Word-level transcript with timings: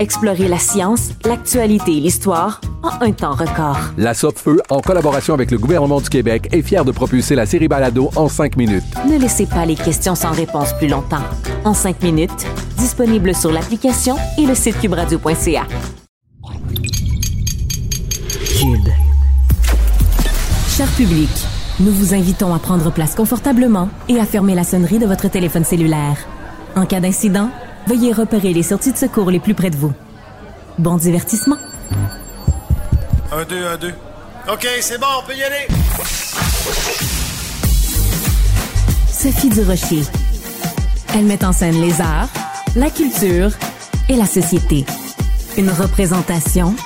Explorez 0.00 0.48
la 0.48 0.58
science, 0.58 1.10
l'actualité 1.26 1.98
et 1.98 2.00
l'histoire 2.00 2.62
en 2.82 3.04
un 3.04 3.12
temps 3.12 3.34
record. 3.34 3.76
La 3.98 4.14
Feu, 4.14 4.62
en 4.70 4.80
collaboration 4.80 5.34
avec 5.34 5.50
le 5.50 5.58
gouvernement 5.58 6.00
du 6.00 6.08
Québec, 6.08 6.48
est 6.52 6.62
fière 6.62 6.86
de 6.86 6.90
propulser 6.90 7.34
la 7.34 7.44
série 7.44 7.68
Balado 7.68 8.08
en 8.16 8.26
cinq 8.26 8.56
minutes. 8.56 8.82
Ne 9.06 9.18
laissez 9.18 9.44
pas 9.44 9.66
les 9.66 9.74
questions 9.74 10.14
sans 10.14 10.30
réponse 10.30 10.72
plus 10.78 10.88
longtemps. 10.88 11.22
En 11.66 11.74
cinq 11.74 12.02
minutes, 12.02 12.46
disponible 12.78 13.34
sur 13.34 13.52
l'application 13.52 14.16
et 14.38 14.46
le 14.46 14.54
site 14.54 14.80
cubradio.ca. 14.80 15.66
Cube. 18.58 18.88
Cher 20.66 20.88
public, 20.96 21.28
nous 21.78 21.92
vous 21.92 22.14
invitons 22.14 22.54
à 22.54 22.58
prendre 22.58 22.90
place 22.90 23.14
confortablement 23.14 23.90
et 24.08 24.18
à 24.18 24.24
fermer 24.24 24.54
la 24.54 24.64
sonnerie 24.64 24.98
de 24.98 25.04
votre 25.04 25.28
téléphone 25.28 25.64
cellulaire. 25.64 26.16
En 26.74 26.86
cas 26.86 27.00
d'incident, 27.00 27.50
veuillez 27.90 28.12
repérer 28.12 28.52
les 28.52 28.62
sorties 28.62 28.92
de 28.92 28.96
secours 28.96 29.32
les 29.32 29.40
plus 29.40 29.54
près 29.54 29.68
de 29.68 29.76
vous. 29.76 29.92
Bon 30.78 30.96
divertissement. 30.96 31.56
Un, 33.32 33.44
deux, 33.44 33.66
un, 33.66 33.76
deux. 33.76 33.92
OK, 34.48 34.64
c'est 34.80 34.98
bon, 35.00 35.06
on 35.20 35.26
peut 35.26 35.36
y 35.36 35.42
aller. 35.42 35.66
Sophie 39.12 39.48
Durocher. 39.48 40.02
Elle 41.16 41.24
met 41.24 41.44
en 41.44 41.52
scène 41.52 41.80
les 41.80 42.00
arts, 42.00 42.28
la 42.76 42.90
culture 42.90 43.50
et 44.08 44.14
la 44.14 44.26
société. 44.26 44.86
Une 45.56 45.70
représentation 45.70 46.76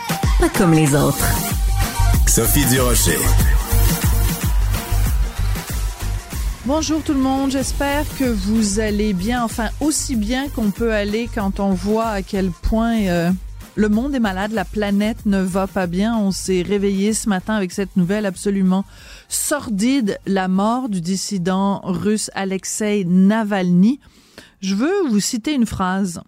pas 0.41 0.49
comme 0.49 0.73
les 0.73 0.95
autres. 0.95 1.27
Sophie 2.27 2.65
Durocher. 2.65 3.19
Bonjour 6.67 7.03
tout 7.03 7.13
le 7.13 7.21
monde, 7.21 7.51
j'espère 7.51 8.07
que 8.17 8.25
vous 8.25 8.81
allez 8.81 9.13
bien, 9.13 9.45
enfin 9.45 9.69
aussi 9.81 10.17
bien 10.17 10.49
qu'on 10.49 10.71
peut 10.71 10.95
aller 10.95 11.29
quand 11.33 11.61
on 11.61 11.75
voit 11.75 12.09
à 12.09 12.23
quel 12.23 12.51
point 12.51 13.03
euh, 13.03 13.31
le 13.75 13.91
monde 13.91 14.15
est 14.15 14.21
malade, 14.21 14.53
la 14.53 14.65
planète 14.65 15.27
ne 15.27 15.43
va 15.43 15.67
pas 15.67 15.87
bien. 15.87 16.17
On 16.17 16.31
s'est 16.31 16.63
réveillé 16.63 17.13
ce 17.13 17.29
matin 17.29 17.55
avec 17.55 17.71
cette 17.71 17.97
nouvelle 17.97 18.25
absolument 18.25 18.87
sordide, 19.29 20.19
la 20.25 20.49
mort 20.49 20.89
du 20.89 21.03
dissident 21.03 21.83
russe 21.85 22.31
Alexei 22.35 23.05
Navalny. 23.05 24.01
Je 24.63 24.75
veux 24.75 25.09
vous 25.11 25.21
citer 25.21 25.53
une 25.53 25.67
phrase. 25.67 26.23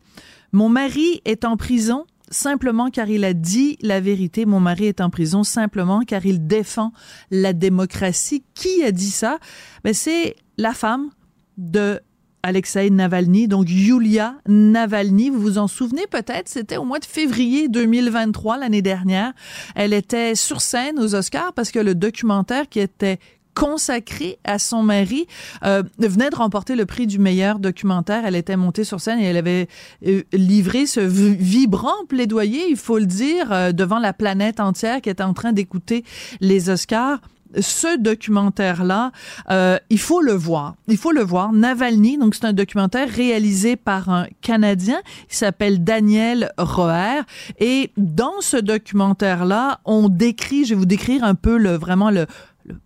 Mon 0.53 0.69
mari 0.69 1.23
est 1.25 1.47
en 1.47 1.57
prison 1.57 2.05
simplement 2.31 2.91
car 2.91 3.09
il 3.09 3.25
a 3.25 3.35
dit 3.35 3.79
la 3.81 4.01
vérité. 4.01 4.47
Mon 4.47 4.61
mari 4.61 4.87
est 4.87 5.01
en 5.01 5.11
prison 5.11 5.45
simplement 5.45 6.01
car 6.01 6.25
il 6.27 6.47
défend 6.47 6.93
la 7.31 7.53
démocratie. 7.53 8.45
Qui 8.55 8.83
a 8.83 8.93
dit 8.93 9.11
ça? 9.11 9.39
Ben, 9.85 9.95
c'est 9.95 10.37
la 10.59 10.73
femme 10.73 11.11
de 11.59 12.01
Alexei 12.43 12.91
Navalny, 12.91 13.49
donc 13.49 13.69
Yulia 13.69 14.37
Navalny. 14.47 15.31
Vous 15.31 15.41
vous 15.41 15.59
en 15.59 15.67
souvenez 15.67 16.07
peut-être, 16.07 16.49
c'était 16.49 16.77
au 16.77 16.85
mois 16.85 17.01
de 17.01 17.05
février 17.05 17.69
2023, 17.69 18.59
l'année 18.59 18.83
dernière. 18.83 19.33
Elle 19.75 19.93
était 19.93 20.37
sur 20.37 20.61
scène 20.61 21.01
aux 21.01 21.17
Oscars 21.17 21.53
parce 21.55 21.73
que 21.73 21.81
le 21.81 21.97
documentaire 21.97 22.69
qui 22.69 22.79
était 22.79 23.19
consacrée 23.57 24.39
à 24.45 24.59
son 24.59 24.83
mari, 24.83 25.27
euh, 25.65 25.83
venait 25.99 26.29
de 26.29 26.37
remporter 26.37 26.77
le 26.77 26.85
prix 26.85 27.07
du 27.07 27.19
meilleur 27.19 27.59
documentaire. 27.59 28.27
Elle 28.27 28.37
était 28.37 28.57
montée 28.57 28.85
sur 28.85 29.01
scène 29.01 29.19
et 29.19 29.25
elle 29.25 29.39
avait 29.39 29.67
euh, 30.07 30.23
livré 30.33 30.85
ce 30.87 31.01
vibrant 31.01 32.05
plaidoyer, 32.07 32.69
il 32.69 32.77
faut 32.77 32.99
le 32.99 33.07
dire, 33.07 33.51
euh, 33.51 33.73
devant 33.73 33.99
la 33.99 34.13
planète 34.13 34.61
entière 34.61 35.01
qui 35.01 35.09
était 35.09 35.23
en 35.23 35.33
train 35.33 35.53
d'écouter 35.53 36.05
les 36.41 36.69
Oscars 36.69 37.21
ce 37.61 37.97
documentaire-là, 37.97 39.13
euh, 39.51 39.79
il 39.89 39.99
faut 39.99 40.21
le 40.21 40.33
voir. 40.33 40.75
Il 40.89 40.97
faut 40.97 41.13
le 41.13 41.23
voir. 41.23 41.53
Navalny, 41.53 42.19
donc 42.19 42.35
c'est 42.35 42.45
un 42.45 42.53
documentaire 42.53 43.09
réalisé 43.09 43.77
par 43.77 44.09
un 44.09 44.27
Canadien. 44.41 45.01
Il 45.31 45.35
s'appelle 45.35 45.85
Daniel 45.85 46.53
Roer. 46.59 47.23
Et 47.59 47.93
dans 47.97 48.41
ce 48.41 48.57
documentaire-là, 48.57 49.81
on 49.85 50.09
décrit, 50.09 50.65
je 50.65 50.71
vais 50.71 50.81
vous 50.81 50.87
décrire 50.87 51.25
un 51.25 51.35
peu 51.35 51.57
le, 51.57 51.77
vraiment 51.77 52.11
le, 52.11 52.27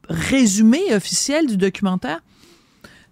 résumé 0.08 0.94
officiel 0.94 1.46
du 1.46 1.56
documentaire. 1.56 2.20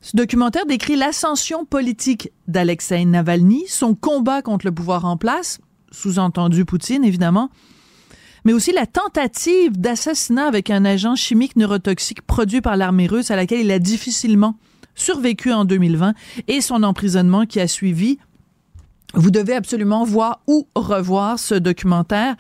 Ce 0.01 0.17
documentaire 0.17 0.67
décrit 0.67 0.97
l'ascension 0.97 1.65
politique 1.65 2.31
d'Alexei 2.47 3.05
Navalny, 3.05 3.65
son 3.67 3.95
combat 3.95 4.43
contre 4.43 4.67
le 4.67 4.73
pouvoir 4.73 5.05
en 5.05 5.17
place, 5.17 5.59
sous-entendu 5.91 6.65
Poutine 6.65 7.05
évidemment, 7.05 7.51
mais 8.45 8.53
aussi 8.53 8.73
la 8.73 8.87
tentative 8.87 9.79
d'assassinat 9.79 10.47
avec 10.47 10.71
un 10.71 10.85
agent 10.85 11.17
chimique 11.17 11.57
neurotoxique 11.57 12.23
produit 12.23 12.61
par 12.61 12.77
l'armée 12.77 13.07
russe 13.07 13.31
à 13.31 13.37
laquelle 13.37 13.61
il 13.61 13.71
a 13.73 13.79
difficilement 13.79 14.57
survécu 14.95 15.53
en 15.53 15.65
2020 15.65 16.15
et 16.47 16.61
son 16.61 16.83
emprisonnement 16.83 17.47
qui 17.47 17.61
a 17.61 17.69
suivi. 17.69 18.19
Vous 19.15 19.31
devez 19.31 19.55
absolument 19.55 20.05
voir 20.05 20.41
ou 20.47 20.69
revoir 20.75 21.39
ce 21.39 21.55
documentaire 21.55 22.37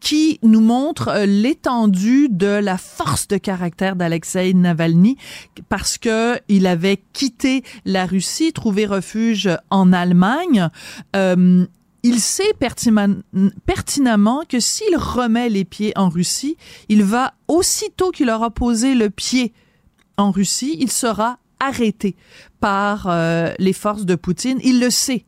qui 0.00 0.38
nous 0.42 0.60
montre 0.60 1.08
euh, 1.08 1.26
l'étendue 1.26 2.28
de 2.30 2.46
la 2.46 2.78
force 2.78 3.28
de 3.28 3.36
caractère 3.36 3.96
d'Alexei 3.96 4.54
Navalny 4.54 5.16
parce 5.68 5.98
que 5.98 6.38
il 6.48 6.66
avait 6.66 7.02
quitté 7.12 7.62
la 7.84 8.06
Russie, 8.06 8.52
trouvé 8.52 8.86
refuge 8.86 9.48
en 9.70 9.92
Allemagne. 9.92 10.68
Euh, 11.14 11.66
il 12.02 12.20
sait 12.20 12.52
pertinemment 12.54 14.42
que 14.48 14.60
s'il 14.60 14.96
remet 14.96 15.48
les 15.48 15.64
pieds 15.64 15.92
en 15.96 16.08
Russie, 16.08 16.56
il 16.88 17.02
va 17.02 17.34
aussitôt 17.48 18.12
qu'il 18.12 18.30
aura 18.30 18.50
posé 18.50 18.94
le 18.94 19.10
pied 19.10 19.52
en 20.16 20.30
Russie, 20.30 20.76
il 20.78 20.90
sera 20.90 21.38
arrêté 21.58 22.16
par 22.60 23.06
euh, 23.08 23.52
les 23.58 23.72
forces 23.72 24.04
de 24.04 24.14
Poutine. 24.14 24.60
Il 24.62 24.80
le 24.80 24.90
sait. 24.90 25.24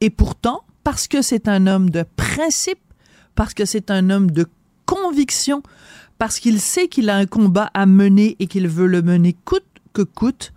Et 0.00 0.10
pourtant, 0.10 0.62
parce 0.84 1.08
que 1.08 1.22
c'est 1.22 1.48
un 1.48 1.66
homme 1.66 1.90
de 1.90 2.04
principe, 2.16 2.78
parce 3.38 3.54
que 3.54 3.64
c'est 3.64 3.92
un 3.92 4.10
homme 4.10 4.32
de 4.32 4.46
conviction, 4.84 5.62
parce 6.18 6.40
qu'il 6.40 6.60
sait 6.60 6.88
qu'il 6.88 7.08
a 7.08 7.14
un 7.14 7.26
combat 7.26 7.70
à 7.72 7.86
mener 7.86 8.34
et 8.40 8.48
qu'il 8.48 8.66
veut 8.66 8.88
le 8.88 9.00
mener 9.00 9.36
coûte 9.44 9.62
que 9.92 10.02
coûte, 10.02 10.52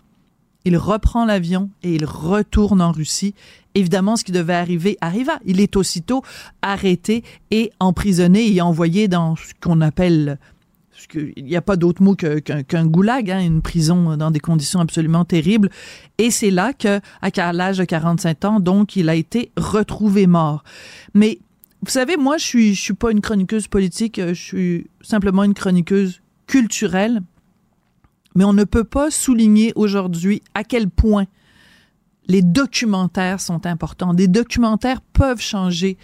il 0.65 0.77
reprend 0.77 1.25
l'avion 1.25 1.69
et 1.83 1.93
il 1.93 2.05
retourne 2.05 2.81
en 2.81 2.91
Russie. 2.91 3.35
Évidemment, 3.75 4.15
ce 4.15 4.23
qui 4.23 4.31
devait 4.31 4.55
arriver 4.55 4.97
arriva. 4.99 5.33
Il 5.45 5.59
est 5.59 5.75
aussitôt 5.75 6.23
arrêté 6.63 7.23
et 7.51 7.71
emprisonné 7.79 8.51
et 8.51 8.61
envoyé 8.61 9.07
dans 9.07 9.35
ce 9.35 9.53
qu'on 9.61 9.81
appelle 9.81 10.39
il 11.15 11.45
n'y 11.45 11.55
a 11.55 11.61
pas 11.61 11.77
d'autre 11.77 12.01
mot 12.01 12.15
qu'un 12.15 12.85
goulag, 12.85 13.29
hein, 13.29 13.39
une 13.39 13.61
prison 13.61 14.17
dans 14.17 14.31
des 14.31 14.39
conditions 14.39 14.79
absolument 14.79 15.25
terribles. 15.25 15.69
Et 16.17 16.31
c'est 16.31 16.51
là 16.51 16.73
que, 16.73 16.99
à 17.21 17.53
l'âge 17.53 17.77
de 17.77 17.83
45 17.83 18.45
ans, 18.45 18.59
donc, 18.59 18.95
il 18.95 19.09
a 19.09 19.15
été 19.15 19.51
retrouvé 19.57 20.25
mort. 20.25 20.63
Mais 21.13 21.39
vous 21.83 21.89
savez, 21.89 22.15
moi, 22.15 22.37
je 22.37 22.45
suis, 22.45 22.75
je 22.75 22.81
suis 22.81 22.93
pas 22.93 23.11
une 23.11 23.21
chroniqueuse 23.21 23.67
politique, 23.67 24.19
euh, 24.19 24.33
je 24.33 24.41
suis 24.41 24.87
simplement 25.01 25.43
une 25.43 25.55
chroniqueuse 25.55 26.21
culturelle. 26.45 27.21
Mais 28.35 28.43
on 28.43 28.53
ne 28.53 28.63
peut 28.63 28.83
pas 28.83 29.11
souligner 29.11 29.73
aujourd'hui 29.75 30.41
à 30.53 30.63
quel 30.63 30.89
point 30.89 31.25
les 32.27 32.41
documentaires 32.41 33.41
sont 33.41 33.65
importants. 33.65 34.13
Des 34.13 34.27
documentaires 34.27 35.01
peuvent 35.01 35.41
changer 35.41 35.97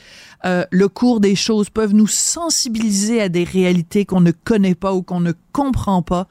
euh, 0.46 0.66
le 0.72 0.90
cours 0.90 1.20
des 1.20 1.36
choses, 1.36 1.70
peuvent 1.70 1.94
nous 1.94 2.08
sensibiliser 2.08 3.22
à 3.22 3.30
des 3.30 3.44
réalités 3.44 4.04
qu'on 4.04 4.20
ne 4.20 4.32
connaît 4.32 4.76
pas 4.76 4.94
ou 4.94 5.04
qu'on 5.04 5.22
ne 5.22 5.32
comprend 5.54 6.02
pas. 6.02 6.28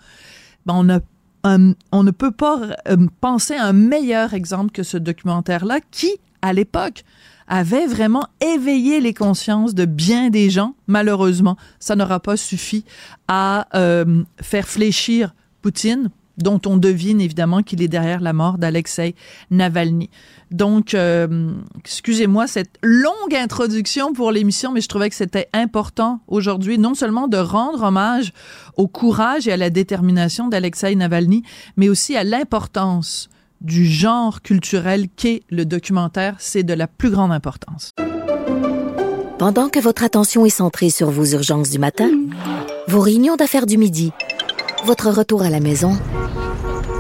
Ben, 0.67 0.75
on, 0.77 0.89
a, 0.91 1.59
on 1.93 2.03
ne 2.03 2.11
peut 2.11 2.33
pas 2.33 2.61
euh, 2.89 3.07
penser 3.21 3.55
à 3.55 3.67
un 3.67 3.73
meilleur 3.73 4.35
exemple 4.35 4.73
que 4.73 4.83
ce 4.83 4.99
documentaire-là 4.99 5.81
qui, 5.91 6.11
à 6.43 6.53
l'époque, 6.53 7.05
avait 7.49 7.87
vraiment 7.87 8.27
éveillé 8.41 9.01
les 9.01 9.15
consciences 9.15 9.75
de 9.75 9.85
bien 9.85 10.31
des 10.31 10.51
gens. 10.51 10.75
Malheureusement, 10.87 11.57
ça 11.79 11.97
n'aura 11.97 12.21
pas 12.21 12.37
suffi 12.37 12.85
à 13.29 13.69
euh, 13.75 14.25
faire 14.41 14.67
fléchir 14.67 15.35
Poutine, 15.63 16.11
dont 16.39 16.61
on 16.67 16.77
devine 16.77 17.21
évidemment 17.21 17.63
qu'il 17.63 17.83
est 17.83 17.89
derrière 17.89 18.21
la 18.21 18.33
mort 18.33 18.59
d'Alexei 18.59 19.15
Navalny. 19.51 20.11
Donc, 20.51 20.95
euh, 20.95 21.51
excusez-moi 21.79 22.47
cette 22.47 22.79
longue 22.83 23.35
introduction 23.35 24.13
pour 24.13 24.31
l'émission, 24.31 24.71
mais 24.71 24.81
je 24.81 24.89
trouvais 24.89 25.09
que 25.09 25.17
c'était 25.17 25.49
important 25.53 26.21
aujourd'hui, 26.29 26.79
non 26.79 26.95
seulement 26.95 27.27
de 27.27 27.39
rendre 27.39 27.83
hommage 27.83 28.33
au 28.77 28.87
courage 28.87 29.49
et 29.49 29.53
à 29.53 29.57
la 29.57 29.71
détermination 29.71 30.49
d'Alexei 30.49 30.95
Navalny, 30.95 31.43
mais 31.77 31.89
aussi 31.89 32.17
à 32.17 32.23
l'importance 32.23 33.29
du 33.61 33.87
genre 33.87 34.43
culturel 34.43 35.09
qu'est 35.15 35.43
le 35.51 35.65
documentaire. 35.65 36.37
C'est 36.39 36.63
de 36.63 36.75
la 36.75 36.87
plus 36.87 37.11
grande 37.11 37.33
importance. 37.33 37.93
Pendant 39.39 39.69
que 39.69 39.79
votre 39.79 40.03
attention 40.03 40.47
est 40.47 40.51
centrée 40.51 40.91
sur 40.91 41.11
vos 41.11 41.27
urgences 41.27 41.71
du 41.71 41.79
matin, 41.79 42.11
vos 42.89 43.01
réunions 43.01 43.37
d'affaires 43.37 43.67
du 43.67 43.77
midi, 43.77 44.13
votre 44.85 45.11
retour 45.11 45.43
à 45.43 45.51
la 45.51 45.61
maison 45.61 45.93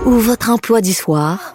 ou 0.04 0.10
votre 0.10 0.50
emploi 0.50 0.80
du 0.80 0.92
soir, 0.92 1.54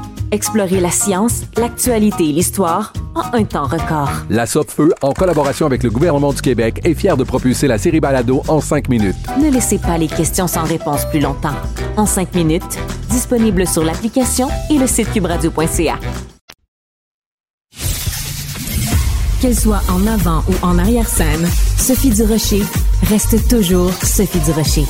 Explorez 0.31 0.79
la 0.79 0.91
science, 0.91 1.41
l'actualité 1.57 2.29
et 2.29 2.31
l'histoire 2.31 2.93
en 3.15 3.37
un 3.37 3.43
temps 3.43 3.65
record. 3.65 4.09
La 4.29 4.45
Feu, 4.45 4.93
en 5.01 5.11
collaboration 5.11 5.65
avec 5.65 5.83
le 5.83 5.89
gouvernement 5.89 6.31
du 6.31 6.41
Québec, 6.41 6.79
est 6.85 6.93
fière 6.93 7.17
de 7.17 7.25
propulser 7.25 7.67
la 7.67 7.77
série 7.77 7.99
Balado 7.99 8.41
en 8.47 8.61
cinq 8.61 8.87
minutes. 8.87 9.17
Ne 9.41 9.51
laissez 9.51 9.77
pas 9.77 9.97
les 9.97 10.07
questions 10.07 10.47
sans 10.47 10.63
réponse 10.63 11.03
plus 11.09 11.19
longtemps. 11.19 11.55
En 11.97 12.05
cinq 12.05 12.33
minutes, 12.33 12.79
disponible 13.09 13.67
sur 13.67 13.83
l'application 13.83 14.47
et 14.69 14.77
le 14.77 14.87
site 14.87 15.11
cubradio.ca. 15.11 15.99
Qu'elle 19.41 19.55
soit 19.57 19.81
en 19.89 20.07
avant 20.07 20.43
ou 20.47 20.65
en 20.65 20.77
arrière-scène, 20.77 21.45
Sophie 21.77 22.11
Durocher 22.11 22.63
reste 23.09 23.49
toujours 23.49 23.91
Sophie 23.91 24.39
Durocher. 24.45 24.85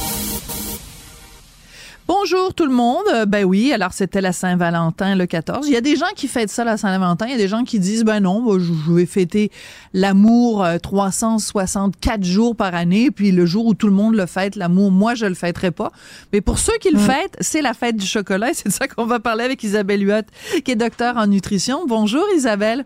Bonjour 2.13 2.53
tout 2.53 2.65
le 2.65 2.73
monde. 2.73 3.05
Euh, 3.13 3.25
Ben 3.25 3.45
oui, 3.45 3.71
alors 3.71 3.93
c'était 3.93 4.19
la 4.19 4.33
Saint-Valentin 4.33 5.15
le 5.15 5.25
14. 5.25 5.65
Il 5.65 5.71
y 5.71 5.77
a 5.77 5.81
des 5.81 5.95
gens 5.95 6.11
qui 6.13 6.27
fêtent 6.27 6.49
ça 6.49 6.65
la 6.65 6.75
Saint-Valentin. 6.75 7.25
Il 7.27 7.31
y 7.31 7.35
a 7.35 7.37
des 7.37 7.47
gens 7.47 7.63
qui 7.63 7.79
disent 7.79 8.03
ben 8.03 8.19
non, 8.19 8.59
je 8.59 8.73
vais 8.93 9.05
fêter 9.05 9.49
l'amour 9.93 10.61
euh, 10.61 10.77
364 10.77 12.25
jours 12.25 12.57
par 12.57 12.75
année. 12.75 13.11
Puis 13.11 13.31
le 13.31 13.45
jour 13.45 13.65
où 13.65 13.73
tout 13.75 13.87
le 13.87 13.93
monde 13.93 14.15
le 14.15 14.25
fête, 14.25 14.57
l'amour, 14.57 14.91
moi 14.91 15.15
je 15.15 15.25
le 15.25 15.35
fêterai 15.35 15.71
pas. 15.71 15.93
Mais 16.33 16.41
pour 16.41 16.59
ceux 16.59 16.77
qui 16.81 16.91
le 16.91 16.99
fêtent, 16.99 17.37
c'est 17.39 17.61
la 17.61 17.73
fête 17.73 17.95
du 17.95 18.05
chocolat. 18.05 18.51
Et 18.51 18.53
c'est 18.55 18.67
de 18.67 18.73
ça 18.73 18.89
qu'on 18.89 19.05
va 19.05 19.21
parler 19.21 19.45
avec 19.45 19.63
Isabelle 19.63 20.05
Huot, 20.05 20.25
qui 20.65 20.71
est 20.71 20.75
docteur 20.75 21.15
en 21.15 21.27
nutrition. 21.27 21.85
Bonjour 21.87 22.25
Isabelle. 22.35 22.83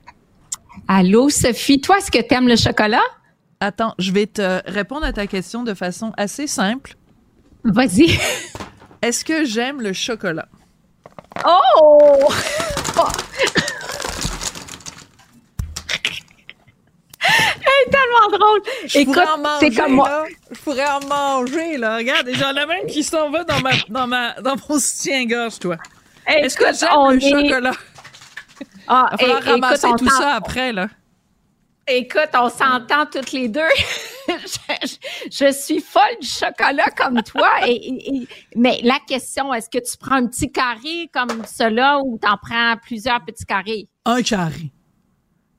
Allô 0.88 1.30
Sophie, 1.30 1.82
toi 1.82 1.98
est-ce 1.98 2.12
que 2.12 2.22
t'aimes 2.22 2.48
le 2.48 2.58
chocolat? 2.58 3.02
Attends, 3.60 3.96
je 3.98 4.12
vais 4.12 4.28
te 4.28 4.62
répondre 4.70 5.04
à 5.04 5.14
ta 5.14 5.26
question 5.26 5.64
de 5.64 5.74
façon 5.74 6.14
assez 6.16 6.46
simple. 6.46 6.96
Vas-y. 7.64 8.20
Est-ce 9.06 9.24
que 9.24 9.46
j'aime 9.46 9.82
le 9.82 9.94
chocolat? 9.94 10.48
Oh! 11.46 12.28
Elle 17.28 17.88
est 17.88 17.92
tellement 17.92 18.38
drôle. 18.38 18.62
Je 18.88 19.00
Écoute, 19.00 19.14
pourrais 19.16 19.28
en 19.28 19.38
manger, 19.38 19.72
comme 19.72 19.92
moi. 19.94 20.10
là. 20.10 20.24
Je 20.52 20.60
pourrais 20.60 20.88
en 20.88 21.00
manger, 21.08 21.78
là. 21.78 21.98
Regarde, 21.98 22.30
j'en 22.34 22.52
ai 22.56 22.66
même 22.66 22.86
qui 22.88 23.04
s'en 23.04 23.30
va 23.30 23.44
dans 23.44 23.60
ma, 23.60 23.72
dans 23.90 24.08
ma, 24.08 24.34
dans 24.42 24.56
mon 24.70 24.80
soutien-gorge, 24.80 25.60
toi. 25.60 25.78
Est-ce 26.28 26.56
que 26.58 26.66
j'aime 26.66 27.12
le 27.12 27.18
est- 27.24 27.50
chocolat? 27.50 27.74
Ah, 28.88 29.10
Il 29.12 29.12
va 29.12 29.18
falloir 29.18 29.48
é- 29.48 29.52
ramasser 29.52 29.88
écoute, 29.88 30.00
tout 30.00 30.10
ça 30.10 30.34
après, 30.36 30.72
là. 30.74 30.88
Écoute, 31.88 32.30
on 32.34 32.50
s'entend 32.50 33.06
toutes 33.12 33.32
les 33.32 33.48
deux. 33.50 33.62
je, 35.32 35.52
suis 35.52 35.80
folle 35.82 36.18
du 36.22 36.28
chocolat 36.28 36.90
comme 36.96 37.22
toi. 37.24 37.50
Et, 37.68 37.72
et- 37.74 38.16
et- 38.16 38.28
mais 38.56 38.80
la 38.84 39.00
question, 39.08 39.54
est-ce 39.54 39.70
que 39.70 39.78
tu 39.78 39.98
prends 39.98 40.16
un 40.16 40.28
petit 40.28 40.52
carré 40.52 41.10
comme 41.14 41.44
cela 41.46 42.00
ou 42.04 42.18
t'en 42.18 42.38
prends 42.42 42.76
plusieurs 42.82 43.24
petits 43.24 43.46
carrés? 43.46 43.88
Un 44.06 44.22
carré. 44.22 44.72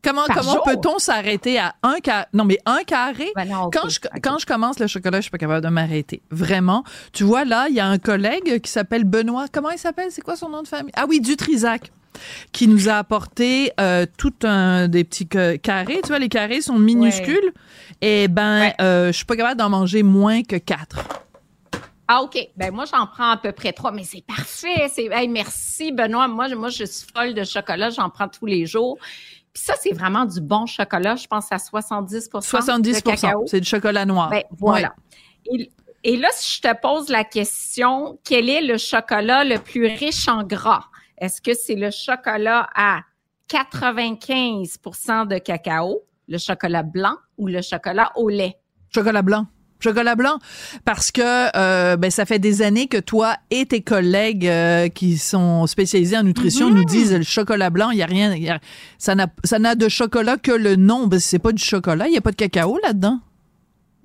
Comment, 0.03 0.25
comment 0.33 0.61
peut-on 0.65 0.99
s'arrêter 1.01 1.59
à 1.59 1.75
un 1.83 1.99
carré? 1.99 2.27
Non, 2.33 2.45
mais 2.45 2.59
un 2.65 2.85
carré, 2.85 3.33
Ben 3.35 3.49
non, 3.49 3.71
quand, 3.73 3.89
je, 3.89 3.99
ok. 3.99 4.21
quand 4.23 4.39
je 4.39 4.47
commence 4.47 4.79
le 4.79 4.87
chocolat, 4.87 5.19
je 5.19 5.23
suis 5.23 5.31
pas 5.33 5.39
capable 5.39 5.65
de 5.65 5.69
m'arrêter. 5.71 6.23
Vraiment. 6.31 6.85
Tu 7.13 7.25
vois, 7.25 7.45
là, 7.45 7.67
il 7.69 7.75
y 7.75 7.81
a 7.81 7.87
un 7.89 7.99
collègue 7.99 8.61
qui 8.61 8.71
s'appelle 8.71 9.03
Benoît. 9.03 9.47
Comment 9.53 9.71
il 9.71 9.79
s'appelle? 9.79 10.13
C'est 10.13 10.23
quoi 10.23 10.37
son 10.37 10.49
nom 10.49 10.63
de 10.63 10.69
famille? 10.69 10.93
Ah 10.95 11.07
oui, 11.09 11.21
Dutrisac. 11.21 11.91
Qui 12.53 12.69
nous 12.69 12.89
a 12.89 12.95
apporté 12.95 13.73
euh, 13.81 14.07
tout 14.19 14.35
un 14.43 14.89
des 14.89 15.05
petits 15.05 15.29
ca- 15.31 15.59
carrés. 15.59 16.01
Tu 16.03 16.09
vois, 16.09 16.19
les 16.19 16.29
carrés 16.29 16.61
sont 16.61 16.79
minuscules. 16.79 17.53
Et 18.01 18.29
ben, 18.29 18.61
Ouais. 18.61 18.75
euh, 18.81 19.07
je 19.09 19.13
suis 19.17 19.25
pas 19.25 19.37
capable 19.37 19.59
d'en 19.59 19.69
manger 19.69 20.03
moins 20.03 20.43
que 20.43 20.57
quatre. 20.57 20.99
Ah, 22.09 22.23
OK. 22.23 22.39
Ben, 22.57 22.73
moi, 22.73 22.85
j'en 22.85 23.07
prends 23.07 23.31
à 23.31 23.37
peu 23.37 23.51
près 23.53 23.73
trois, 23.73 23.91
mais 23.91 24.05
c'est 24.05 24.25
parfait. 24.25 24.89
C'est, 24.93 25.07
hey, 25.11 25.27
merci, 25.29 25.91
Benoît. 25.93 26.29
Moi, 26.29 26.49
moi, 26.55 26.69
je 26.69 26.85
suis 26.85 27.07
folle 27.15 27.35
de 27.35 27.43
chocolat. 27.45 27.91
J'en 27.91 28.09
prends 28.11 28.29
tous 28.29 28.47
les 28.47 28.65
jours. 28.65 28.97
Puis 29.53 29.63
ça, 29.65 29.75
c'est 29.81 29.93
vraiment 29.93 30.25
du 30.25 30.41
bon 30.41 30.67
chocolat. 30.67 31.17
Je 31.17 31.27
pense 31.27 31.51
à 31.51 31.59
70 31.59 32.29
70 32.41 32.97
de 32.97 33.01
cacao. 33.01 33.45
c'est 33.47 33.61
du 33.61 33.67
chocolat 33.69 34.05
noir. 34.05 34.31
Ben, 34.31 34.43
voilà. 34.59 34.95
Et, 35.53 35.69
et 36.05 36.17
là, 36.17 36.29
si 36.33 36.57
je 36.57 36.61
te 36.69 36.81
pose 36.81 37.09
la 37.09 37.25
question, 37.25 38.19
quel 38.23 38.49
est 38.51 38.61
le 38.61 38.77
chocolat 38.79 39.43
le 39.45 39.59
plus 39.59 39.87
riche 39.87 40.29
en 40.29 40.45
gras? 40.45 40.85
Est-ce 41.19 41.41
que 41.41 41.53
c'est 41.55 41.75
le 41.77 41.91
chocolat 41.91 42.69
à 42.75 43.01
95% 43.51 45.27
de 45.29 45.39
cacao, 45.39 46.03
le 46.29 46.39
chocolat 46.39 46.83
blanc 46.83 47.17
ou 47.39 47.47
le 47.49 47.63
chocolat 47.63 48.13
au 48.17 48.29
lait? 48.29 48.57
Chocolat 48.95 49.23
blanc. 49.23 49.47
Chocolat 49.79 50.15
blanc, 50.17 50.39
parce 50.87 51.13
que 51.13 51.21
euh, 51.55 51.99
ben, 51.99 52.11
ça 52.11 52.25
fait 52.25 52.39
des 52.39 52.63
années 52.63 52.87
que 52.87 52.97
toi 52.97 53.37
et 53.51 53.67
tes 53.67 53.83
collègues 53.83 54.49
euh, 54.49 54.89
qui 54.89 55.19
sont 55.19 55.67
spécialisés 55.67 56.17
en 56.17 56.23
nutrition 56.23 56.71
nous 56.71 56.87
disent 56.87 57.13
le 57.13 57.23
chocolat 57.23 57.69
blanc, 57.69 57.91
il 57.91 57.99
y 57.99 58.03
a 58.03 58.07
rien, 58.07 58.35
y 58.35 58.49
a- 58.49 58.59
ça 58.97 59.15
n'a 59.15 59.27
ça 59.45 59.59
n'a 59.59 59.75
de 59.75 59.91
chocolat 59.91 60.39
que 60.39 60.51
le 60.51 60.77
nom, 60.77 61.07
ben, 61.07 61.21
c'est 61.21 61.39
pas 61.39 61.53
du 61.53 61.63
chocolat, 61.63 62.09
il 62.09 62.15
y 62.15 62.17
a 62.17 62.23
pas 62.23 62.31
de 62.31 62.37
cacao 62.37 62.79
là-dedans. 62.83 63.21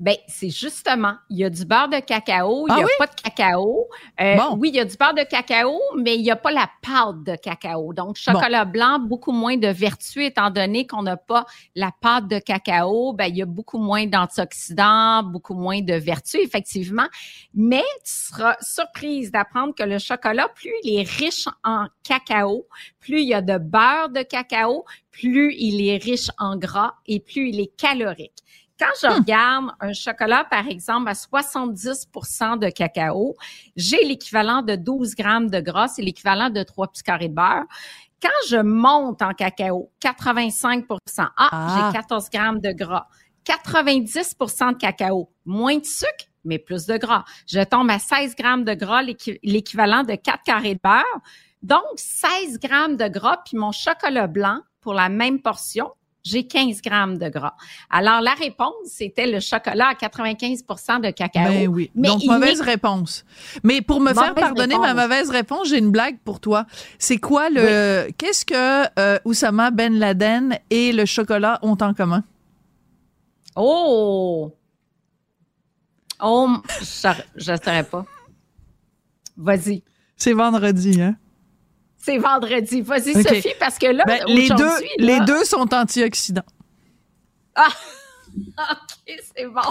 Ben, 0.02 0.16
c'est 0.28 0.50
justement, 0.50 1.14
il 1.30 1.38
y 1.38 1.44
a 1.44 1.50
du 1.52 1.64
beurre 1.64 1.88
de 1.88 2.00
cacao, 2.00 2.66
il 2.68 2.72
Ah 2.72 2.78
n'y 2.78 2.82
a 2.82 2.86
oui? 2.86 2.92
pas 2.98 3.06
de 3.06 3.14
cacao. 3.22 3.88
Euh, 4.20 4.36
Bon. 4.36 4.58
Oui, 4.58 4.70
il 4.70 4.76
y 4.76 4.80
a 4.80 4.86
du 4.86 4.98
beurre 4.98 5.14
de 5.14 5.22
cacao, 5.24 5.80
mais 5.96 6.16
il 6.16 6.24
n'y 6.24 6.32
a 6.32 6.36
pas 6.36 6.52
la 6.52 6.68
pâte 6.82 7.24
de 7.24 7.36
cacao. 7.36 7.94
Donc, 7.94 8.16
chocolat 8.18 8.66
blanc, 8.66 8.98
beaucoup 8.98 9.32
moins 9.32 9.58
de 9.58 9.68
vertu, 9.68 10.26
étant 10.26 10.50
donné 10.50 10.88
qu'on 10.88 11.04
n'a 11.04 11.18
pas 11.18 11.46
la 11.76 11.92
pâte 12.02 12.28
de 12.28 12.40
cacao, 12.40 13.14
ben, 13.14 13.26
il 13.28 13.38
y 13.38 13.42
a 13.44 13.46
beaucoup 13.46 13.78
moins 13.78 14.08
d'antioxydants, 14.08 15.22
beaucoup 15.24 15.54
moins 15.54 15.82
de 15.82 15.94
vertu, 15.94 16.38
effectivement. 16.38 17.08
Mais 17.54 17.84
tu 18.04 18.12
seras 18.12 18.56
surprise 18.60 19.32
d'apprendre 19.32 19.76
que 19.76 19.84
le 19.84 20.00
chocolat, 20.00 20.50
plus 20.56 20.74
il 20.84 21.00
est 21.00 21.08
riche 21.08 21.48
en 21.64 21.86
cacao, 22.04 22.66
plus 23.00 23.22
il 23.22 23.28
y 23.28 23.34
a 23.36 23.42
de 23.44 23.60
beurre 23.60 24.10
de 24.10 24.24
cacao, 24.24 24.84
plus 25.12 25.54
il 25.60 25.88
est 25.88 25.98
riche 26.04 26.30
en 26.40 26.58
gras 26.58 26.94
et 27.06 27.20
plus 27.20 27.50
il 27.50 27.60
est 27.60 27.76
calorique. 27.78 28.34
Quand 28.82 28.88
je 29.00 29.16
regarde 29.16 29.66
un 29.80 29.94
chocolat, 29.94 30.44
par 30.44 30.68
exemple, 30.68 31.08
à 31.08 31.14
70% 31.14 32.58
de 32.58 32.70
cacao, 32.70 33.36
j'ai 33.76 34.04
l'équivalent 34.04 34.64
de 34.64 34.76
12 34.76 35.14
grammes 35.14 35.52
de 35.52 35.60
gras, 35.60 35.88
c'est 35.88 36.02
l'équivalent 36.02 36.50
de 36.50 36.64
3 36.64 36.88
petits 36.88 37.04
carrés 37.04 37.28
de 37.30 37.36
beurre. 37.36 37.66
Quand 38.20 38.30
je 38.50 38.58
monte 38.58 39.22
en 39.22 39.34
cacao, 39.34 39.92
85 40.00 40.86
ah, 41.38 41.50
Ah. 41.52 41.92
j'ai 41.94 41.98
14 42.00 42.30
grammes 42.32 42.60
de 42.60 42.72
gras. 42.72 43.08
90% 43.46 44.72
de 44.74 44.78
cacao, 44.78 45.32
moins 45.46 45.78
de 45.78 45.86
sucre, 45.86 46.26
mais 46.44 46.58
plus 46.58 46.88
de 46.88 46.98
gras. 46.98 47.24
Je 47.48 47.60
tombe 47.64 47.90
à 47.92 48.00
16 48.00 48.36
grammes 48.36 48.64
de 48.64 48.74
gras, 48.74 49.04
l'équi- 49.04 49.40
l'équivalent 49.44 50.04
de 50.04 50.16
4 50.16 50.44
carrés 50.44 50.74
de 50.76 50.80
beurre. 50.84 51.04
Donc, 51.62 51.84
16 51.98 52.58
grammes 52.60 52.98
de 52.98 53.08
gras, 53.08 53.38
puis 53.46 53.58
mon 53.58 53.72
chocolat 53.72 54.26
blanc 54.26 54.60
pour 54.82 54.96
la 54.96 55.10
même 55.10 55.40
portion, 55.40 55.92
j'ai 56.24 56.46
15 56.46 56.82
grammes 56.82 57.18
de 57.18 57.30
gras. 57.30 57.56
Alors, 57.90 58.22
la 58.22 58.34
réponse, 58.34 58.74
c'était 58.86 59.28
le 59.28 59.40
chocolat 59.40 59.90
à 59.90 59.94
95% 59.94 61.02
de 61.02 61.12
cacao. 61.12 61.44
Ben 61.44 61.68
oui. 61.68 61.92
Mais 61.96 62.10
Donc, 62.10 62.24
mauvaise 62.26 62.62
réponse. 62.62 63.26
Mais 63.64 63.82
pour 63.82 64.00
me 64.00 64.14
faire 64.14 64.34
pardonner 64.36 64.78
ma 64.78 64.94
mauvaise 64.94 65.30
réponse, 65.30 65.70
j'ai 65.70 65.78
une 65.80 65.92
blague 65.92 66.20
pour 66.24 66.40
toi. 66.40 66.66
C'est 67.00 67.18
quoi 67.18 67.50
le. 67.50 68.10
Qu'est-ce 68.18 68.46
que 68.46 69.00
euh, 69.00 69.20
Oussama 69.26 69.72
Ben 69.72 69.98
Laden 69.98 70.58
et 70.70 70.92
le 70.92 71.06
chocolat 71.06 71.60
ont 71.62 71.78
en 71.82 71.94
commun? 71.94 72.24
Oh! 73.56 74.56
Oh, 76.24 76.50
je 76.80 77.52
ne 77.52 77.58
saurais 77.58 77.84
pas. 77.84 78.06
Vas-y. 79.38 79.84
C'est 80.16 80.34
vendredi, 80.34 81.02
hein? 81.02 81.16
C'est 82.04 82.18
vendredi. 82.18 82.82
Vas-y. 82.82 83.14
Sophie, 83.22 83.54
parce 83.60 83.78
que 83.78 83.88
là, 83.88 84.04
Ben, 84.06 84.24
les, 84.28 84.50
deux, 84.50 84.66
là- 84.66 84.80
les 84.98 85.20
deux 85.22 85.44
sont 85.46 85.72
antioxydants. 85.74 86.42
Ah! 87.56 87.68
OK, 88.38 89.20
c'est 89.36 89.46
bon. 89.46 89.62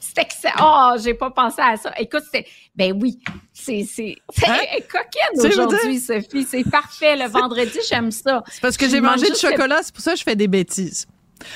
C'est 0.00 0.18
excellent. 0.22 0.54
Oh, 0.94 0.98
j'ai 0.98 1.12
pas 1.14 1.30
pensé 1.30 1.60
à 1.60 1.76
ça. 1.76 1.92
Écoute, 1.98 2.22
c'est. 2.32 2.46
Ben 2.74 2.98
oui. 3.00 3.18
C'est, 3.52 3.84
c'est, 3.84 4.16
c'est 4.32 4.48
Hein? 4.48 4.58
coquine 4.90 5.50
aujourd'hui, 5.50 6.00
Sophie. 6.00 6.46
C'est 6.48 6.64
parfait. 6.70 7.14
Le 7.16 7.28
vendredi, 7.28 7.78
j'aime 7.88 8.10
ça. 8.10 8.42
C'est 8.50 8.60
parce 8.62 8.76
que 8.76 8.88
j'ai 8.88 9.00
mangé 9.00 9.28
du 9.30 9.36
chocolat, 9.38 9.80
c'est 9.82 9.94
pour 9.94 10.02
ça 10.02 10.12
que 10.12 10.18
je 10.18 10.22
fais 10.24 10.36
des 10.36 10.48
bêtises. 10.48 11.06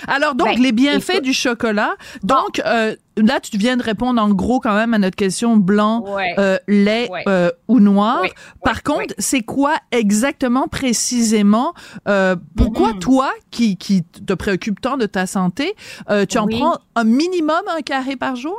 Alors, 0.09 0.35
donc, 0.35 0.49
Ben, 0.49 0.63
les 0.63 0.73
bienfaits 0.73 1.11
écoute. 1.15 1.25
du 1.25 1.33
chocolat. 1.33 1.95
Donc, 2.23 2.61
euh, 2.65 2.95
là, 3.17 3.41
tu 3.41 3.57
viens 3.57 3.77
de 3.77 3.83
répondre 3.83 4.21
en 4.23 4.31
gros 4.31 4.61
quand 4.61 4.75
même 4.75 4.95
à 4.95 4.99
notre 4.99 5.17
question 5.17 5.57
blanc, 5.57 6.05
Ouais. 6.15 6.35
euh, 6.39 6.59
lait 6.69 7.09
Ouais. 7.11 7.25
euh, 7.29 7.51
ou 7.69 7.81
noir. 7.81 8.23
Ouais, 8.23 8.33
Par 8.65 8.83
contre, 8.83 9.15
c'est 9.19 9.43
quoi 9.43 9.75
exactement, 9.91 10.69
précisément, 10.69 11.75
euh, 12.09 12.37
pourquoi 12.57 12.93
Mhm. 12.93 12.99
toi, 13.01 13.31
qui, 13.51 13.77
qui 13.77 14.03
te 14.05 14.33
préoccupe 14.35 14.81
tant 14.81 14.97
de 14.97 15.07
ta 15.07 15.27
santé, 15.27 15.75
euh, 16.11 16.27
tu 16.27 16.39
en 16.39 16.47
Oui. 16.47 16.59
prends 16.59 16.79
un 16.97 17.05
minimum 17.05 17.61
un 17.77 17.81
carré 17.83 18.17
par 18.17 18.37
jour? 18.37 18.57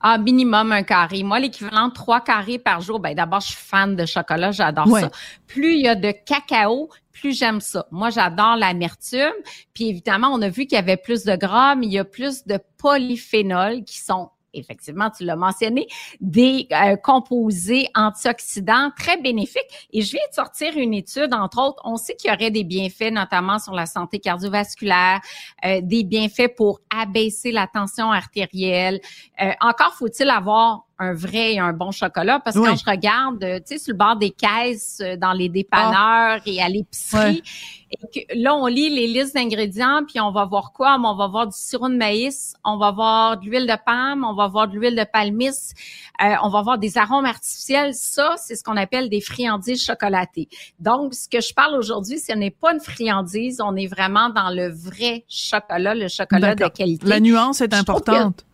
Ah, 0.00 0.16
minimum 0.18 0.72
un 0.72 0.82
carré. 0.82 1.22
Moi, 1.22 1.38
l'équivalent 1.40 1.88
de 1.88 1.92
trois 1.92 2.20
carrés 2.22 2.58
par 2.58 2.80
jour, 2.80 3.00
ben 3.00 3.14
d'abord, 3.14 3.40
je 3.40 3.48
suis 3.48 3.56
fan 3.56 3.96
de 3.96 4.06
chocolat, 4.06 4.50
j'adore 4.50 4.88
Ouais. 4.88 5.02
ça. 5.02 5.10
Plus 5.46 5.74
il 5.74 5.80
y 5.82 5.88
a 5.88 5.94
de 5.94 6.10
cacao, 6.10 6.88
plus 7.12 7.38
j'aime 7.38 7.60
ça. 7.60 7.86
Moi, 7.90 8.08
j'adore 8.10 8.56
l'amertume. 8.56 9.32
Puis 9.74 9.88
évidemment, 9.88 10.28
on 10.32 10.40
a 10.40 10.48
vu 10.48 10.66
qu'il 10.66 10.76
y 10.76 10.78
avait 10.78 10.96
plus 10.96 11.24
de 11.24 11.36
gras, 11.36 11.74
mais 11.74 11.86
il 11.86 11.92
y 11.92 11.98
a 11.98 12.04
plus 12.04 12.46
de 12.46 12.58
polyphénols 12.78 13.84
qui 13.84 13.98
sont 13.98 14.30
effectivement, 14.54 15.10
tu 15.10 15.24
l'as 15.24 15.36
mentionné, 15.36 15.86
des 16.20 16.66
euh, 16.72 16.96
composés 16.96 17.88
antioxydants 17.94 18.90
très 18.96 19.16
bénéfiques. 19.16 19.88
Et 19.92 20.02
je 20.02 20.12
viens 20.12 20.26
de 20.28 20.34
sortir 20.34 20.76
une 20.76 20.94
étude, 20.94 21.32
entre 21.34 21.60
autres, 21.60 21.82
on 21.84 21.96
sait 21.96 22.14
qu'il 22.16 22.30
y 22.30 22.34
aurait 22.34 22.50
des 22.50 22.64
bienfaits, 22.64 23.12
notamment 23.12 23.58
sur 23.58 23.74
la 23.74 23.86
santé 23.86 24.18
cardiovasculaire, 24.18 25.20
euh, 25.64 25.80
des 25.82 26.04
bienfaits 26.04 26.54
pour 26.56 26.80
abaisser 26.94 27.52
la 27.52 27.66
tension 27.66 28.10
artérielle. 28.10 29.00
Euh, 29.40 29.52
encore 29.60 29.94
faut-il 29.94 30.28
avoir 30.30 30.86
un 31.00 31.14
vrai 31.14 31.54
et 31.54 31.58
un 31.58 31.72
bon 31.72 31.90
chocolat 31.90 32.40
parce 32.40 32.54
que 32.54 32.60
Oui. 32.60 32.68
quand 32.68 32.76
je 32.76 32.90
regarde, 32.90 33.42
euh, 33.42 33.58
tu 33.58 33.74
sais, 33.74 33.78
sur 33.78 33.94
le 33.94 33.98
bord 33.98 34.16
des 34.16 34.30
caisses, 34.30 35.00
euh, 35.02 35.16
dans 35.16 35.32
les 35.32 35.48
dépanneurs 35.48 36.40
et 36.44 36.60
à 36.60 36.68
l'épicerie, 36.68 37.42
et 37.90 37.96
que 37.96 38.38
là, 38.38 38.54
on 38.54 38.66
lit 38.66 38.90
les 38.90 39.06
listes 39.06 39.34
d'ingrédients, 39.34 40.02
puis 40.06 40.20
on 40.20 40.30
va 40.30 40.44
voir 40.44 40.72
quoi? 40.72 41.00
On 41.02 41.16
va 41.16 41.26
voir 41.26 41.46
du 41.46 41.56
sirop 41.56 41.88
de 41.88 41.96
maïs, 41.96 42.54
on 42.64 42.76
va 42.76 42.92
voir 42.92 43.38
de 43.38 43.46
l'huile 43.46 43.66
de 43.66 43.76
palme, 43.84 44.24
on 44.24 44.34
va 44.34 44.46
voir 44.46 44.68
de 44.68 44.76
l'huile 44.76 44.94
de 44.94 45.04
palmiste, 45.10 45.74
euh, 46.22 46.34
on 46.42 46.50
va 46.50 46.60
voir 46.60 46.78
des 46.78 46.98
arômes 46.98 47.24
artificiels. 47.24 47.94
Ça, 47.94 48.34
c'est 48.36 48.54
ce 48.54 48.62
qu'on 48.62 48.76
appelle 48.76 49.08
des 49.08 49.22
friandises 49.22 49.82
chocolatées. 49.82 50.48
Donc, 50.78 51.14
ce 51.14 51.28
que 51.28 51.40
je 51.40 51.54
parle 51.54 51.74
aujourd'hui, 51.76 52.18
ce 52.18 52.32
n'est 52.32 52.50
pas 52.50 52.74
une 52.74 52.80
friandise, 52.80 53.60
on 53.64 53.74
est 53.74 53.86
vraiment 53.86 54.28
dans 54.28 54.50
le 54.50 54.68
vrai 54.68 55.24
chocolat, 55.28 55.94
le 55.94 56.08
chocolat 56.08 56.54
de 56.54 56.68
qualité. 56.68 57.06
La 57.06 57.20
nuance 57.20 57.62
est 57.62 57.72
importante. 57.72 58.44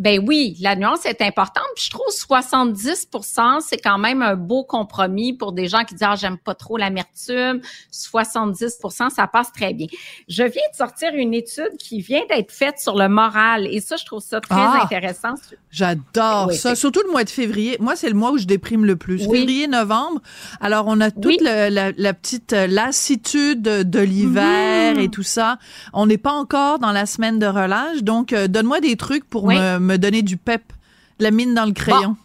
Ben 0.00 0.18
oui, 0.26 0.56
la 0.60 0.74
nuance 0.76 1.06
est 1.06 1.22
importante. 1.22 1.62
Puis 1.76 1.84
je 1.84 1.90
trouve 1.90 2.06
70% 2.12 3.60
c'est 3.60 3.76
quand 3.76 3.98
même 3.98 4.22
un 4.22 4.34
beau 4.34 4.64
compromis 4.64 5.32
pour 5.34 5.52
des 5.52 5.68
gens 5.68 5.84
qui 5.84 5.94
disent 5.94 6.06
ah 6.08 6.16
j'aime 6.16 6.38
pas 6.38 6.54
trop 6.54 6.76
l'amertume. 6.76 7.60
70 7.90 8.76
ça 9.14 9.26
passe 9.26 9.52
très 9.52 9.74
bien. 9.74 9.86
Je 10.28 10.42
viens 10.42 10.62
de 10.72 10.76
sortir 10.76 11.10
une 11.14 11.34
étude 11.34 11.76
qui 11.78 12.00
vient 12.00 12.22
d'être 12.28 12.50
faite 12.50 12.78
sur 12.78 12.96
le 12.96 13.08
moral 13.08 13.66
et 13.66 13.80
ça 13.80 13.96
je 13.96 14.04
trouve 14.04 14.22
ça 14.22 14.40
très 14.40 14.54
Ah! 14.58 14.80
intéressant. 14.84 15.34
J'adore 15.70 16.46
Oui, 16.48 16.56
ça, 16.56 16.74
surtout 16.74 17.00
le 17.06 17.12
mois 17.12 17.24
de 17.24 17.30
février. 17.30 17.76
Moi, 17.78 17.94
c'est 17.94 18.08
le 18.08 18.14
mois 18.14 18.32
où 18.32 18.38
je 18.38 18.46
déprime 18.46 18.84
le 18.84 18.96
plus. 18.96 19.26
Oui. 19.26 19.40
Février, 19.40 19.68
novembre. 19.68 20.20
Alors, 20.60 20.86
on 20.88 21.00
a 21.00 21.10
toute 21.12 21.26
Oui. 21.26 21.38
la, 21.42 21.70
la 21.70 22.14
petite 22.14 22.52
euh, 22.52 22.66
lassitude 22.66 23.62
de 23.62 24.00
l'hiver 24.00 24.94
Mhm. 24.94 25.00
et 25.00 25.08
tout 25.08 25.22
ça. 25.22 25.58
On 25.92 26.06
n'est 26.06 26.18
pas 26.18 26.32
encore 26.32 26.78
dans 26.80 26.90
la 26.92 27.06
semaine 27.06 27.38
de 27.38 27.46
relâche, 27.46 28.02
donc 28.02 28.32
euh, 28.32 28.48
donne-moi 28.48 28.80
des 28.80 28.96
trucs 28.96 29.28
pour 29.28 29.46
me, 29.46 29.89
me 29.90 29.98
donner 29.98 30.22
du 30.22 30.36
pep, 30.36 30.62
de 31.18 31.24
la 31.24 31.30
mine 31.30 31.54
dans 31.54 31.64
le 31.66 31.72
crayon. 31.72 32.16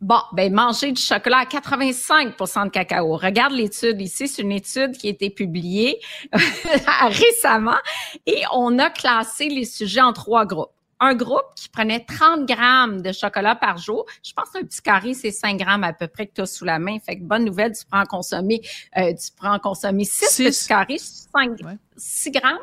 Bon, 0.00 0.18
ben 0.32 0.50
manger 0.52 0.92
du 0.92 1.02
chocolat 1.02 1.40
à 1.40 1.44
85% 1.44 2.64
de 2.64 2.70
cacao. 2.70 3.16
Regarde 3.18 3.52
l'étude 3.52 4.00
ici, 4.00 4.28
c'est 4.28 4.40
une 4.40 4.52
étude 4.52 4.92
qui 4.96 5.08
a 5.08 5.10
été 5.10 5.28
publiée 5.28 6.00
récemment 7.02 7.76
et 8.26 8.42
on 8.54 8.78
a 8.78 8.88
classé 8.88 9.48
les 9.50 9.66
sujets 9.66 10.00
en 10.00 10.14
trois 10.14 10.46
groupes. 10.46 10.70
Un 11.02 11.14
groupe 11.14 11.54
qui 11.54 11.68
prenait 11.68 12.00
30 12.04 12.46
grammes 12.46 13.00
de 13.02 13.12
chocolat 13.12 13.54
par 13.56 13.76
jour. 13.78 14.04
Je 14.22 14.32
pense 14.34 14.50
qu'un 14.50 14.62
petit 14.64 14.82
carré, 14.82 15.14
c'est 15.14 15.30
5 15.30 15.56
grammes 15.58 15.84
à 15.84 15.92
peu 15.94 16.06
près 16.08 16.26
que 16.26 16.32
tu 16.34 16.40
as 16.42 16.46
sous 16.46 16.64
la 16.66 16.78
main. 16.78 16.98
Fait 17.04 17.16
que 17.16 17.22
bonne 17.22 17.44
nouvelle, 17.44 17.72
tu 17.72 17.84
prends 17.90 18.02
en 18.02 18.06
consommer, 18.06 18.60
euh, 18.98 19.12
tu 19.14 19.30
prends 19.36 19.54
en 19.54 19.58
consommer 19.58 20.04
6 20.04 20.26
Six. 20.28 20.44
petits 20.44 20.68
carrés, 20.68 20.98
5, 20.98 21.50
Ouais. 21.64 21.76
6 21.96 22.30
grammes? 22.32 22.58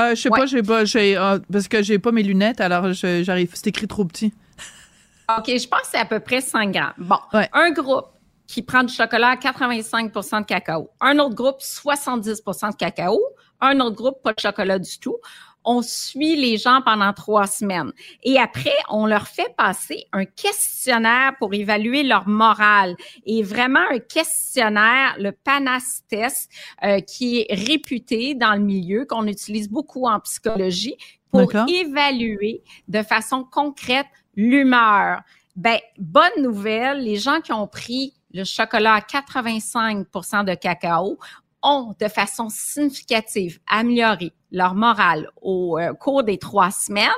Euh, 0.00 0.14
je 0.14 0.20
sais 0.22 0.30
Ouais. 0.30 0.38
pas, 0.40 0.46
j'ai 0.46 0.62
pas, 0.62 0.84
j'ai, 0.84 1.16
euh, 1.16 1.38
parce 1.52 1.68
que 1.68 1.82
j'ai 1.82 1.98
pas 1.98 2.12
mes 2.12 2.22
lunettes, 2.22 2.60
alors 2.60 2.92
j'arrive, 2.92 3.50
c'est 3.54 3.66
écrit 3.66 3.86
trop 3.88 4.04
petit. 4.04 4.32
OK, 5.38 5.46
je 5.46 5.68
pense 5.68 5.82
que 5.82 5.86
c'est 5.92 5.98
à 5.98 6.04
peu 6.06 6.20
près 6.20 6.40
5 6.40 6.72
grammes. 6.72 6.92
Bon, 6.98 7.18
Ouais. 7.32 7.48
un 7.52 7.70
groupe 7.70 8.06
qui 8.46 8.62
prend 8.62 8.82
du 8.82 8.92
chocolat 8.92 9.28
à 9.30 9.36
85% 9.36 10.40
de 10.40 10.46
cacao. 10.46 10.90
Un 11.00 11.18
autre 11.18 11.34
groupe, 11.34 11.56
70% 11.60 12.70
de 12.70 12.76
cacao. 12.76 13.18
Un 13.60 13.78
autre 13.80 13.96
groupe, 13.96 14.22
pas 14.22 14.32
de 14.32 14.40
chocolat 14.40 14.78
du 14.78 14.98
tout. 14.98 15.16
On 15.64 15.82
suit 15.82 16.36
les 16.36 16.56
gens 16.56 16.80
pendant 16.84 17.12
trois 17.12 17.46
semaines. 17.46 17.92
Et 18.22 18.38
après, 18.38 18.74
on 18.88 19.06
leur 19.06 19.28
fait 19.28 19.54
passer 19.56 20.06
un 20.12 20.24
questionnaire 20.24 21.32
pour 21.38 21.54
évaluer 21.54 22.02
leur 22.02 22.28
morale. 22.28 22.96
Et 23.26 23.42
vraiment 23.42 23.84
un 23.90 23.98
questionnaire, 23.98 25.14
le 25.18 25.32
PANAS 25.32 26.02
test, 26.08 26.50
euh, 26.84 27.00
qui 27.00 27.40
est 27.40 27.54
réputé 27.54 28.34
dans 28.34 28.54
le 28.54 28.60
milieu, 28.60 29.04
qu'on 29.04 29.26
utilise 29.26 29.68
beaucoup 29.68 30.06
en 30.06 30.20
psychologie 30.20 30.96
pour 31.30 31.50
évaluer 31.68 32.62
de 32.88 33.02
façon 33.02 33.44
concrète 33.44 34.06
l'humeur. 34.34 35.22
Ben, 35.56 35.78
bonne 35.98 36.42
nouvelle, 36.42 37.04
les 37.04 37.16
gens 37.16 37.40
qui 37.40 37.52
ont 37.52 37.66
pris 37.66 38.14
le 38.32 38.44
chocolat 38.44 38.94
à 38.94 39.00
85% 39.00 40.44
de 40.44 40.54
cacao 40.54 41.18
ont 41.62 41.94
de 42.00 42.08
façon 42.08 42.48
significative 42.48 43.60
amélioré 43.70 44.32
leur 44.50 44.74
morale 44.74 45.28
au 45.40 45.78
euh, 45.78 45.94
cours 45.94 46.22
des 46.22 46.38
trois 46.38 46.70
semaines. 46.70 47.08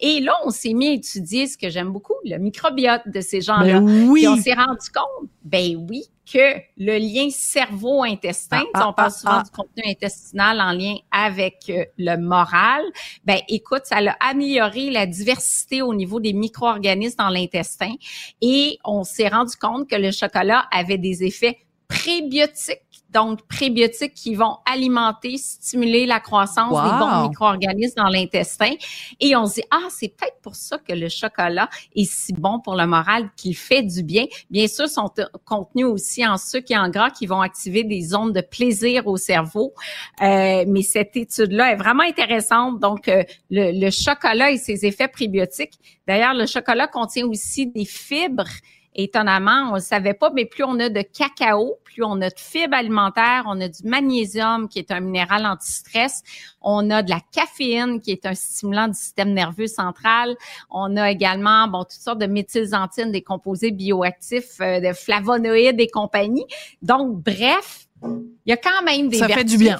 Et 0.00 0.20
là, 0.20 0.32
on 0.44 0.50
s'est 0.50 0.72
mis 0.72 0.88
à 0.88 0.92
étudier 0.92 1.46
ce 1.46 1.58
que 1.58 1.68
j'aime 1.68 1.90
beaucoup, 1.90 2.14
le 2.24 2.38
microbiote 2.38 3.02
de 3.06 3.20
ces 3.20 3.40
gens-là. 3.40 3.80
Ben 3.80 4.08
oui. 4.08 4.24
Et 4.24 4.28
on 4.28 4.36
s'est 4.36 4.54
rendu 4.54 4.88
compte, 4.94 5.28
ben 5.44 5.86
oui, 5.88 6.04
que 6.30 6.60
le 6.76 6.98
lien 6.98 7.28
cerveau-intestin, 7.30 8.64
Ah, 8.74 8.86
on 8.86 8.90
ah, 8.90 8.92
parle 8.92 9.08
ah, 9.08 9.18
souvent 9.18 9.32
ah. 9.38 9.42
du 9.42 9.50
contenu 9.50 9.82
intestinal 9.86 10.60
en 10.60 10.72
lien 10.72 10.96
avec 11.10 11.64
euh, 11.68 11.84
le 11.98 12.16
moral, 12.16 12.82
ben 13.24 13.38
écoute, 13.48 13.82
ça 13.84 13.96
a 13.98 14.30
amélioré 14.30 14.90
la 14.90 15.06
diversité 15.06 15.82
au 15.82 15.94
niveau 15.94 16.20
des 16.20 16.32
micro-organismes 16.32 17.16
dans 17.18 17.30
l'intestin 17.30 17.94
et 18.40 18.78
on 18.84 19.04
s'est 19.04 19.28
rendu 19.28 19.56
compte 19.56 19.88
que 19.88 19.96
le 19.96 20.10
chocolat 20.10 20.66
avait 20.70 20.98
des 20.98 21.24
effets 21.24 21.58
prébiotiques. 21.88 22.82
Donc, 23.10 23.46
prébiotiques 23.48 24.14
qui 24.14 24.34
vont 24.34 24.58
alimenter, 24.70 25.38
stimuler 25.38 26.04
la 26.04 26.20
croissance 26.20 26.70
des 26.70 26.98
bons 26.98 27.28
micro-organismes 27.28 27.94
dans 27.96 28.08
l'intestin. 28.08 28.72
Et 29.20 29.34
on 29.34 29.46
se 29.46 29.54
dit, 29.54 29.62
ah, 29.70 29.88
c'est 29.88 30.08
peut-être 30.08 30.40
pour 30.42 30.54
ça 30.54 30.78
que 30.78 30.92
le 30.92 31.08
chocolat 31.08 31.68
est 31.96 32.10
si 32.10 32.32
bon 32.32 32.60
pour 32.60 32.76
le 32.76 32.86
moral, 32.86 33.30
qu'il 33.36 33.56
fait 33.56 33.82
du 33.82 34.02
bien. 34.02 34.26
Bien 34.50 34.68
sûr, 34.68 34.88
sont 34.88 35.10
euh, 35.18 35.24
contenus 35.44 35.86
aussi 35.86 36.26
en 36.26 36.36
sucre 36.36 36.70
et 36.70 36.76
en 36.76 36.90
gras 36.90 37.10
qui 37.10 37.26
vont 37.26 37.40
activer 37.40 37.84
des 37.84 38.02
zones 38.02 38.32
de 38.32 38.40
plaisir 38.40 39.06
au 39.06 39.16
cerveau. 39.16 39.72
Euh, 40.20 40.64
mais 40.66 40.82
cette 40.82 41.16
étude-là 41.16 41.72
est 41.72 41.76
vraiment 41.76 42.04
intéressante. 42.04 42.78
Donc, 42.78 43.08
euh, 43.08 43.24
le, 43.50 43.72
le 43.72 43.90
chocolat 43.90 44.50
et 44.50 44.58
ses 44.58 44.84
effets 44.84 45.08
prébiotiques. 45.08 45.78
D'ailleurs, 46.06 46.34
le 46.34 46.46
chocolat 46.46 46.88
contient 46.88 47.26
aussi 47.26 47.66
des 47.66 47.84
fibres. 47.84 48.48
Étonnamment, 48.94 49.70
on 49.70 49.74
ne 49.74 49.80
savait 49.80 50.14
pas, 50.14 50.30
mais 50.30 50.44
plus 50.44 50.64
on 50.64 50.78
a 50.80 50.88
de 50.88 51.02
cacao, 51.02 51.76
plus 51.84 52.02
on 52.04 52.20
a 52.20 52.30
de 52.30 52.38
fibres 52.38 52.74
alimentaires, 52.76 53.44
on 53.46 53.60
a 53.60 53.68
du 53.68 53.82
magnésium 53.84 54.68
qui 54.68 54.78
est 54.78 54.90
un 54.90 55.00
minéral 55.00 55.46
anti-stress, 55.46 56.22
on 56.60 56.90
a 56.90 57.02
de 57.02 57.10
la 57.10 57.20
caféine 57.32 58.00
qui 58.00 58.10
est 58.10 58.26
un 58.26 58.34
stimulant 58.34 58.88
du 58.88 58.94
système 58.94 59.32
nerveux 59.32 59.66
central, 59.66 60.34
on 60.70 60.96
a 60.96 61.10
également 61.10 61.68
bon 61.68 61.84
toutes 61.84 61.92
sortes 61.92 62.18
de 62.18 62.26
méthylxanthines, 62.26 63.12
des 63.12 63.22
composés 63.22 63.70
bioactifs, 63.70 64.60
euh, 64.60 64.80
de 64.80 64.92
flavonoïdes 64.92 65.80
et 65.80 65.88
compagnie. 65.88 66.46
Donc 66.82 67.22
bref, 67.22 67.88
Il 68.02 68.50
y 68.50 68.52
a 68.52 68.56
quand 68.56 68.82
même 68.84 69.08
des 69.08 69.18
Ça 69.18 69.28
fait 69.28 69.44
du 69.44 69.58
bien. 69.58 69.78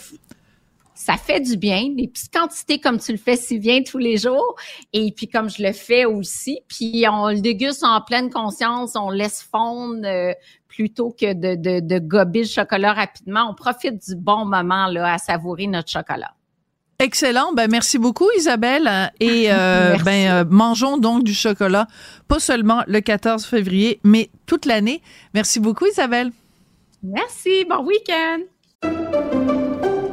Ça 0.98 1.16
fait 1.16 1.38
du 1.38 1.56
bien, 1.56 1.90
des 1.94 2.08
petites 2.08 2.32
quantités 2.32 2.80
comme 2.80 2.98
tu 2.98 3.12
le 3.12 3.18
fais 3.18 3.36
si 3.36 3.60
bien 3.60 3.84
tous 3.84 3.98
les 3.98 4.16
jours, 4.16 4.56
et 4.92 5.12
puis 5.12 5.28
comme 5.28 5.48
je 5.48 5.62
le 5.62 5.72
fais 5.72 6.04
aussi, 6.04 6.58
puis 6.66 7.04
on 7.08 7.28
le 7.28 7.40
déguste 7.40 7.84
en 7.84 8.00
pleine 8.00 8.30
conscience, 8.30 8.96
on 8.96 9.08
laisse 9.08 9.40
fondre 9.40 10.04
euh, 10.04 10.32
plutôt 10.66 11.10
que 11.10 11.34
de, 11.34 11.54
de, 11.54 11.78
de 11.78 11.98
gober 12.00 12.40
le 12.40 12.48
chocolat 12.48 12.94
rapidement. 12.94 13.48
On 13.48 13.54
profite 13.54 14.08
du 14.08 14.16
bon 14.16 14.44
moment 14.44 14.88
là 14.88 15.12
à 15.12 15.18
savourer 15.18 15.68
notre 15.68 15.88
chocolat. 15.88 16.34
Excellent. 16.98 17.52
Ben, 17.52 17.70
merci 17.70 17.96
beaucoup, 17.96 18.28
Isabelle. 18.36 19.12
Et 19.20 19.52
euh, 19.52 19.96
ben, 20.04 20.30
euh, 20.32 20.44
mangeons 20.50 20.98
donc 20.98 21.22
du 21.22 21.32
chocolat, 21.32 21.86
pas 22.26 22.40
seulement 22.40 22.82
le 22.88 23.00
14 23.00 23.44
février, 23.44 24.00
mais 24.02 24.30
toute 24.46 24.66
l'année. 24.66 25.00
Merci 25.32 25.60
beaucoup, 25.60 25.86
Isabelle. 25.86 26.32
Merci, 27.04 27.64
bon 27.70 27.84
week-end! 27.84 29.37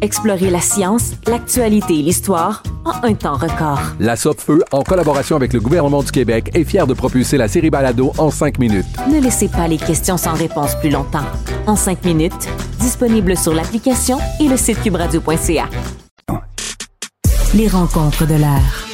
Explorez 0.00 0.50
la 0.50 0.60
science, 0.60 1.12
l'actualité 1.26 1.98
et 1.98 2.02
l'histoire 2.02 2.62
en 2.84 3.04
un 3.04 3.14
temps 3.14 3.36
record. 3.36 3.80
La 3.98 4.14
Feu, 4.16 4.62
en 4.70 4.82
collaboration 4.82 5.34
avec 5.34 5.52
le 5.52 5.60
gouvernement 5.60 6.02
du 6.02 6.12
Québec, 6.12 6.50
est 6.54 6.64
fière 6.64 6.86
de 6.86 6.94
propulser 6.94 7.36
la 7.36 7.48
série 7.48 7.70
Balado 7.70 8.12
en 8.16 8.30
cinq 8.30 8.58
minutes. 8.58 8.86
Ne 9.10 9.20
laissez 9.20 9.48
pas 9.48 9.66
les 9.66 9.76
questions 9.76 10.16
sans 10.16 10.34
réponse 10.34 10.76
plus 10.76 10.90
longtemps. 10.90 11.24
En 11.66 11.74
cinq 11.74 12.04
minutes, 12.04 12.48
disponible 12.78 13.36
sur 13.36 13.52
l'application 13.52 14.18
et 14.40 14.48
le 14.48 14.56
site 14.56 14.80
cubradio.ca. 14.82 15.68
Les 17.54 17.68
rencontres 17.68 18.26
de 18.26 18.34
l'heure. 18.34 18.86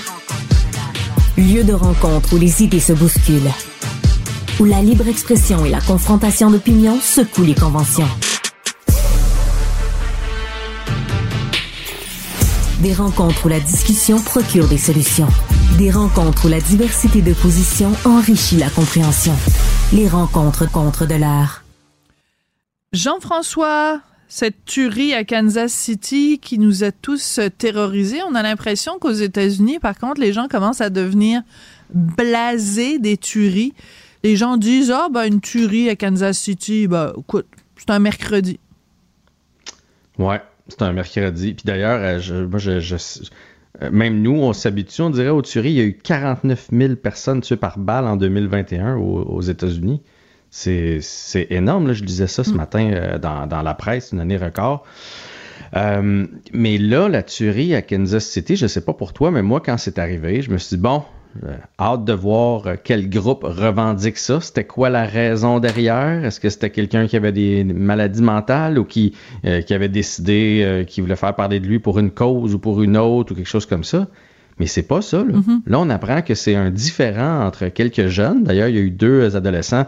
Lieu 1.37 1.65
de 1.65 1.75
rencontre 1.75 2.35
où 2.35 2.39
les 2.39 2.63
idées 2.63 2.81
se 2.81 2.93
bousculent. 2.93 3.53
Où 4.59 4.65
la 4.65 4.81
libre 4.81 5.09
expression 5.09 5.65
et 5.67 5.71
la 5.71 5.81
confrontation 5.81 6.51
d'opinions 6.51 6.99
secouent 7.01 7.45
les 7.45 7.55
conventions. 7.55 8.09
Des 12.85 12.93
rencontres 12.93 13.47
où 13.47 13.49
la 13.49 13.61
discussion 13.61 14.21
procure 14.21 14.69
des 14.69 14.76
solutions. 14.76 15.29
Des 15.79 15.91
rencontres 15.91 16.45
où 16.45 16.49
la 16.50 16.61
diversité 16.61 17.23
de 17.23 17.33
positions 17.33 17.93
enrichit 18.05 18.59
la 18.59 18.69
compréhension. 18.69 19.33
Les 19.95 20.07
rencontres 20.07 20.71
contre 20.71 21.07
de 21.07 21.14
l'art. 21.14 21.64
Jean-François, 22.93 24.03
cette 24.29 24.67
tuerie 24.67 25.14
à 25.14 25.25
Kansas 25.25 25.73
City 25.73 26.38
qui 26.38 26.59
nous 26.59 26.85
a 26.85 26.92
tous 26.92 27.40
terrorisés, 27.57 28.20
on 28.29 28.35
a 28.35 28.42
l'impression 28.42 28.99
qu'aux 28.99 29.12
États-Unis, 29.12 29.79
par 29.79 29.97
contre, 29.97 30.20
les 30.20 30.35
gens 30.35 30.47
commencent 30.47 30.83
à 30.83 30.90
devenir 30.90 31.40
blasés 31.88 32.99
des 32.99 33.16
tueries. 33.16 33.73
Les 34.23 34.37
gens 34.37 34.59
disent 34.59 34.90
Ah, 34.90 35.09
ben, 35.11 35.25
une 35.25 35.40
tuerie 35.40 35.88
à 35.88 35.97
Kansas 35.97 36.37
City, 36.37 36.87
ben, 36.87 37.14
écoute, 37.18 37.47
c'est 37.79 37.88
un 37.88 37.99
mercredi. 37.99 38.61
Ouais, 40.18 40.42
c'est 40.68 40.83
un 40.83 40.92
mercredi. 40.92 41.55
Puis 41.55 41.64
d'ailleurs, 41.64 42.00
euh, 42.00 42.18
je, 42.18 42.35
moi, 42.35 42.59
je, 42.59 42.81
je- 42.81 42.96
euh, 43.83 43.90
même 43.90 44.22
nous, 44.22 44.33
on 44.37 44.53
s'habitue, 44.53 45.03
on 45.03 45.11
dirait 45.11 45.29
aux 45.31 45.42
tueries. 45.42 45.70
Il 45.72 45.77
y 45.77 45.81
a 45.81 45.85
eu 45.85 45.98
49 45.98 46.68
000 46.72 46.96
personnes 46.96 47.40
tuées 47.40 47.57
par 47.57 47.79
balle 47.79 48.07
en 48.07 48.16
2021 48.16 48.96
aux, 48.96 49.22
aux 49.22 49.40
États-Unis. 49.42 50.03
C'est 50.50 51.00
énorme. 51.50 51.88
Là. 51.88 51.92
Je 51.92 52.05
lisais 52.05 52.29
ça 52.29 52.44
ce 52.44 52.53
matin 52.53 52.90
euh, 52.92 53.18
dans, 53.18 53.46
dans 53.48 53.62
la 53.62 53.74
presse, 53.74 54.12
une 54.12 54.20
année 54.20 54.37
record. 54.37 54.85
Euh, 55.77 56.27
mais 56.53 56.79
là, 56.79 57.09
la 57.09 57.24
tuerie 57.24 57.74
à 57.74 57.83
Kansas 57.83 58.24
City, 58.24 58.55
je 58.55 58.68
sais 58.68 58.81
pas 58.85 58.92
pour 58.94 59.12
toi, 59.12 59.33
mais 59.33 59.42
moi, 59.42 59.61
quand 59.61 59.77
c'est 59.77 59.98
arrivé, 59.98 60.40
je 60.42 60.50
me 60.53 60.59
suis 60.59 60.77
dit, 60.77 60.83
bon, 60.83 61.03
hâte 61.79 62.05
de 62.05 62.12
voir 62.12 62.66
euh, 62.66 62.75
quel 62.83 63.09
groupe 63.11 63.44
revendique 63.44 64.18
ça. 64.18 64.40
C'était 64.40 64.64
quoi 64.64 64.90
la 64.90 65.05
raison 65.05 65.59
derrière? 65.61 66.25
Est-ce 66.25 66.40
que 66.40 66.49
c'était 66.49 66.70
quelqu'un 66.70 67.07
qui 67.07 67.16
avait 67.16 67.33
des 67.33 67.64
maladies 67.64 68.23
mentales 68.23 68.79
ou 68.79 68.85
qui, 68.85 69.14
euh, 69.44 69.61
qui 69.62 69.75
avait 69.75 69.88
décidé 69.88 70.62
euh, 70.64 70.85
qu'il 70.85 71.03
voulait 71.03 71.16
faire 71.16 71.35
parler 71.35 71.61
de 71.61 71.66
lui 71.66 71.79
pour 71.79 71.99
une 71.99 72.11
cause 72.11 72.55
ou 72.55 72.59
pour 72.59 72.83
une 72.83 72.97
autre 72.97 73.33
ou 73.33 73.35
quelque 73.35 73.49
chose 73.49 73.66
comme 73.66 73.85
ça? 73.85 74.07
Mais 74.59 74.66
c'est 74.66 74.85
pas 74.85 75.03
ça. 75.03 75.18
Là, 75.18 75.35
Là, 75.66 75.81
on 75.81 75.90
apprend 75.90 76.23
que 76.23 76.35
c'est 76.35 76.55
un 76.55 76.70
différent 76.70 77.44
entre 77.44 77.66
quelques 77.68 78.07
jeunes. 78.07 78.44
D'ailleurs, 78.44 78.68
il 78.68 78.77
y 78.77 78.79
a 78.79 78.83
eu 78.83 78.90
deux 78.90 79.35
adolescents 79.35 79.87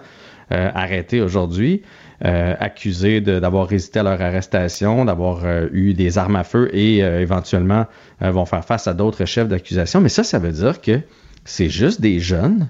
euh, 0.53 0.71
arrêtés 0.75 1.21
aujourd'hui, 1.21 1.83
euh, 2.25 2.55
accusés 2.59 3.21
d'avoir 3.21 3.69
résisté 3.69 3.99
à 4.01 4.03
leur 4.03 4.21
arrestation, 4.21 5.05
d'avoir 5.05 5.45
euh, 5.45 5.69
eu 5.73 5.93
des 5.95 6.19
armes 6.19 6.37
à 6.37 6.45
feu 6.45 6.71
et 6.73 7.05
euh, 7.05 7.21
éventuellement 7.21 7.87
euh, 8.23 8.31
vont 8.31 8.45
faire 8.45 8.65
face 8.65 8.87
à 8.87 8.95
d'autres 8.95 9.25
chefs 9.25 9.49
d'accusation. 9.49 10.01
Mais 10.01 10.09
ça, 10.09 10.25
ça 10.25 10.39
veut 10.39 10.53
dire 10.53 10.81
que 10.81 11.01
c'est 11.47 11.71
juste 11.71 12.01
des 12.01 12.21
jeunes 12.21 12.69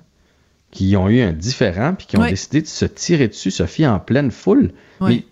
qui 0.71 0.97
ont 0.97 1.09
eu 1.09 1.21
un 1.21 1.33
différent 1.33 1.95
puis 1.97 2.07
qui 2.07 2.17
ont 2.17 2.23
Oui. 2.23 2.31
décidé 2.31 2.61
de 2.63 2.67
se 2.67 2.85
tirer 2.85 3.29
dessus, 3.29 3.51
se 3.51 3.67
fier 3.67 3.87
en 3.93 3.99
pleine 3.99 4.31
foule. 4.31 4.73
Oui. 5.01 5.09
Mais 5.09 5.25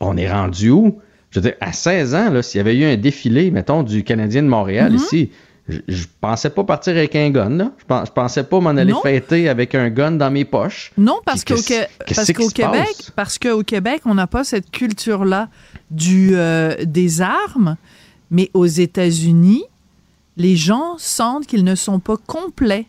on 0.00 0.16
est 0.16 0.30
rendu 0.30 0.70
où? 0.70 1.00
Je 1.30 1.40
veux 1.40 1.42
dire, 1.50 1.54
à 1.60 1.72
16 1.72 2.14
ans, 2.14 2.42
s'il 2.42 2.58
y 2.58 2.60
avait 2.60 2.76
eu 2.76 2.84
un 2.84 2.96
défilé, 2.96 3.50
mettons, 3.50 3.82
du 3.82 4.04
Canadien 4.04 4.42
de 4.42 4.48
Montréal 4.48 4.92
Mhm. 4.92 4.98
ici, 4.98 5.30
je, 5.68 5.78
je 5.88 6.04
pensais 6.20 6.50
pas 6.50 6.62
partir 6.62 6.92
avec 6.96 7.16
un 7.16 7.30
gun, 7.30 7.48
là. 7.50 7.72
Je, 7.78 7.84
pens- 7.86 8.04
je 8.06 8.12
pensais 8.12 8.44
pas 8.44 8.60
m'en 8.60 8.70
aller 8.70 8.92
Non. 8.92 9.00
fêter 9.00 9.48
avec 9.48 9.74
un 9.74 9.88
gun 9.90 10.12
dans 10.12 10.30
mes 10.30 10.44
poches. 10.44 10.92
Non, 10.98 11.18
parce 11.24 11.42
qu'au 11.44 11.56
Québec, 11.56 11.88
parce 13.16 13.38
qu'au 13.38 13.62
Québec, 13.64 14.02
on 14.04 14.14
n'a 14.14 14.26
pas 14.28 14.44
cette 14.44 14.70
culture-là 14.70 15.48
du 15.90 16.32
euh, 16.34 16.74
des 16.84 17.20
armes, 17.22 17.76
mais 18.30 18.50
aux 18.54 18.66
États-Unis, 18.66 19.64
les 20.36 20.56
gens 20.56 20.96
sentent 20.98 21.46
qu'ils 21.46 21.64
ne 21.64 21.74
sont 21.74 22.00
pas 22.00 22.16
complets 22.16 22.86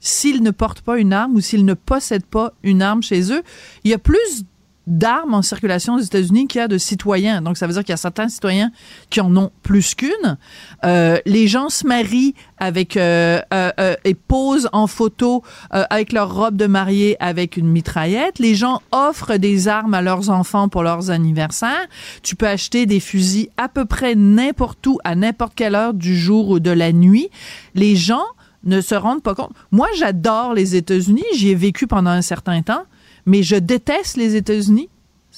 s'ils 0.00 0.42
ne 0.42 0.50
portent 0.50 0.80
pas 0.80 0.98
une 0.98 1.12
arme 1.12 1.36
ou 1.36 1.40
s'ils 1.40 1.64
ne 1.64 1.74
possèdent 1.74 2.26
pas 2.26 2.52
une 2.62 2.82
arme 2.82 3.02
chez 3.02 3.32
eux. 3.32 3.42
Il 3.84 3.90
y 3.90 3.94
a 3.94 3.98
plus 3.98 4.44
d'armes 4.86 5.34
en 5.34 5.42
circulation 5.42 5.94
aux 5.94 6.00
États-Unis 6.00 6.46
qu'il 6.46 6.60
y 6.60 6.62
a 6.62 6.68
de 6.68 6.78
citoyens. 6.78 7.40
Donc, 7.42 7.56
ça 7.56 7.66
veut 7.66 7.72
dire 7.72 7.82
qu'il 7.82 7.92
y 7.92 7.94
a 7.94 7.98
certains 7.98 8.28
citoyens 8.28 8.70
qui 9.10 9.20
en 9.20 9.36
ont 9.36 9.50
plus 9.62 9.94
qu'une. 9.94 10.36
Euh, 10.84 11.18
les 11.24 11.46
gens 11.46 11.68
se 11.68 11.86
marient 11.86 12.34
avec 12.58 12.96
euh, 12.96 13.40
euh, 13.52 13.70
euh, 13.78 13.94
et 14.04 14.14
posent 14.14 14.68
en 14.72 14.86
photo 14.86 15.42
euh, 15.74 15.84
avec 15.90 16.12
leur 16.12 16.34
robe 16.34 16.56
de 16.56 16.66
mariée 16.66 17.16
avec 17.20 17.56
une 17.56 17.68
mitraillette. 17.68 18.38
Les 18.38 18.54
gens 18.54 18.82
offrent 18.90 19.36
des 19.36 19.68
armes 19.68 19.94
à 19.94 20.02
leurs 20.02 20.30
enfants 20.30 20.68
pour 20.68 20.82
leurs 20.82 21.10
anniversaires. 21.10 21.86
Tu 22.22 22.36
peux 22.36 22.48
acheter 22.48 22.86
des 22.86 23.00
fusils 23.00 23.48
à 23.56 23.68
peu 23.68 23.84
près 23.84 24.14
n'importe 24.14 24.86
où, 24.86 24.98
à 25.04 25.14
n'importe 25.14 25.54
quelle 25.54 25.74
heure 25.74 25.94
du 25.94 26.16
jour 26.16 26.48
ou 26.48 26.60
de 26.60 26.70
la 26.70 26.92
nuit. 26.92 27.28
Les 27.74 27.96
gens 27.96 28.24
ne 28.64 28.80
se 28.80 28.94
rendent 28.94 29.22
pas 29.22 29.34
compte. 29.34 29.52
Moi, 29.70 29.88
j'adore 29.96 30.54
les 30.54 30.76
États-Unis. 30.76 31.24
J'y 31.34 31.50
ai 31.50 31.54
vécu 31.54 31.86
pendant 31.86 32.10
un 32.10 32.22
certain 32.22 32.62
temps, 32.62 32.84
mais 33.26 33.42
je 33.42 33.56
déteste 33.56 34.16
les 34.16 34.36
États-Unis. 34.36 34.88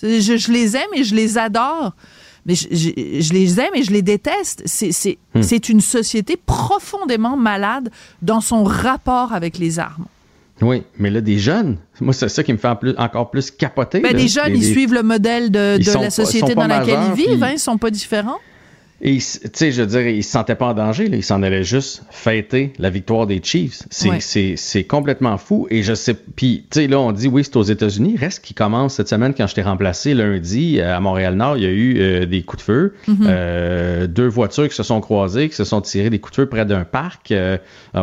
Je, 0.03 0.37
je 0.37 0.53
les 0.53 0.77
aime 0.77 0.91
et 0.95 1.05
je 1.05 1.15
les 1.15 1.39
adore. 1.39 1.93
Mais 2.47 2.55
je, 2.55 2.67
je- 2.71 3.21
je 3.23 3.33
les 3.33 3.59
aime 3.61 3.71
et 3.75 3.83
je 3.85 3.91
les 3.93 4.03
déteste. 4.03 4.63
C'est 4.67 4.91
Hmm. 5.35 5.43
c'est 5.43 5.69
une 5.69 5.81
société 5.81 6.37
profondément 6.37 7.37
malade 7.37 7.91
dans 8.23 8.41
son 8.41 8.65
rapport 8.65 9.33
avec 9.33 9.59
les 9.59 9.79
armes. 9.79 10.07
Oui, 10.61 10.83
mais 10.99 11.11
là, 11.11 11.21
des 11.21 11.39
jeunes, 11.39 11.79
moi, 12.01 12.13
c'est 12.13 12.29
ça 12.29 12.43
qui 12.45 12.53
me 12.53 12.59
fait 12.59 12.69
en 12.69 12.77
plus- 12.77 12.95
encore 12.97 13.31
plus 13.31 13.51
capoter. 13.51 14.01
Ben, 14.01 14.17
les 14.17 14.29
jeunes, 14.29 14.55
ils 14.55 14.65
suivent 14.65 14.93
le 14.95 15.03
modèle 15.03 15.51
de, 15.51 15.77
Ils 15.81 15.87
la 16.01 16.11
société 16.11 16.55
pas 16.55 16.63
dans 16.63 16.67
laquelle 16.69 16.95
majeurs, 16.99 17.11
ils 17.17 17.17
vivent. 17.27 17.39
puis- 17.39 17.45
Hein, 17.45 17.51
ils 17.55 17.59
sont 17.59 17.77
pas 17.79 17.91
différents. 17.91 18.39
Et, 19.03 19.19
tu 19.19 19.23
sais, 19.53 19.73
je 19.73 19.83
veux 19.83 19.87
dire, 19.89 20.07
il 20.09 20.23
se 20.25 20.31
sentait 20.31 20.55
pas 20.55 20.67
en 20.67 20.75
danger, 20.75 21.09
là. 21.09 21.17
il 21.17 21.23
s'en 21.25 21.43
allait 21.43 21.65
juste 21.65 22.05
fêter 22.11 22.73
la 22.79 22.89
victoire 22.91 23.27
des 23.27 23.41
Chiefs. 23.43 23.83
C'est, 23.91 24.09
Ouais. 24.09 24.21
c'est, 24.21 24.55
c'est 24.57 24.85
complètement 24.85 25.37
fou. 25.37 25.67
Et 25.71 25.83
je 25.83 25.95
sais, 25.95 26.15
puis, 26.15 26.65
tu 26.71 26.81
sais, 26.81 26.87
là, 26.87 27.01
on 27.01 27.13
dit, 27.13 27.29
oui, 27.29 27.43
c'est 27.45 27.57
aux 27.57 27.63
États-Unis. 27.65 28.17
Reste 28.17 28.43
qui 28.45 28.55
commence 28.55 28.95
cette 28.95 29.09
semaine, 29.09 29.35
quand 29.37 29.47
je 29.47 29.55
t'ai 29.55 29.63
remplacé 29.63 30.15
lundi 30.15 30.79
euh, 30.79 30.97
à 30.97 31.01
Montréal-Nord, 31.01 31.59
il 31.59 31.65
y 31.65 31.67
a 31.67 31.71
eu 31.71 31.97
euh, 31.99 32.25
des 32.27 32.43
coups 32.43 32.63
de 32.63 32.65
feu. 32.65 32.95
Mhm. 33.09 33.27
Euh, 33.27 34.07
deux 34.07 34.29
voitures 34.29 34.69
qui 34.69 34.75
se 34.75 34.83
sont 34.83 35.01
croisées, 35.01 35.49
qui 35.49 35.57
se 35.57 35.65
sont 35.65 35.81
tirées 35.81 36.09
des 36.11 36.19
coups 36.21 36.37
de 36.39 36.43
feu 36.43 36.49
près 36.49 36.65
d'un 36.65 36.85
parc. 36.85 37.31
euh, 37.33 37.59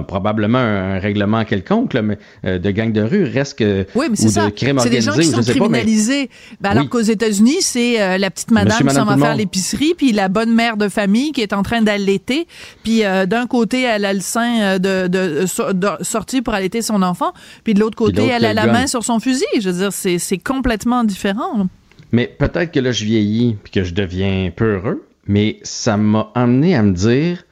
probablement 0.08 0.58
un, 0.60 0.95
un 0.95 0.99
règlement 0.99 1.43
quelconque, 1.45 1.93
là, 1.93 2.01
mais 2.01 2.17
de 2.43 2.71
gang 2.71 2.91
de 2.91 3.01
rue. 3.01 3.23
Reste 3.23 3.58
que. 3.60 3.86
Oui, 3.95 4.06
mais 4.10 4.19
ou 4.19 4.21
c'est 4.21 4.30
ça. 4.30 4.49
C'est 4.56 4.89
des 4.89 5.01
gens 5.01 5.13
qui 5.13 5.23
sont 5.25 5.38
pas, 5.38 5.43
mais- 5.47 5.54
criminalisés. 5.54 6.30
Ben, 6.60 6.71
alors 6.71 6.84
Oui. 6.84 6.89
qu'aux 6.89 6.99
États-Unis, 7.01 7.58
c'est 7.62 8.17
la 8.17 8.30
petite 8.30 8.51
madame 8.51 8.69
Monsieur, 8.73 8.86
qui 8.88 8.93
s'en 8.93 9.06
va 9.06 9.17
faire 9.17 9.36
l'épicerie, 9.36 9.93
puis 9.97 10.12
la 10.12 10.27
bonne 10.27 10.54
mère 10.54 10.77
de 10.77 10.88
famille 10.91 11.32
qui 11.32 11.41
est 11.41 11.54
en 11.54 11.63
train 11.63 11.82
d'allaiter. 11.82 12.45
Puis 12.84 13.04
euh, 13.04 13.25
d'un 13.25 13.47
côté, 13.47 13.82
elle 13.82 14.06
a 14.06 14.13
le 14.13 14.19
sein 14.19 14.62
euh, 14.62 14.77
de, 14.77 15.08
de, 15.08 15.45
so- 15.47 15.73
de 15.73 15.88
sorti 16.01 16.43
pour 16.43 16.54
allaiter 16.54 16.84
son 16.84 17.01
enfant, 17.01 17.34
puis 17.63 17.73
de 17.73 17.80
l'autre 17.80 17.97
côté, 17.97 18.27
elle 18.27 18.45
a 18.45 18.54
la 18.54 18.65
gun. 18.67 18.71
main 18.73 18.88
sur 18.88 19.04
son 19.04 19.19
fusil. 19.19 19.45
Je 19.60 19.69
veux 19.69 19.80
dire, 19.80 19.91
c'est 19.93 20.19
c'est 20.19 20.38
complètement 20.38 21.04
différent. 21.04 21.67
Mais 22.12 22.27
peut-être 22.27 22.71
que 22.71 22.80
là, 22.80 22.91
je 22.91 23.06
vieillis 23.06 23.56
puis 23.63 23.71
que 23.71 23.84
je 23.84 23.93
deviens 23.93 24.51
peureux, 24.56 25.08
mais 25.25 25.58
ça 25.63 25.97
m'a 25.97 26.30
amené 26.36 26.75
à 26.75 26.84
me 26.84 26.93
dire 26.93 27.43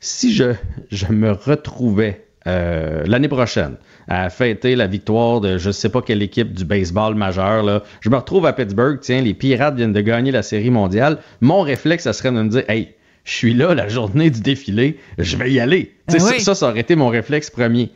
si 0.00 0.32
je, 0.34 0.52
je 0.90 1.06
me 1.06 1.32
retrouvais 1.32 2.26
euh, 2.46 3.02
l'année 3.06 3.28
prochaine 3.28 3.76
à 4.08 4.30
fêter 4.30 4.74
la 4.74 4.86
victoire 4.86 5.40
de 5.40 5.58
je 5.58 5.70
sais 5.70 5.90
pas 5.90 6.02
quelle 6.02 6.22
équipe 6.22 6.52
du 6.52 6.64
baseball 6.64 7.14
majeur, 7.14 7.62
là, 7.62 7.82
je 8.00 8.10
me 8.10 8.16
retrouve 8.16 8.46
à 8.46 8.52
Pittsburgh, 8.52 8.98
tiens, 9.00 9.20
les 9.20 9.34
Pirates 9.34 9.76
viennent 9.76 9.92
de 9.92 10.00
gagner 10.00 10.32
la 10.32 10.42
série 10.42 10.70
mondiale, 10.70 11.18
mon 11.40 11.60
réflexe, 11.60 12.04
ça 12.04 12.12
serait 12.12 12.30
de 12.30 12.42
me 12.42 12.48
dire 12.48 12.64
hey, 12.68 12.94
je 13.24 13.32
suis 13.32 13.54
là 13.54 13.74
la 13.74 13.88
journée 13.88 14.30
du 14.30 14.40
défilé, 14.40 14.98
je 15.18 15.36
vais 15.36 15.52
y 15.52 15.60
aller. 15.60 15.94
Ben 16.08 16.18
ça, 16.18 16.38
ça, 16.38 16.54
ça 16.54 16.68
aurait 16.70 16.80
été 16.80 16.96
mon 16.96 17.08
réflexe 17.08 17.50
premier. 17.50 17.90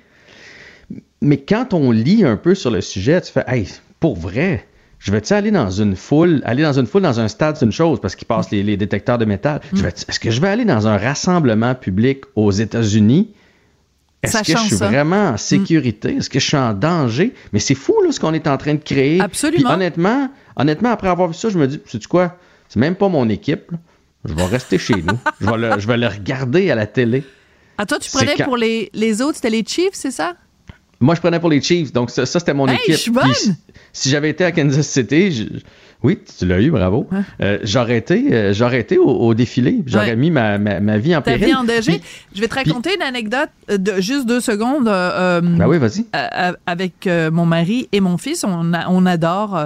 Mais 1.23 1.39
quand 1.39 1.73
on 1.73 1.91
lit 1.91 2.25
un 2.25 2.37
peu 2.37 2.55
sur 2.55 2.71
le 2.71 2.83
sujet, 2.83 3.21
tu 3.21 3.33
fais, 3.33 3.45
hey, 3.47 3.67
pour 3.99 4.17
vrai, 4.17 4.67
je 4.99 5.11
vais-tu 5.11 5.33
aller 5.33 5.51
dans 5.51 5.71
une 5.71 5.97
foule, 5.97 6.43
aller 6.45 6.63
dans 6.63 6.79
une 6.79 6.87
foule 6.87 7.03
dans 7.03 7.19
un 7.19 7.29
stade, 7.29 7.57
c'est 7.57 7.65
une 7.65 7.73
chose, 7.73 8.01
parce 8.01 8.15
qu'ils 8.15 8.27
passent 8.27 8.51
les, 8.51 8.63
les 8.63 8.77
détecteurs 8.77 9.19
de 9.19 9.25
métal. 9.25 9.61
Mm. 9.73 9.87
Est-ce 9.87 10.21
que 10.21 10.31
je 10.31 10.41
vais 10.41 10.49
aller 10.49 10.65
dans 10.65 10.87
un 10.87 10.99
rassemblement 10.99 11.75
public 11.75 12.25
aux 12.37 12.51
États-Unis? 12.51 13.33
Est-ce 14.23 14.39
que 14.39 14.53
je 14.53 14.57
suis 14.59 14.77
ça. 14.77 14.87
Mm. 14.87 14.93
vraiment 14.93 15.29
en 15.31 15.37
sécurité? 15.37 16.17
Est-ce 16.17 16.31
que 16.31 16.39
je 16.39 16.47
suis 16.47 16.57
en 16.57 16.73
danger? 16.75 17.35
Mais 17.53 17.59
c'est 17.59 17.75
fou, 17.75 17.95
là, 18.05 18.13
ce 18.13 18.21
qu'on 18.21 18.35
est 18.35 18.47
en 18.47 18.57
train 18.57 18.75
de 18.75 18.83
créer. 18.83 19.21
Absolument. 19.21 19.65
Puis 19.65 19.75
honnêtement, 19.75 20.31
honnêtement, 20.57 20.91
après 20.91 21.09
avoir 21.09 21.29
vu 21.29 21.35
ça, 21.35 21.49
je 21.49 21.59
me 21.59 21.67
dis, 21.67 21.81
sais-tu 21.87 22.07
quoi? 22.09 22.39
C'est 22.69 22.79
même 22.81 22.95
pas 22.95 23.09
mon 23.09 23.29
équipe. 23.29 23.71
là. 23.73 23.79
Je 24.25 24.35
vais 24.35 24.45
rester 24.47 24.79
chez 24.79 24.95
nous. 24.95 25.19
Je 25.41 25.47
vais, 25.51 25.57
le, 25.59 25.81
je 25.81 25.87
vais 25.89 25.97
le 25.97 26.07
regarder 26.07 26.71
à 26.71 26.77
la 26.77 26.87
télé. 26.87 27.25
Ah, 27.77 27.85
toi, 27.87 27.99
tu 27.99 28.09
prenais 28.11 28.35
quand- 28.37 28.45
pour 28.45 28.57
les, 28.57 28.89
les 28.95 29.21
autres, 29.21 29.35
c'était 29.37 29.51
les 29.51 29.65
Chiefs, 29.67 29.95
c'est 29.95 30.13
ça? 30.13 30.35
Moi, 31.01 31.17
je 31.17 31.21
prenais 31.21 31.41
pour 31.41 31.51
les 31.51 31.61
Chiefs, 31.61 31.93
donc 31.93 32.11
ça, 32.11 32.25
ça, 32.25 32.39
c'était 32.39 32.55
mon 32.55 32.69
Hey, 32.69 32.77
équipe. 32.77 32.93
je 32.95 32.99
suis 33.01 33.11
bonne! 33.11 33.35
si- 33.35 33.53
si 33.93 34.09
j'avais 34.11 34.31
été 34.31 34.45
à 34.45 34.53
Kansas 34.53 34.87
City, 34.87 35.33
je- 35.33 35.45
oui, 36.03 36.19
tu 36.39 36.47
l'as 36.47 36.61
eu, 36.61 36.71
bravo. 36.71 37.09
Euh, 37.41 37.59
j'aurais 37.63 37.99
été, 37.99 38.33
euh, 38.33 38.53
j'aurais 38.53 38.81
été 38.81 38.99
au, 38.99 39.09
au 39.09 39.35
défilé, 39.35 39.83
j'aurais 39.87 40.11
Ouais. 40.11 40.17
mis 40.17 40.31
ma, 40.31 40.59
ma, 40.59 40.81
ma 40.81 40.99
vie 40.99 41.15
en 41.15 41.21
Ta 41.23 41.33
péril. 41.33 41.47
vie 41.47 41.55
en 41.55 41.65
danger. 41.65 41.99
Puis- 41.99 42.03
Je 42.35 42.41
vais 42.41 42.49
te 42.49 42.55
puis- 42.55 42.71
raconter 42.71 42.95
une 42.97 43.03
anecdote 43.03 43.49
euh, 43.71 43.79
de 43.79 44.01
juste 44.01 44.27
deux 44.27 44.41
secondes. 44.41 44.89
euh, 44.89 45.41
Ben 45.41 45.67
oui, 45.67 45.79
vas-y. 45.79 46.05
avec 46.67 47.09
mon 47.33 47.47
mari 47.47 47.89
et 47.93 48.01
mon 48.01 48.19
fils, 48.19 48.45
on, 48.45 48.73
a- 48.75 48.89
on 48.89 49.07
adore 49.07 49.59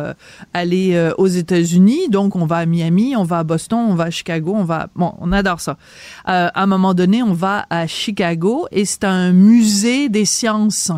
aller 0.55 1.11
aux 1.19 1.27
États-Unis. 1.27 2.09
Donc, 2.11 2.37
on 2.37 2.47
va 2.47 2.57
à 2.59 2.67
Miami, 2.67 3.15
on 3.17 3.25
va 3.25 3.39
à 3.41 3.45
Boston, 3.45 3.79
on 3.91 3.95
va 3.95 4.05
à 4.05 4.11
Chicago, 4.11 4.53
on 4.57 4.65
va. 4.65 4.89
Bon, 4.97 5.15
on 5.21 5.33
adore 5.33 5.61
ça. 5.61 5.77
À 6.25 6.63
un 6.63 6.67
moment 6.67 6.95
donné, 6.95 7.23
on 7.23 7.33
va 7.33 7.67
à 7.71 7.87
Chicago 7.87 8.67
et 8.73 8.85
c'est 8.85 9.05
un 9.05 9.33
musée 9.33 10.09
des 10.09 10.25
sciences. 10.25 10.91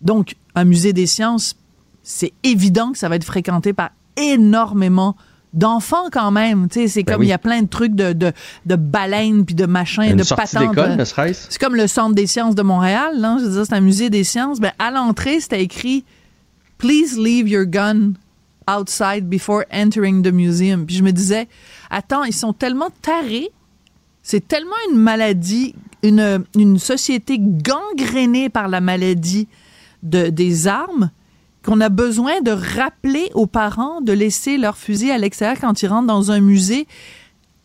Donc, 0.00 0.34
un 0.54 0.64
musée 0.64 0.92
des 0.92 1.06
sciences, 1.06 1.56
c'est 2.02 2.32
évident 2.44 2.92
que 2.92 2.98
ça 2.98 3.08
va 3.08 3.16
être 3.16 3.24
fréquenté 3.24 3.72
par 3.72 3.90
énormément 4.20 5.16
d'enfants 5.54 6.08
quand 6.12 6.30
même. 6.30 6.68
Tu 6.68 6.80
sais, 6.80 6.88
c'est 6.88 7.02
Ben 7.02 7.12
comme 7.14 7.20
oui. 7.20 7.26
il 7.28 7.30
y 7.30 7.32
a 7.34 7.38
plein 7.38 7.62
de 7.62 7.68
trucs 7.68 7.94
de, 7.94 8.12
de, 8.12 8.32
de 8.66 8.76
baleines 8.76 9.44
puis 9.46 9.54
de 9.54 9.64
machins, 9.66 10.02
Une 10.04 10.16
de 10.16 10.24
patentes. 10.24 10.76
ne 10.98 11.04
serait-ce? 11.04 11.46
C'est 11.50 11.58
comme 11.58 11.74
le 11.74 11.86
Centre 11.86 12.14
des 12.14 12.26
sciences 12.26 12.54
de 12.54 12.62
Montréal, 12.62 13.18
là. 13.18 13.36
Je 13.40 13.44
veux 13.46 13.52
dire, 13.52 13.64
c'est 13.66 13.74
un 13.74 13.80
musée 13.80 14.10
des 14.10 14.24
sciences. 14.24 14.60
Ben, 14.60 14.72
à 14.78 14.90
l'entrée, 14.90 15.40
c'était 15.40 15.62
écrit 15.62 16.04
Please 16.76 17.16
leave 17.18 17.48
your 17.48 17.64
gun 17.64 18.12
outside 18.70 19.26
before 19.28 19.62
entering 19.72 20.22
the 20.22 20.30
museum. 20.32 20.84
Puis 20.84 20.96
je 20.96 21.02
me 21.02 21.12
disais, 21.12 21.48
attends, 21.90 22.24
ils 22.24 22.34
sont 22.34 22.52
tellement 22.52 22.90
tarés. 23.00 23.50
C'est 24.22 24.46
tellement 24.46 24.76
une 24.92 24.98
maladie, 24.98 25.74
une, 26.02 26.44
une 26.54 26.78
société 26.78 27.38
gangrénée 27.40 28.50
par 28.50 28.68
la 28.68 28.82
maladie 28.82 29.48
de, 30.02 30.28
des 30.28 30.66
armes 30.68 31.10
qu'on 31.64 31.80
a 31.80 31.88
besoin 31.88 32.40
de 32.40 32.50
rappeler 32.50 33.30
aux 33.34 33.46
parents 33.46 34.00
de 34.00 34.12
laisser 34.12 34.58
leur 34.58 34.76
fusil 34.76 35.10
à 35.10 35.18
l'extérieur 35.18 35.58
quand 35.60 35.82
ils 35.82 35.88
rentrent 35.88 36.06
dans 36.06 36.30
un 36.30 36.40
musée 36.40 36.86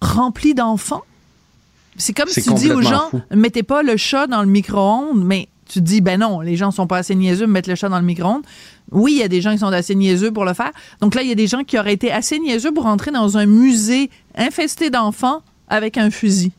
rempli 0.01 0.53
d'enfants? 0.53 1.03
C'est 1.97 2.13
comme 2.13 2.27
si 2.27 2.41
tu 2.41 2.53
dis 2.53 2.71
aux 2.71 2.81
gens, 2.81 3.09
fou. 3.11 3.21
mettez 3.31 3.63
pas 3.63 3.83
le 3.83 3.97
chat 3.97 4.27
dans 4.27 4.41
le 4.41 4.47
micro-ondes, 4.49 5.23
mais 5.23 5.47
tu 5.67 5.79
te 5.79 5.85
dis, 5.85 6.01
ben 6.01 6.19
non, 6.19 6.41
les 6.41 6.55
gens 6.55 6.71
sont 6.71 6.87
pas 6.87 6.97
assez 6.97 7.15
niaiseux 7.15 7.45
de 7.45 7.51
mettre 7.51 7.69
le 7.69 7.75
chat 7.75 7.87
dans 7.89 7.99
le 7.99 8.05
micro-ondes. 8.05 8.43
Oui, 8.91 9.13
il 9.13 9.19
y 9.19 9.23
a 9.23 9.27
des 9.27 9.41
gens 9.41 9.53
qui 9.53 9.59
sont 9.59 9.67
assez 9.67 9.95
niaiseux 9.95 10.31
pour 10.31 10.43
le 10.45 10.53
faire. 10.53 10.71
Donc 11.01 11.15
là, 11.15 11.21
il 11.21 11.29
y 11.29 11.31
a 11.31 11.35
des 11.35 11.47
gens 11.47 11.63
qui 11.63 11.77
auraient 11.79 11.93
été 11.93 12.11
assez 12.11 12.39
niaiseux 12.39 12.71
pour 12.71 12.85
entrer 12.87 13.11
dans 13.11 13.37
un 13.37 13.45
musée 13.45 14.09
infesté 14.35 14.89
d'enfants 14.89 15.41
avec 15.67 15.97
un 15.97 16.09
fusil. 16.09 16.51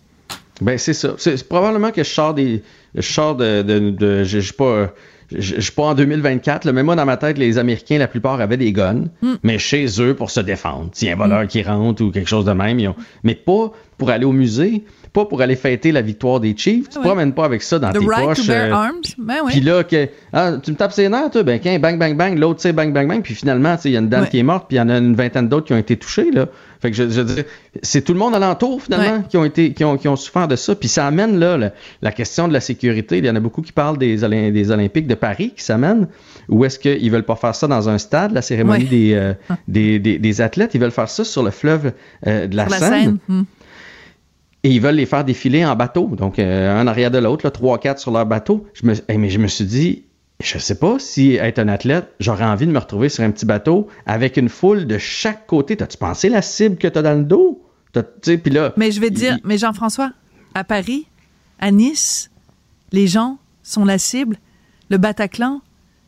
Ben, 0.61 0.79
c'est 0.79 0.95
ça. 0.95 1.15
C'est 1.19 1.49
probablement 1.49 1.91
que 1.91 2.05
je 2.05 2.11
sors 2.11 2.33
des. 2.33 2.63
Je 2.95 3.03
sors 3.03 3.35
de. 3.35 3.63
de, 3.63 3.91
de- 3.91 4.25
je 4.25 4.39
je 4.39 4.45
suis 4.45 4.53
pas. 4.53 4.93
Je 5.33 5.61
suis 5.61 5.73
pas 5.73 5.85
en 5.85 5.95
2024, 5.95 6.65
là, 6.65 6.73
mais 6.73 6.83
moi, 6.83 6.97
dans 6.97 7.07
ma 7.07 7.17
tête, 7.17 7.39
les 7.39 7.59
Américains, 7.59 7.99
la 7.99 8.09
plupart 8.09 8.41
avaient 8.41 8.57
des 8.57 8.73
guns, 8.73 9.05
Hmm. 9.23 9.35
mais 9.43 9.59
chez 9.59 9.87
eux 10.01 10.15
pour 10.15 10.31
se 10.31 10.41
défendre. 10.41 10.91
S'il 10.93 11.09
y 11.09 11.11
a 11.11 11.15
un 11.15 11.19
voleur 11.19 11.47
qui 11.47 11.63
rentre 11.63 12.03
ou 12.03 12.11
quelque 12.11 12.29
chose 12.29 12.45
de 12.45 12.53
même, 12.53 12.79
ils 12.79 12.89
ont- 12.89 12.97
mais 13.23 13.35
pas 13.35 13.73
pour 13.99 14.11
aller 14.11 14.25
au 14.27 14.33
musée, 14.33 14.85
pas 15.15 15.25
pour 15.25 15.41
aller 15.41 15.57
fêter 15.57 15.93
la 15.93 16.03
victoire 16.03 16.41
des 16.41 16.55
Chiefs. 16.55 16.91
Tu 16.91 16.99
ne 16.99 17.05
promènes 17.05 17.33
pas 17.33 17.47
avec 17.47 17.63
ça 17.63 17.79
dans 17.79 17.91
The 17.91 18.01
tes 18.01 18.07
right 18.07 18.25
poches. 18.27 18.49
euh. 18.51 18.71
Ben 19.17 19.37
oui. 19.45 19.53
Puis 19.53 19.61
là, 19.63 19.83
que, 19.85 20.09
ah, 20.33 20.53
tu 20.63 20.73
me 20.73 20.77
tapes 20.77 20.93
ses 20.93 21.09
nerfs, 21.09 21.31
toi, 21.31 21.43
ben, 21.45 21.59
qu'un, 21.61 21.79
bang, 21.79 21.99
bang, 21.99 22.17
bang, 22.17 22.37
l'autre, 22.39 22.61
sais, 22.61 22.73
bang, 22.75 22.93
bang, 22.93 23.09
bang, 23.09 23.23
puis 23.23 23.35
finalement, 23.35 23.77
il 23.85 23.93
y 23.93 23.97
a 23.97 24.01
une 24.01 24.09
dame 24.11 24.29
qui 24.29 24.39
est 24.39 24.43
morte, 24.43 24.67
puis 24.69 24.77
il 24.77 24.81
y 24.81 24.83
en 24.83 24.89
a 24.91 24.99
une 24.99 25.15
vingtaine 25.15 25.49
d'autres 25.49 25.67
qui 25.67 25.73
ont 25.73 25.79
été 25.79 25.97
touchés, 25.97 26.31
là. 26.33 26.47
Fait 26.83 26.91
que 26.91 26.97
je, 26.97 27.43
c'est 27.83 28.03
tout 28.03 28.13
le 28.13 28.19
monde 28.19 28.35
alentour, 28.35 28.83
finalement, 28.83 29.23
qui 29.23 29.39
ont 29.39 29.45
été, 29.45 29.73
qui 29.73 29.85
ont, 29.85 29.97
qui 29.97 30.07
ont 30.09 30.17
souffert 30.17 30.49
de 30.49 30.57
ça. 30.57 30.75
Puis 30.75 30.89
ça 30.89 31.07
amène, 31.07 31.39
là, 31.39 31.57
la, 31.57 31.73
la 32.03 32.13
question 32.13 32.47
de 32.47 32.53
la 32.53 32.61
sécurité. 32.61 33.17
Il 33.19 33.25
y 33.25 33.31
en 33.31 33.37
a 33.37 33.41
beaucoup 33.41 33.63
qui 33.63 33.73
parlent 33.73 33.97
des, 33.97 34.17
des 34.51 34.71
Olympiques 34.71 35.07
de 35.07 35.15
Paris 35.15 35.55
qui 35.57 35.65
s'amènent. 35.65 36.09
Ou 36.51 36.67
est-ce 36.67 36.79
qu'ils 36.79 37.11
veulent 37.11 37.23
pas 37.25 37.37
faire 37.37 37.55
ça 37.55 37.69
dans 37.69 37.89
un 37.89 37.97
stade, 37.97 38.33
la 38.33 38.43
cérémonie 38.43 38.85
des, 38.85 39.15
euh, 39.15 39.33
des, 39.69 39.99
des, 39.99 40.19
des 40.19 40.41
athlètes? 40.43 40.73
Ils 40.75 40.81
veulent 40.81 40.91
faire 40.91 41.09
ça 41.09 41.25
sur 41.25 41.43
le 41.43 41.51
fleuve 41.53 41.93
euh, 42.27 42.47
de 42.49 42.55
la, 42.57 42.69
Seine. 42.69 43.19
scène. 43.29 43.45
Et 44.65 44.71
ils 44.71 44.81
veulent 44.81 44.95
les 44.97 45.07
faire 45.07 45.25
défiler 45.25 45.65
en 45.65 45.77
bateau, 45.77 46.07
donc 46.17 46.39
euh, 46.39 46.81
un 46.81 46.87
arrière 46.87 47.11
de 47.11 47.19
l'autre, 47.19 47.49
trois, 47.51 47.79
quatre 47.79 47.99
sur 48.01 48.11
leur 48.11 48.25
bateau. 48.27 48.67
Je 48.75 48.87
me, 48.87 48.95
eh, 49.09 49.19
mais 49.19 49.29
je 49.31 49.39
me 49.39 49.47
suis 49.47 49.67
dit, 49.67 50.05
je 50.43 50.59
sais 50.59 50.75
pas 50.79 50.99
si 50.99 51.35
être 51.35 51.59
un 51.59 51.69
athlète, 51.69 52.09
j'aurais 52.19 52.45
envie 52.47 52.67
de 52.67 52.73
me 52.73 52.79
retrouver 52.79 53.09
sur 53.11 53.23
un 53.25 53.31
petit 53.31 53.45
bateau 53.47 53.89
avec 54.07 54.37
une 54.39 54.49
foule 54.49 54.87
de 54.87 54.97
chaque 54.99 55.47
côté. 55.47 55.77
T'as-tu 55.77 55.99
pensé 55.99 56.29
la 56.31 56.41
cible 56.43 56.77
que 56.77 56.89
t'as 56.89 57.03
dans 57.03 57.17
le 57.19 57.25
dos? 57.25 57.61
Puis 58.23 58.51
là, 58.51 58.73
Mais 58.77 58.91
je 58.91 59.01
vais 59.01 59.11
te 59.11 59.15
dire, 59.15 59.35
il- 59.39 59.47
mais 59.47 59.59
Jean-François, 59.59 60.13
à 60.55 60.65
Paris, 60.65 61.07
à 61.61 61.71
Nice, 61.71 62.31
les 62.91 63.07
gens 63.07 63.39
sont 63.63 63.85
la 63.85 63.99
cible. 63.99 64.39
Le 64.91 64.97
Bataclan, 64.97 65.61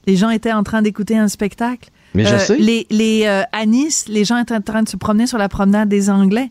les 0.06 0.16
gens 0.16 0.30
étaient 0.30 0.52
en 0.52 0.62
train 0.64 0.82
d'écouter 0.82 1.16
un 1.16 1.28
spectacle. 1.28 1.90
Mais 2.14 2.24
je 2.24 2.34
Euh, 2.34 2.38
sais. 2.38 2.56
Les, 2.56 2.86
les, 2.90 3.24
euh, 3.26 3.42
à 3.52 3.66
Nice, 3.66 4.06
les 4.08 4.24
gens 4.24 4.38
étaient 4.38 4.54
en 4.56 4.60
train 4.62 4.82
de 4.82 4.88
se 4.88 4.96
promener 4.96 5.26
sur 5.26 5.38
la 5.38 5.48
promenade 5.48 5.88
des 5.88 6.08
Anglais. 6.10 6.50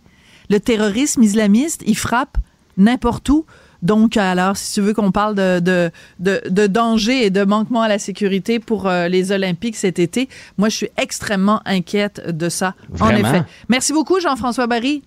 Le 0.49 0.59
terrorisme 0.59 1.23
islamiste, 1.23 1.83
il 1.85 1.97
frappe 1.97 2.37
n'importe 2.77 3.27
où. 3.29 3.45
Donc, 3.81 4.17
alors, 4.17 4.57
si 4.57 4.73
tu 4.73 4.81
veux 4.81 4.93
qu'on 4.93 5.11
parle 5.11 5.35
de, 5.35 5.59
de, 5.59 5.91
de, 6.19 6.41
de 6.49 6.65
danger 6.67 7.25
et 7.25 7.29
de 7.29 7.43
manquement 7.43 7.81
à 7.83 7.87
la 7.87 7.99
sécurité 7.99 8.59
pour 8.59 8.87
euh, 8.87 9.07
les 9.07 9.31
Olympiques 9.31 9.75
cet 9.75 9.99
été, 9.99 10.27
moi, 10.57 10.69
je 10.69 10.75
suis 10.75 10.89
extrêmement 10.97 11.61
inquiète 11.65 12.35
de 12.35 12.49
ça. 12.49 12.73
En 12.93 13.05
Vraiment? 13.05 13.29
effet. 13.29 13.43
Merci 13.69 13.93
beaucoup, 13.93 14.19
Jean-François 14.19 14.65
Barry. 14.65 15.03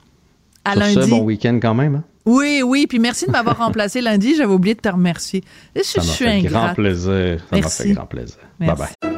À 0.64 0.72
sur 0.72 0.80
lundi. 0.80 0.94
ce, 0.94 1.10
bon 1.10 1.22
week-end 1.22 1.58
quand 1.60 1.74
même. 1.74 1.96
hein? 1.96 2.04
Oui, 2.26 2.62
oui, 2.64 2.86
puis 2.86 2.98
merci 2.98 3.26
de 3.26 3.30
m'avoir 3.32 3.56
remplacé 3.64 4.00
lundi. 4.00 4.36
J'avais 4.36 4.52
oublié 4.52 4.74
de 4.74 4.80
te 4.80 4.88
remercier. 4.88 5.42
Je, 5.74 5.82
Ça 5.82 6.00
je 6.02 6.06
suis 6.06 6.24
fait 6.26 6.40
grand 6.42 6.74
plaisir. 6.74 7.38
Ça 7.40 7.56
m'a 7.56 7.60
Merci. 7.62 7.82
fait 7.84 7.92
grand 7.94 8.06
plaisir. 8.06 8.36
Bye 8.60 8.68
Merci. 8.76 8.92
bye. 9.02 9.17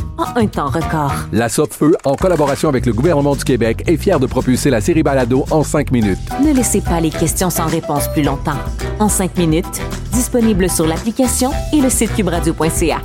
en 0.21 0.37
un 0.37 0.47
temps 0.47 0.69
record. 0.69 1.13
La 1.31 1.49
Feu, 1.49 1.95
en 2.03 2.15
collaboration 2.15 2.69
avec 2.69 2.85
le 2.85 2.93
gouvernement 2.93 3.35
du 3.35 3.43
Québec, 3.43 3.83
est 3.87 3.97
fière 3.97 4.19
de 4.19 4.27
propulser 4.27 4.69
la 4.69 4.81
série 4.81 5.03
Balado 5.03 5.45
en 5.51 5.63
cinq 5.63 5.91
minutes. 5.91 6.19
Ne 6.43 6.53
laissez 6.53 6.81
pas 6.81 6.99
les 6.99 7.09
questions 7.09 7.49
sans 7.49 7.65
réponse 7.65 8.07
plus 8.09 8.23
longtemps. 8.23 8.57
En 8.99 9.09
cinq 9.09 9.37
minutes, 9.37 9.81
disponible 10.13 10.69
sur 10.69 10.85
l'application 10.85 11.51
et 11.73 11.81
le 11.81 11.89
site 11.89 12.13
cubradio.ca. 12.15 13.01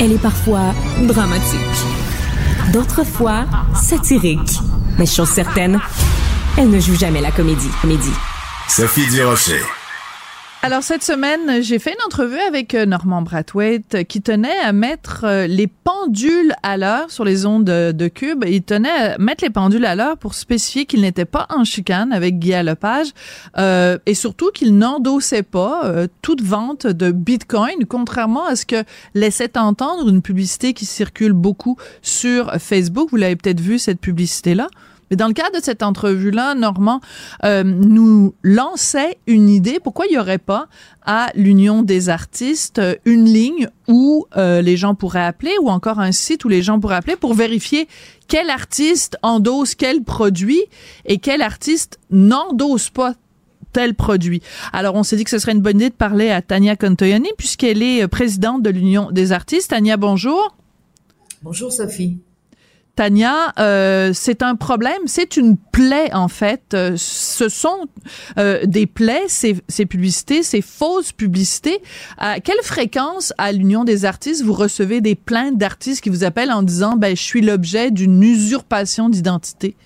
Elle 0.00 0.12
est 0.12 0.22
parfois 0.22 0.72
dramatique, 1.02 1.60
d'autres 2.72 3.04
fois 3.04 3.44
satirique. 3.74 4.58
Mais 4.98 5.06
chose 5.06 5.28
certaine, 5.28 5.78
elle 6.56 6.70
ne 6.70 6.80
joue 6.80 6.94
jamais 6.94 7.20
la 7.20 7.30
comédie. 7.30 7.70
Comédie. 7.82 8.14
Sophie 8.68 9.06
Durocher. 9.10 9.62
Alors 10.62 10.82
cette 10.82 11.02
semaine, 11.02 11.62
j'ai 11.62 11.78
fait 11.78 11.92
une 11.92 12.04
entrevue 12.04 12.38
avec 12.38 12.74
euh, 12.74 12.84
Normand 12.84 13.22
Brathwaite 13.22 13.94
euh, 13.94 14.02
qui 14.02 14.20
tenait 14.20 14.58
à 14.58 14.72
mettre 14.72 15.24
euh, 15.24 15.46
les 15.46 15.66
pendules 15.66 16.52
à 16.62 16.76
l'heure 16.76 17.10
sur 17.10 17.24
les 17.24 17.46
ondes 17.46 17.64
de, 17.64 18.08
Cube. 18.08 18.44
Il 18.46 18.62
tenait 18.62 18.90
à 18.90 19.16
mettre 19.16 19.42
les 19.42 19.48
pendules 19.48 19.86
à 19.86 19.94
l'heure 19.94 20.18
pour 20.18 20.34
spécifier 20.34 20.84
qu'il 20.84 21.00
n'était 21.00 21.24
pas 21.24 21.46
en 21.48 21.64
chicane 21.64 22.12
avec 22.12 22.38
Guy 22.38 22.52
Lepage 22.62 23.08
euh, 23.56 23.96
et 24.04 24.12
surtout 24.12 24.50
qu'il 24.50 24.76
n'endossait 24.76 25.42
pas 25.42 25.90
toute 26.20 26.42
vente 26.42 26.86
de 26.86 27.10
Bitcoin, 27.10 27.86
contrairement 27.88 28.44
à 28.44 28.54
ce 28.54 28.66
que 28.66 28.84
laissait 29.14 29.56
entendre 29.56 30.08
une 30.10 30.20
publicité 30.20 30.74
qui 30.74 30.84
circule 30.84 31.32
beaucoup 31.32 31.78
sur 32.02 32.52
Facebook. 32.58 33.08
Vous 33.10 33.16
l'avez 33.16 33.36
peut-être 33.36 33.60
vu 33.60 33.78
cette 33.78 34.00
publicité-là. 34.00 34.68
Mais 35.10 35.16
dans 35.16 35.26
le 35.26 35.34
cadre 35.34 35.58
de 35.58 35.62
cette 35.62 35.82
entrevue-là, 35.82 36.54
Normand 36.54 37.00
euh, 37.44 37.64
nous 37.64 38.34
lançait 38.44 39.18
une 39.26 39.48
idée. 39.48 39.80
Pourquoi 39.82 40.06
il 40.06 40.12
n'y 40.12 40.18
aurait 40.18 40.38
pas 40.38 40.68
à 41.04 41.30
l'Union 41.34 41.82
des 41.82 42.08
artistes 42.08 42.78
euh, 42.78 42.94
une 43.04 43.24
ligne 43.24 43.68
où 43.88 44.26
euh, 44.36 44.62
les 44.62 44.76
gens 44.76 44.94
pourraient 44.94 45.24
appeler 45.24 45.52
ou 45.60 45.68
encore 45.68 45.98
un 45.98 46.12
site 46.12 46.44
où 46.44 46.48
les 46.48 46.62
gens 46.62 46.78
pourraient 46.78 46.96
appeler 46.96 47.16
pour 47.16 47.34
vérifier 47.34 47.88
quel 48.28 48.50
artiste 48.50 49.16
endosse 49.22 49.74
quel 49.74 50.04
produit 50.04 50.62
et 51.04 51.18
quel 51.18 51.42
artiste 51.42 51.98
n'endosse 52.10 52.90
pas 52.90 53.14
tel 53.72 53.94
produit? 53.94 54.42
Alors, 54.72 54.94
on 54.94 55.02
s'est 55.02 55.16
dit 55.16 55.24
que 55.24 55.30
ce 55.30 55.38
serait 55.38 55.52
une 55.52 55.60
bonne 55.60 55.76
idée 55.76 55.90
de 55.90 55.94
parler 55.94 56.30
à 56.30 56.42
Tania 56.42 56.76
Contoyani 56.76 57.30
puisqu'elle 57.36 57.82
est 57.82 58.06
présidente 58.06 58.62
de 58.62 58.70
l'Union 58.70 59.10
des 59.10 59.32
artistes. 59.32 59.70
Tania, 59.70 59.96
bonjour. 59.96 60.56
Bonjour, 61.42 61.72
Sophie. 61.72 62.18
Tania, 62.96 63.52
euh, 63.58 64.12
c'est 64.12 64.42
un 64.42 64.56
problème, 64.56 65.00
c'est 65.06 65.36
une 65.36 65.56
plaie 65.56 66.12
en 66.12 66.28
fait. 66.28 66.74
Euh, 66.74 66.94
ce 66.96 67.48
sont 67.48 67.86
euh, 68.38 68.64
des 68.66 68.86
plaies, 68.86 69.24
ces, 69.28 69.56
ces, 69.68 69.86
publicités, 69.86 70.42
ces 70.42 70.60
fausses 70.60 71.12
publicités. 71.12 71.80
À 72.18 72.40
quelle 72.40 72.62
fréquence 72.62 73.32
à 73.38 73.52
l'Union 73.52 73.84
des 73.84 74.04
artistes 74.04 74.42
vous 74.44 74.52
recevez 74.52 75.00
des 75.00 75.14
plaintes 75.14 75.56
d'artistes 75.56 76.02
qui 76.02 76.10
vous 76.10 76.24
appellent 76.24 76.52
en 76.52 76.62
disant 76.62 76.96
ben 76.96 77.16
je 77.16 77.22
suis 77.22 77.40
l'objet 77.40 77.90
d'une 77.90 78.22
usurpation 78.22 79.08
d'identité? 79.08 79.76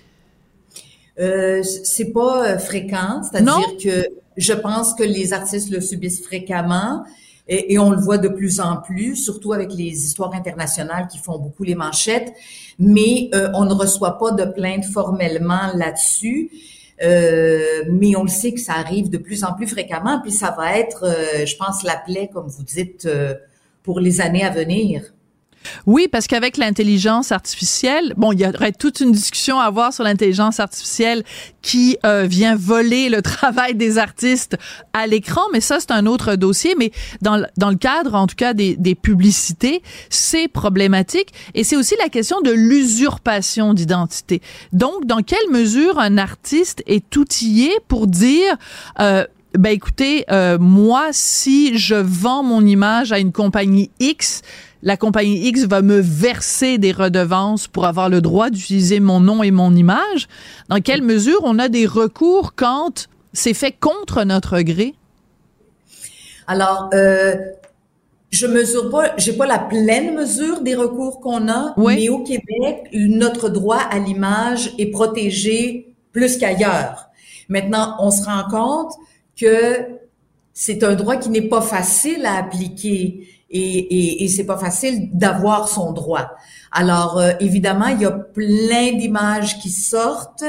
Euh, 1.19 1.63
c'est 1.63 2.11
pas 2.11 2.57
fréquent, 2.57 3.21
c'est-à-dire 3.23 3.77
que 3.81 4.07
je 4.35 4.53
pense 4.53 4.93
que 4.93 5.03
les 5.03 5.31
artistes 5.31 5.69
le 5.69 5.79
subissent 5.79 6.23
fréquemment. 6.23 7.05
Et, 7.47 7.73
et, 7.73 7.79
on 7.79 7.91
le 7.91 7.97
voit 7.97 8.17
de 8.17 8.27
plus 8.27 8.59
en 8.59 8.77
plus, 8.77 9.15
surtout 9.15 9.53
avec 9.53 9.71
les 9.71 10.05
histoires 10.05 10.33
internationales 10.33 11.07
qui 11.07 11.19
font 11.19 11.37
beaucoup 11.37 11.63
les 11.63 11.75
manchettes 11.75 12.33
mais 12.79 13.29
euh, 13.33 13.49
on 13.53 13.65
ne 13.65 13.73
reçoit 13.73 14.17
pas 14.17 14.31
de 14.31 14.45
plainte 14.45 14.85
formellement 14.85 15.71
là-dessus. 15.75 16.51
Euh, 17.03 17.83
mais 17.91 18.15
on 18.15 18.23
le 18.23 18.29
sait 18.29 18.53
que 18.53 18.59
ça 18.59 18.73
arrive 18.73 19.09
de 19.09 19.17
plus 19.17 19.43
en 19.43 19.53
plus 19.53 19.67
fréquemment, 19.67 20.21
puis 20.21 20.31
ça 20.31 20.55
va 20.57 20.77
être, 20.77 21.03
euh, 21.03 21.45
je 21.45 21.55
pense, 21.57 21.83
la 21.83 21.97
plaie, 21.97 22.29
comme 22.33 22.47
vous 22.47 22.63
dites, 22.63 23.07
pour 23.83 23.99
les 23.99 24.21
années 24.21 24.43
à 24.43 24.49
venir. 24.49 25.13
Oui, 25.85 26.07
parce 26.11 26.27
qu'avec 26.27 26.57
l'intelligence 26.57 27.31
artificielle, 27.31 28.13
bon, 28.17 28.31
il 28.31 28.41
y 28.41 28.45
aurait 28.47 28.71
toute 28.71 28.99
une 28.99 29.11
discussion 29.11 29.59
à 29.59 29.65
avoir 29.65 29.93
sur 29.93 30.03
l'intelligence 30.03 30.59
artificielle 30.59 31.23
qui 31.61 31.97
euh, 32.05 32.25
vient 32.27 32.55
voler 32.55 33.09
le 33.09 33.21
travail 33.23 33.75
des 33.75 33.97
artistes 33.97 34.57
à 34.93 35.07
l'écran, 35.07 35.41
mais 35.53 35.61
ça, 35.61 35.79
c'est 35.79 35.91
un 35.91 36.05
autre 36.05 36.35
dossier. 36.35 36.75
Mais 36.77 36.91
dans, 37.21 37.43
dans 37.57 37.69
le 37.69 37.75
cadre, 37.75 38.15
en 38.15 38.27
tout 38.27 38.35
cas, 38.35 38.53
des, 38.53 38.75
des 38.75 38.95
publicités, 38.95 39.81
c'est 40.09 40.47
problématique. 40.47 41.33
Et 41.53 41.63
c'est 41.63 41.75
aussi 41.75 41.95
la 41.99 42.09
question 42.09 42.41
de 42.41 42.51
l'usurpation 42.51 43.73
d'identité. 43.73 44.41
Donc, 44.73 45.05
dans 45.05 45.21
quelle 45.21 45.49
mesure 45.51 45.99
un 45.99 46.17
artiste 46.17 46.83
est 46.87 47.15
outillé 47.15 47.71
pour 47.87 48.07
dire... 48.07 48.55
Euh, 48.99 49.25
ben 49.57 49.71
écoutez, 49.71 50.25
euh, 50.31 50.57
moi, 50.59 51.07
si 51.11 51.77
je 51.77 51.95
vends 51.95 52.43
mon 52.43 52.65
image 52.65 53.11
à 53.11 53.19
une 53.19 53.31
compagnie 53.31 53.89
X, 53.99 54.41
la 54.85 54.97
compagnie 54.97 55.47
X 55.47 55.65
va 55.65 55.81
me 55.81 55.99
verser 55.99 56.77
des 56.77 56.91
redevances 56.91 57.67
pour 57.67 57.85
avoir 57.85 58.07
le 58.07 58.21
droit 58.21 58.51
d'utiliser 58.51 58.99
mon 58.99 59.19
nom 59.19 59.41
et 59.41 59.49
mon 59.49 59.75
image. 59.75 60.27
Dans 60.69 60.79
quelle 60.79 61.01
mesure 61.01 61.39
on 61.43 61.57
a 61.57 61.69
des 61.69 61.87
recours 61.87 62.53
quand 62.55 63.07
c'est 63.33 63.55
fait 63.55 63.71
contre 63.71 64.23
notre 64.23 64.61
gré? 64.61 64.93
Alors, 66.45 66.91
euh, 66.93 67.35
je 68.29 68.45
mesure 68.45 68.91
pas, 68.91 69.17
j'ai 69.17 69.33
pas 69.33 69.47
la 69.47 69.57
pleine 69.57 70.13
mesure 70.13 70.61
des 70.61 70.75
recours 70.75 71.19
qu'on 71.19 71.49
a, 71.49 71.73
mais 71.77 72.07
au 72.09 72.19
Québec, 72.19 72.87
notre 72.93 73.49
droit 73.49 73.79
à 73.79 73.97
l'image 73.97 74.75
est 74.77 74.91
protégé 74.91 75.95
plus 76.11 76.37
qu'ailleurs. 76.37 77.09
Maintenant, 77.49 77.95
on 77.99 78.11
se 78.11 78.23
rend 78.23 78.43
compte 78.51 78.93
que 79.35 79.79
c'est 80.53 80.83
un 80.83 80.93
droit 80.93 81.17
qui 81.17 81.29
n'est 81.29 81.49
pas 81.49 81.61
facile 81.61 82.23
à 82.25 82.35
appliquer 82.37 83.27
et, 83.55 83.77
et, 83.77 84.23
et 84.23 84.27
c'est 84.27 84.43
pas 84.43 84.57
facile 84.57 85.09
d'avoir 85.13 85.67
son 85.67 85.93
droit. 85.93 86.31
Alors 86.71 87.19
euh, 87.19 87.31
évidemment, 87.39 87.87
il 87.87 88.01
y 88.01 88.05
a 88.05 88.11
plein 88.11 88.91
d'images 88.93 89.59
qui 89.59 89.69
sortent, 89.69 90.43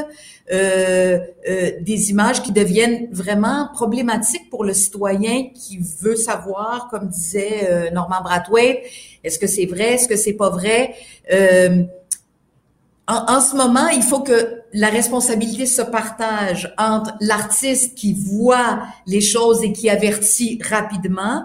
euh, 0.53 1.19
euh, 1.49 1.71
des 1.81 2.11
images 2.11 2.43
qui 2.43 2.53
deviennent 2.53 3.09
vraiment 3.13 3.69
problématiques 3.73 4.51
pour 4.51 4.65
le 4.65 4.75
citoyen 4.75 5.51
qui 5.55 5.79
veut 6.01 6.17
savoir, 6.17 6.89
comme 6.91 7.09
disait 7.09 7.69
euh, 7.71 7.91
Norman 7.91 8.23
Brathwaite, 8.23 8.83
est-ce 9.23 9.39
que 9.39 9.47
c'est 9.47 9.67
vrai, 9.67 9.95
est-ce 9.95 10.09
que 10.09 10.17
c'est 10.17 10.35
pas 10.35 10.51
vrai? 10.51 10.95
En, 13.09 13.37
en, 13.37 13.41
ce 13.41 13.55
moment, 13.55 13.87
il 13.89 14.03
faut 14.03 14.21
que 14.21 14.63
la 14.73 14.89
responsabilité 14.89 15.65
se 15.67 15.83
partage 15.83 16.75
entre 16.77 17.15
l'artiste 17.21 17.95
qui 17.95 18.15
voit 18.15 18.83
les 19.07 19.21
choses 19.21 19.63
et 19.63 19.73
qui 19.73 19.89
avertit 19.89 20.61
rapidement 20.69 21.45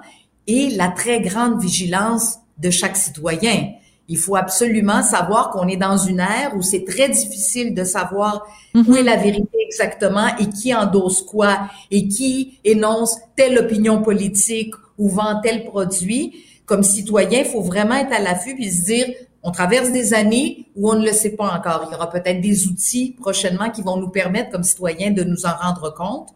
et 0.52 0.70
la 0.72 0.90
très 0.90 1.22
grande 1.22 1.62
vigilance 1.62 2.40
de 2.58 2.70
chaque 2.70 2.98
citoyen. 2.98 3.72
Il 4.10 4.18
faut 4.18 4.36
absolument 4.36 5.02
savoir 5.02 5.52
qu'on 5.52 5.70
est 5.70 5.78
dans 5.78 5.96
une 5.96 6.20
ère 6.20 6.52
où 6.58 6.62
c'est 6.62 6.84
très 6.84 7.08
difficile 7.08 7.74
de 7.74 7.86
savoir 7.86 8.46
où 8.76 8.80
mhm. 8.80 8.98
est 8.98 9.04
la 9.04 9.16
vérité 9.16 9.58
exactement 9.66 10.28
et 10.38 10.50
qui 10.50 10.76
endosse 10.76 11.22
quoi 11.22 11.70
et 11.90 12.10
qui 12.10 12.60
énonce 12.66 13.16
telle 13.38 13.58
opinion 13.58 14.02
politique 14.02 14.74
ou 14.98 15.08
vend 15.08 15.40
tel 15.42 15.64
produit. 15.64 16.44
Comme 16.66 16.84
citoyen, 16.84 17.40
il 17.40 17.46
faut 17.46 17.62
vraiment 17.62 17.96
être 17.96 18.14
à 18.14 18.20
l'affût 18.20 18.56
et 18.60 18.70
se 18.70 18.84
dire, 18.84 19.08
on 19.44 19.52
traverse 19.52 19.92
des 19.92 20.14
années 20.14 20.68
où 20.76 20.92
on 20.92 20.96
ne 20.96 21.06
le 21.06 21.14
sait 21.14 21.36
pas 21.38 21.50
encore. 21.50 21.86
Il 21.88 21.94
y 21.94 21.96
aura 21.96 22.10
peut-être 22.10 22.42
des 22.42 22.68
outils 22.68 23.16
prochainement 23.20 23.70
qui 23.70 23.82
vont 23.82 23.98
nous 23.98 24.10
permettre, 24.10 24.52
comme 24.52 24.64
citoyens, 24.64 25.12
de 25.12 25.24
nous 25.24 25.46
en 25.46 25.56
rendre 25.56 25.94
compte. 25.94 26.30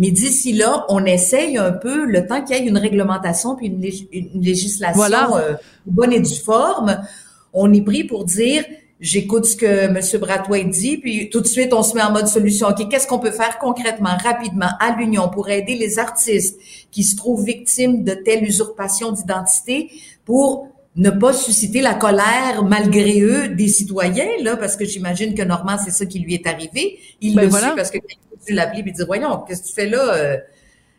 Mais 0.00 0.10
d'ici 0.10 0.54
là, 0.54 0.86
on 0.88 1.04
essaye 1.04 1.58
un 1.58 1.72
peu, 1.72 2.06
le 2.06 2.26
temps 2.26 2.42
qu'il 2.42 2.56
y 2.56 2.58
ait 2.58 2.66
une 2.66 2.78
réglementation 2.78 3.54
puis 3.54 3.66
une, 3.66 4.42
législation 4.42 5.36
euh, 5.36 5.52
bonne 5.84 6.14
et 6.14 6.20
due 6.20 6.40
forme, 6.42 7.02
on 7.52 7.70
est 7.74 7.82
pris 7.82 8.04
pour 8.04 8.24
dire 8.24 8.64
j'écoute 8.98 9.44
ce 9.44 9.56
que 9.56 9.66
M. 9.66 10.00
Brathwaite 10.18 10.70
dit, 10.70 10.96
puis 10.96 11.28
tout 11.28 11.42
de 11.42 11.46
suite, 11.46 11.74
on 11.74 11.82
se 11.82 11.94
met 11.94 12.02
en 12.02 12.12
mode 12.12 12.28
solution. 12.28 12.68
OK, 12.68 12.88
qu'est-ce 12.88 13.06
qu'on 13.06 13.18
peut 13.18 13.30
faire 13.30 13.58
concrètement, 13.58 14.16
rapidement, 14.24 14.70
à 14.80 14.96
l'Union 14.96 15.28
pour 15.28 15.50
aider 15.50 15.74
les 15.74 15.98
artistes 15.98 16.58
qui 16.90 17.04
se 17.04 17.14
trouvent 17.16 17.44
victimes 17.44 18.02
de 18.02 18.14
telle 18.14 18.42
usurpation 18.42 19.12
d'identité 19.12 19.90
pour 20.24 20.69
ne 20.96 21.10
pas 21.10 21.32
susciter 21.32 21.80
la 21.82 21.94
colère 21.94 22.64
malgré 22.64 23.20
eux 23.20 23.48
des 23.48 23.68
citoyens, 23.68 24.28
là, 24.42 24.56
parce 24.56 24.76
que 24.76 24.84
j'imagine 24.84 25.34
que 25.34 25.42
Normand, 25.42 25.78
c'est 25.78 25.92
ça 25.92 26.04
qui 26.06 26.18
lui 26.18 26.34
est 26.34 26.46
arrivé. 26.46 26.98
Il 27.20 27.36
Ben 27.36 27.42
le 27.42 27.48
voilà. 27.48 27.68
sait 27.68 27.76
parce 27.76 27.90
que 27.90 27.98
il 28.48 28.54
l'appelé 28.54 28.82
et 28.86 28.90
dit, 28.90 29.02
voyons, 29.06 29.38
qu'est-ce 29.46 29.62
que 29.62 29.66
tu 29.68 29.74
fais 29.74 29.86
là, 29.86 30.14
euh, 30.14 30.36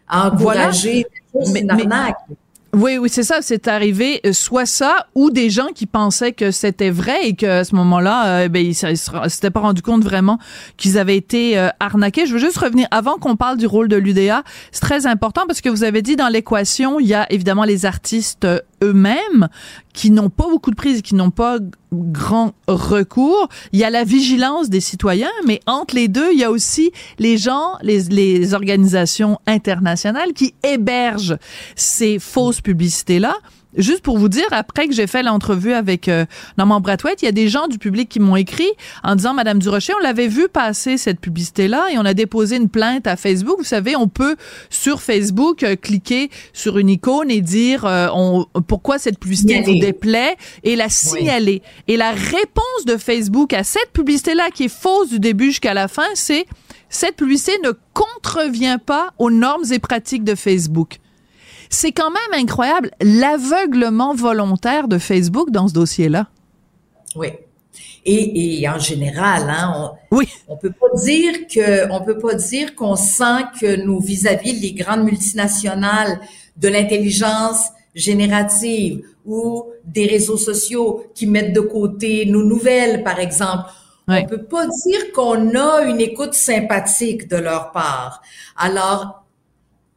encourager, 0.10 1.06
c'est 1.44 1.60
une 1.60 1.70
arnaque. 1.70 2.18
Oui, 2.74 2.98
oui, 2.98 3.10
c'est 3.10 3.24
ça. 3.24 3.42
C'est 3.42 3.68
arrivé 3.68 4.22
euh, 4.26 4.32
soit 4.32 4.66
ça 4.66 5.08
ou 5.14 5.30
des 5.30 5.50
gens 5.50 5.68
qui 5.76 5.86
pensaient 5.86 6.32
que 6.32 6.52
c'était 6.52 6.90
vrai 6.90 7.28
et 7.28 7.36
qu'à 7.36 7.66
ce 7.66 7.76
moment-là, 7.76 8.28
euh, 8.28 8.48
ben, 8.48 8.66
ils 8.66 8.88
ne 8.88 8.96
s'étaient 9.30 9.50
pas 9.50 9.60
rendu 9.60 9.82
compte 9.82 10.04
vraiment 10.04 10.40
qu'ils 10.78 10.98
avaient 10.98 11.18
été 11.18 11.58
euh, 11.58 11.68
arnaqués. 11.82 12.26
Je 12.26 12.34
veux 12.34 12.40
juste 12.40 12.58
revenir, 12.58 12.88
avant 12.90 13.16
qu'on 13.18 13.36
parle 13.36 13.58
du 13.58 13.66
rôle 13.66 13.90
de 13.90 13.98
l'UDA, 13.98 14.44
c'est 14.72 14.80
très 14.80 15.06
important 15.06 15.44
parce 15.48 15.60
que 15.60 15.68
vous 15.68 15.84
avez 15.84 16.02
dit 16.02 16.16
dans 16.16 16.30
l'équation, 16.30 17.02
il 17.02 17.08
y 17.08 17.14
a 17.14 17.30
évidemment 17.32 17.66
les 17.66 17.86
artistes 17.86 18.48
eux-mêmes 18.82 19.50
qui 19.94 20.12
n'ont 20.12 20.30
pas 20.30 20.48
beaucoup 20.50 20.72
de 20.72 20.76
prise, 20.76 21.02
qui 21.02 21.16
n'ont 21.16 21.32
pas 21.32 21.58
grand 21.92 22.54
recours. 22.68 23.50
Il 23.72 23.80
y 23.80 23.84
a 23.84 23.90
la 23.90 24.04
vigilance 24.04 24.70
des 24.70 24.80
citoyens, 24.80 25.32
mais 25.46 25.60
entre 25.66 25.96
les 25.96 26.08
deux, 26.08 26.32
il 26.32 26.40
y 26.40 26.44
a 26.44 26.52
aussi 26.52 26.92
les 27.20 27.38
gens, 27.38 27.78
les, 27.82 28.04
les 28.04 28.54
organisations 28.54 29.40
internationales 29.48 30.34
qui 30.34 30.54
hébergent 30.64 31.38
ces 31.76 32.20
fausses 32.20 32.62
publicités-là. 32.62 33.36
Juste 33.78 34.02
pour 34.02 34.18
vous 34.18 34.28
dire, 34.28 34.46
après 34.52 34.88
que 34.88 34.94
j'ai 34.94 35.08
fait 35.08 35.24
l'entrevue 35.24 35.74
avec 35.74 36.10
euh, 36.10 36.26
Normand 36.58 36.82
Brathwaite, 36.82 37.22
il 37.22 37.26
y 37.26 37.30
a 37.30 37.34
des 37.34 37.48
gens 37.48 37.68
du 37.68 37.78
public 37.78 38.10
qui 38.10 38.20
m'ont 38.20 38.36
écrit 38.36 38.70
en 39.04 39.16
disant, 39.16 39.34
Madame 39.34 39.60
Durocher, 39.60 39.94
on 40.00 40.04
l'avait 40.04 40.28
vu 40.28 40.50
passer 40.50 40.98
cette 40.98 41.20
publicité-là 41.20 41.88
et 41.92 41.98
on 41.98 42.06
a 42.06 42.14
déposé 42.14 42.58
une 42.58 42.70
plainte 42.70 43.08
à 43.08 43.16
Facebook. 43.16 43.58
Vous 43.60 43.64
savez, 43.64 43.96
on 43.96 44.10
peut 44.10 44.36
sur 44.70 45.02
Facebook 45.02 45.64
euh, 45.64 45.76
cliquer 45.76 46.30
sur 46.54 46.78
une 46.78 46.90
icône 46.90 47.32
et 47.32 47.42
dire 47.42 47.86
euh, 47.86 48.08
on, 48.14 48.46
pourquoi 48.68 49.00
cette 49.00 49.20
publicité 49.20 49.62
vous 49.62 49.80
déplaît 49.80 50.36
et 50.64 50.76
la 50.76 50.90
signaler. 50.90 51.62
Et 51.88 51.98
la 51.98 52.12
réponse 52.12 52.86
de 52.86 52.98
Facebook 52.98 53.54
à 53.54 53.64
cette 53.64 53.92
publicité-là 53.94 54.50
qui 54.54 54.66
est 54.66 54.74
fausse 54.74 55.10
du 55.10 55.20
début 55.20 55.48
jusqu'à 55.48 55.74
la 55.74 55.88
fin, 55.88 56.08
c'est 56.14 56.46
cette 56.90 57.16
publicité 57.16 57.54
ne 57.64 57.72
contrevient 57.94 58.78
pas 58.86 59.12
aux 59.18 59.32
normes 59.32 59.64
et 59.72 59.80
pratiques 59.80 60.24
de 60.24 60.36
Facebook. 60.36 61.01
C'est 61.74 61.94
quand 61.94 62.12
même 62.12 62.44
incroyable 62.44 62.92
l'aveuglement 63.02 64.14
volontaire 64.14 64.90
de 64.90 64.98
Facebook 64.98 65.52
dans 65.52 65.70
ce 65.70 65.74
dossier-là. 65.74 66.28
Oui. 67.16 67.30
Et, 68.04 68.62
et 68.62 68.70
en 68.70 68.78
général, 68.78 69.50
hein, 69.50 69.94
on, 70.12 70.18
oui. 70.18 70.28
on 70.50 70.58
peut 70.58 70.72
pas 70.72 71.00
dire 71.02 71.48
que, 71.48 71.90
on 71.92 72.04
peut 72.04 72.18
pas 72.18 72.34
dire 72.34 72.76
qu'on 72.76 72.98
sent 72.98 73.46
que 73.60 73.84
nous 73.86 74.02
vis-à-vis 74.02 74.60
les 74.60 74.74
grandes 74.74 75.06
multinationales 75.06 76.20
de 76.58 76.68
l'intelligence 76.68 77.70
générative 77.96 79.04
ou 79.26 79.66
des 79.86 80.08
réseaux 80.08 80.38
sociaux 80.38 81.06
qui 81.16 81.26
mettent 81.26 81.54
de 81.54 81.62
côté 81.62 82.26
nos 82.26 82.44
nouvelles, 82.44 83.04
par 83.04 83.20
exemple. 83.20 83.70
On 84.08 84.26
peut 84.26 84.44
pas 84.44 84.66
dire 84.68 85.14
qu'on 85.14 85.56
a 85.56 85.84
une 85.84 86.02
écoute 86.02 86.34
sympathique 86.34 87.30
de 87.30 87.38
leur 87.38 87.72
part. 87.72 88.22
Alors, 88.58 89.21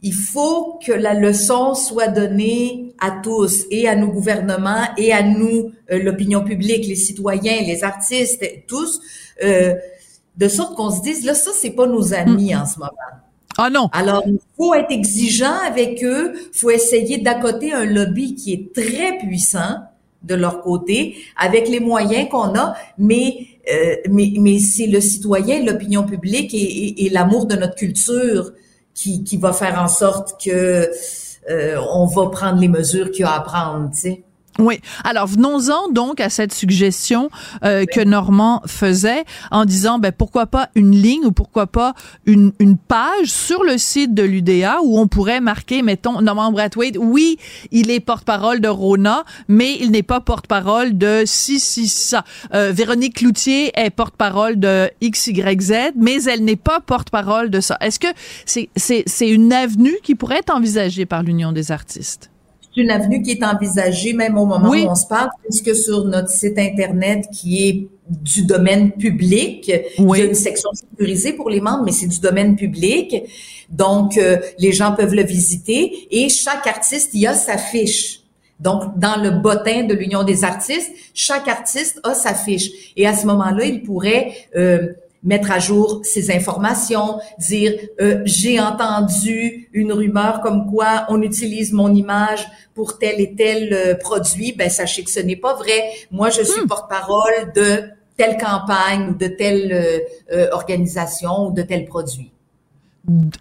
il 0.05 0.13
faut 0.13 0.79
que 0.87 0.93
la 0.93 1.15
leçon 1.15 1.75
soit 1.75 2.09
donnée 2.09 2.95
à 3.01 3.11
tous 3.23 3.65
et 3.71 3.89
à 3.89 3.97
nos 3.97 4.09
gouvernements 4.09 4.85
et 4.99 5.15
à 5.15 5.23
nous, 5.23 5.73
euh, 5.91 5.99
l'opinion 5.99 6.45
publique, 6.45 6.87
les 6.87 6.95
citoyens, 6.95 7.63
les 7.63 7.85
artistes, 7.85 8.45
tous, 8.69 9.01
euh, 9.43 9.75
de 10.37 10.49
sorte 10.49 10.77
qu'on 10.77 10.91
se 10.91 11.01
dise, 11.01 11.25
là, 11.25 11.33
ça, 11.33 11.53
c'est 11.55 11.71
pas 11.71 11.87
nos 11.87 12.13
amis 12.13 12.55
en 12.55 12.67
ce 12.67 12.79
moment. 12.79 12.93
Ah 13.57 13.71
non. 13.71 13.89
Alors, 13.93 14.23
il 14.27 14.39
faut 14.59 14.75
être 14.75 14.91
exigeant 14.91 15.57
avec 15.67 16.05
eux, 16.05 16.35
faut 16.53 16.71
essayer 16.71 17.19
d'accoter 17.19 17.73
un 17.73 17.87
lobby 17.87 18.35
qui 18.35 18.53
est 18.53 18.75
très 18.75 19.17
puissant 19.17 19.79
de 20.23 20.35
leur 20.35 20.61
côté, 20.61 21.17
avec 21.37 21.67
les 21.67 21.81
moyens 21.81 22.29
qu'on 22.29 22.55
a, 22.57 22.75
mais 22.99 23.47
euh, 23.73 23.97
mais, 24.11 24.35
mais 24.39 24.59
c'est 24.59 24.87
le 24.87 25.01
citoyen, 25.01 25.65
l'opinion 25.65 26.03
publique 26.03 26.53
et, 26.53 26.59
et, 26.59 27.07
et 27.07 27.09
l'amour 27.09 27.47
de 27.47 27.57
notre 27.57 27.77
culture 27.77 28.53
qui, 28.95 29.25
qui 29.25 29.37
va 29.37 29.53
faire 29.53 29.81
en 29.81 29.89
sorte 29.89 30.43
que 30.43 30.91
euh, 31.51 31.77
on 31.93 32.07
va 32.07 32.31
prendre 32.31 32.61
les 32.61 32.69
mesures 32.69 33.11
qu'il 33.11 33.21
y 33.21 33.25
a 33.25 33.33
à 33.33 33.41
prendre, 33.41 33.91
tu 33.91 34.01
sais. 34.01 34.25
Oui. 34.61 34.81
Alors 35.03 35.27
venons-en 35.27 35.89
donc 35.91 36.21
à 36.21 36.31
cette 36.31 36.55
suggestion 36.55 37.29
euh, 37.65 37.85
que 37.87 38.01
Normand 38.01 38.63
faisait 38.67 39.25
en 39.51 39.65
disant 39.65 39.99
ben 39.99 40.13
pourquoi 40.13 40.47
pas 40.47 40.69
une 40.77 40.93
ligne 40.93 41.27
ou 41.27 41.33
pourquoi 41.33 41.67
pas 41.67 41.95
une, 42.25 42.53
une 42.61 42.77
page 42.77 43.27
sur 43.27 43.65
le 43.65 43.79
site 43.79 44.15
de 44.15 44.23
l'UDA 44.23 44.79
où 44.85 45.01
on 45.01 45.09
pourrait 45.09 45.41
marquer 45.41 45.83
mettons 45.83 46.21
Normand 46.21 46.53
Brathwaite 46.53 46.97
oui 47.01 47.37
il 47.73 47.91
est 47.91 47.99
porte-parole 47.99 48.61
de 48.61 48.69
Rona 48.69 49.25
mais 49.49 49.77
il 49.81 49.91
n'est 49.91 50.05
pas 50.05 50.21
porte-parole 50.21 50.97
de 50.97 51.25
si 51.27 51.59
si 51.59 51.89
ça. 51.89 52.25
Euh, 52.55 52.71
Véronique 52.73 53.17
Cloutier 53.17 53.73
est 53.75 53.91
porte-parole 53.91 54.61
de 54.61 54.89
XYZ 55.03 55.95
mais 55.97 56.23
elle 56.25 56.45
n'est 56.45 56.55
pas 56.55 56.79
porte-parole 56.79 57.51
de 57.51 57.61
ça. 57.61 57.77
Est-ce 57.81 57.99
que 57.99 58.09
c'est 58.47 58.69
c'est 58.77 59.03
c'est 59.07 59.29
une 59.29 59.53
avenue 59.53 59.97
qui 60.05 60.15
pourrait 60.15 60.39
être 60.39 60.55
envisagée 60.55 61.07
par 61.07 61.25
l'Union 61.25 61.51
des 61.51 61.73
artistes? 61.73 62.31
C'est 62.75 62.83
une 62.83 62.91
avenue 62.91 63.23
qui 63.23 63.33
est 63.33 63.45
envisagée 63.45 64.13
même 64.13 64.37
au 64.39 64.47
moment 64.47 64.71
oui. 64.71 64.85
où 64.85 64.91
on 64.91 64.95
se 64.95 65.07
parle, 65.07 65.31
puisque 65.43 65.75
sur 65.75 66.05
notre 66.05 66.31
site 66.31 66.59
Internet 66.59 67.29
qui 67.33 67.69
est 67.69 67.89
du 68.09 68.45
domaine 68.45 68.93
public, 68.93 69.73
oui. 69.99 70.19
il 70.19 70.25
y 70.25 70.27
a 70.27 70.29
une 70.29 70.35
section 70.35 70.71
sécurisée 70.73 71.33
pour 71.33 71.49
les 71.51 71.61
membres, 71.61 71.85
mais 71.85 71.93
c'est 71.93 72.07
du 72.07 72.21
domaine 72.21 72.57
public. 72.57 73.23
Donc, 73.71 74.19
euh, 74.19 74.39
les 74.59 74.73
gens 74.73 74.95
peuvent 74.95 75.15
le 75.15 75.23
visiter 75.23 76.09
et 76.11 76.29
chaque 76.29 76.67
artiste 76.67 77.15
y 77.15 77.27
a 77.27 77.35
sa 77.35 77.57
fiche. 77.57 78.21
Donc, 78.61 78.99
dans 78.99 79.21
le 79.21 79.31
bottin 79.31 79.85
de 79.85 79.95
l'Union 79.95 80.23
des 80.23 80.45
artistes, 80.45 80.91
chaque 81.13 81.49
artiste 81.49 82.01
a 82.05 82.15
sa 82.15 82.35
fiche. 82.35 82.71
Et 82.97 83.07
à 83.07 83.15
ce 83.15 83.27
moment-là, 83.27 83.65
il 83.65 83.83
pourrait... 83.83 84.33
Euh, 84.57 84.89
mettre 85.25 85.51
à 85.51 85.59
jour 85.59 86.01
ces 86.05 86.31
informations, 86.31 87.19
dire 87.39 87.73
euh, 88.01 88.21
j'ai 88.25 88.61
entendu 88.61 89.69
une 89.73 89.93
rumeur 89.93 90.41
comme 90.43 90.71
quoi 90.71 91.07
on 91.09 91.23
utilise 91.23 91.73
mon 91.73 91.93
image 91.95 92.47
pour 92.75 92.99
tel 92.99 93.21
et 93.21 93.35
tel 93.35 93.73
euh, 93.73 93.95
produit, 93.95 94.53
ben 94.53 94.69
sachez 94.69 95.03
que 95.03 95.11
ce 95.11 95.21
n'est 95.21 95.37
pas 95.37 95.55
vrai. 95.55 95.91
Moi, 96.11 96.31
je 96.31 96.43
suis 96.43 96.63
hmm. 96.63 96.69
porte-parole 96.69 97.53
de 97.57 97.85
telle 98.17 98.37
campagne 98.37 99.11
ou 99.11 99.15
de 99.15 99.27
telle 99.27 99.73
euh, 100.33 100.51
organisation 100.53 101.49
ou 101.49 101.53
de 101.53 101.63
tel 101.63 101.87
produit. 101.87 102.31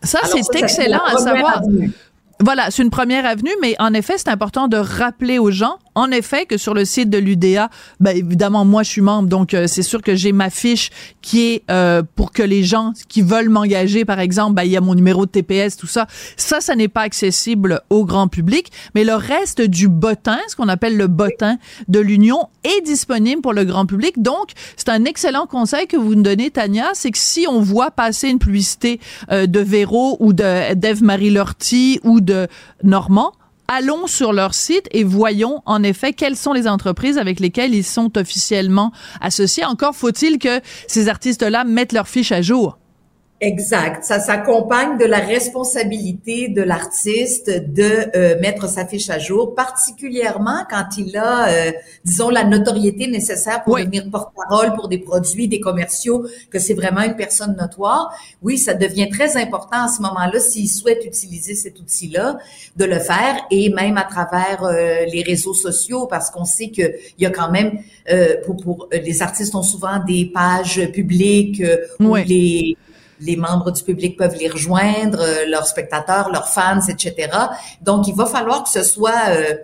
Ça, 0.01 0.19
c'est 0.25 0.59
excellent 0.59 1.03
à 1.05 1.17
savoir. 1.17 1.57
Avenue. 1.57 1.91
Voilà, 2.39 2.71
c'est 2.71 2.83
une 2.83 2.89
première 2.89 3.25
avenue, 3.25 3.53
mais 3.61 3.75
en 3.79 3.93
effet, 3.93 4.17
c'est 4.17 4.27
important 4.27 4.67
de 4.67 4.77
rappeler 4.77 5.39
aux 5.39 5.51
gens, 5.51 5.77
en 5.95 6.11
effet, 6.11 6.45
que 6.45 6.57
sur 6.57 6.73
le 6.73 6.85
site 6.85 7.09
de 7.09 7.17
l'UDA, 7.17 7.69
ben 7.99 8.15
évidemment, 8.15 8.65
moi, 8.65 8.83
je 8.83 8.89
suis 8.89 9.01
membre, 9.01 9.29
donc 9.29 9.53
euh, 9.53 9.67
c'est 9.67 9.83
sûr 9.83 10.01
que 10.01 10.15
j'ai 10.15 10.31
ma 10.31 10.49
fiche 10.49 10.89
qui 11.21 11.47
est 11.47 11.63
euh, 11.69 12.03
pour 12.15 12.31
que 12.31 12.43
les 12.43 12.63
gens 12.63 12.93
qui 13.07 13.21
veulent 13.21 13.49
m'engager, 13.49 14.05
par 14.05 14.19
exemple, 14.19 14.55
ben 14.55 14.63
il 14.63 14.71
y 14.71 14.77
a 14.77 14.81
mon 14.81 14.95
numéro 14.95 15.25
de 15.25 15.31
TPS, 15.31 15.77
tout 15.77 15.87
ça. 15.87 16.07
Ça, 16.37 16.61
ça 16.61 16.75
n'est 16.75 16.87
pas 16.87 17.01
accessible 17.01 17.81
au 17.89 18.05
grand 18.05 18.27
public, 18.27 18.71
mais 18.95 19.03
le 19.03 19.15
reste 19.15 19.61
du 19.61 19.87
bottin, 19.87 20.39
ce 20.47 20.55
qu'on 20.55 20.69
appelle 20.69 20.97
le 20.97 21.07
bottin 21.07 21.57
de 21.87 21.99
l'Union, 21.99 22.47
est 22.63 22.81
disponible 22.81 23.41
pour 23.41 23.53
le 23.53 23.63
grand 23.63 23.85
public. 23.85 24.21
Donc, 24.21 24.51
c'est 24.77 24.89
un 24.89 25.05
excellent 25.05 25.45
conseil 25.45 25.87
que 25.87 25.97
vous 25.97 26.15
nous 26.15 26.23
donnez, 26.23 26.51
Tania, 26.51 26.91
c'est 26.93 27.11
que 27.11 27.17
si 27.17 27.45
on 27.49 27.61
voit 27.61 27.91
passer 27.91 28.29
une 28.29 28.39
publicité 28.39 28.99
euh, 29.31 29.45
de 29.45 29.59
Véro 29.59 30.17
ou 30.19 30.33
de 30.33 30.73
d'Ève-Marie 30.73 31.29
Lortie 31.29 31.99
ou 32.03 32.21
de 32.21 32.47
Normand, 32.83 33.33
allons 33.67 34.07
sur 34.07 34.33
leur 34.33 34.53
site 34.53 34.87
et 34.91 35.03
voyons 35.03 35.61
en 35.65 35.83
effet 35.83 36.13
quelles 36.13 36.35
sont 36.35 36.53
les 36.53 36.67
entreprises 36.67 37.17
avec 37.17 37.39
lesquelles 37.39 37.73
ils 37.73 37.83
sont 37.83 38.17
officiellement 38.17 38.91
associés. 39.21 39.65
Encore 39.65 39.95
faut-il 39.95 40.39
que 40.39 40.61
ces 40.87 41.09
artistes-là 41.09 41.63
mettent 41.63 41.93
leur 41.93 42.07
fiche 42.07 42.31
à 42.31 42.41
jour. 42.41 42.77
Exact. 43.43 44.05
Ça 44.05 44.21
s'accompagne 44.21 44.97
de 44.97 45.03
la 45.03 45.19
responsabilité 45.19 46.47
de 46.47 46.61
l'artiste 46.61 47.51
de 47.73 48.09
euh, 48.15 48.39
mettre 48.39 48.69
sa 48.69 48.85
fiche 48.87 49.09
à 49.09 49.19
jour, 49.19 49.53
particulièrement 49.53 50.63
quand 50.69 50.85
il 50.97 51.17
a, 51.17 51.49
euh, 51.49 51.71
disons, 52.05 52.29
la 52.29 52.45
notoriété 52.45 53.07
nécessaire 53.07 53.65
pour 53.65 53.73
oui. 53.73 53.81
devenir 53.81 54.09
porte-parole 54.09 54.73
pour 54.75 54.87
des 54.87 54.97
produits, 54.97 55.49
des 55.49 55.59
commerciaux, 55.59 56.25
que 56.49 56.57
c'est 56.57 56.73
vraiment 56.73 57.01
une 57.01 57.17
personne 57.17 57.57
notoire. 57.57 58.17
Oui, 58.41 58.57
ça 58.57 58.75
devient 58.75 59.09
très 59.09 59.35
important 59.35 59.83
à 59.83 59.87
ce 59.89 60.01
moment-là, 60.03 60.39
s'il 60.39 60.69
souhaite 60.69 61.03
utiliser 61.03 61.53
cet 61.53 61.77
outil-là, 61.81 62.37
de 62.77 62.85
le 62.85 62.99
faire, 62.99 63.35
et 63.51 63.69
même 63.71 63.97
à 63.97 64.03
travers 64.03 64.63
euh, 64.63 65.03
les 65.11 65.21
réseaux 65.21 65.53
sociaux, 65.53 66.07
parce 66.07 66.29
qu'on 66.29 66.45
sait 66.45 66.69
qu'il 66.69 66.93
y 67.19 67.25
a 67.25 67.29
quand 67.29 67.51
même, 67.51 67.77
pour, 68.45 68.55
pour 68.57 68.89
les 68.91 69.21
artistes 69.21 69.55
ont 69.55 69.63
souvent 69.63 69.99
des 70.05 70.31
pages 70.33 70.89
publiques 70.91 71.61
où 71.99 72.13
oui. 72.13 72.25
les 72.25 72.77
les 73.25 73.35
membres 73.35 73.71
du 73.71 73.83
public 73.83 74.17
peuvent 74.17 74.35
les 74.39 74.49
rejoindre, 74.49 75.19
euh, 75.21 75.45
leurs 75.47 75.67
spectateurs, 75.67 76.29
leurs 76.31 76.47
fans, 76.47 76.85
etc. 76.87 77.29
Donc, 77.81 78.07
il 78.07 78.15
va 78.15 78.25
falloir 78.25 78.63
que 78.63 78.69
ce 78.69 78.83
soit 78.83 79.29
euh, 79.29 79.55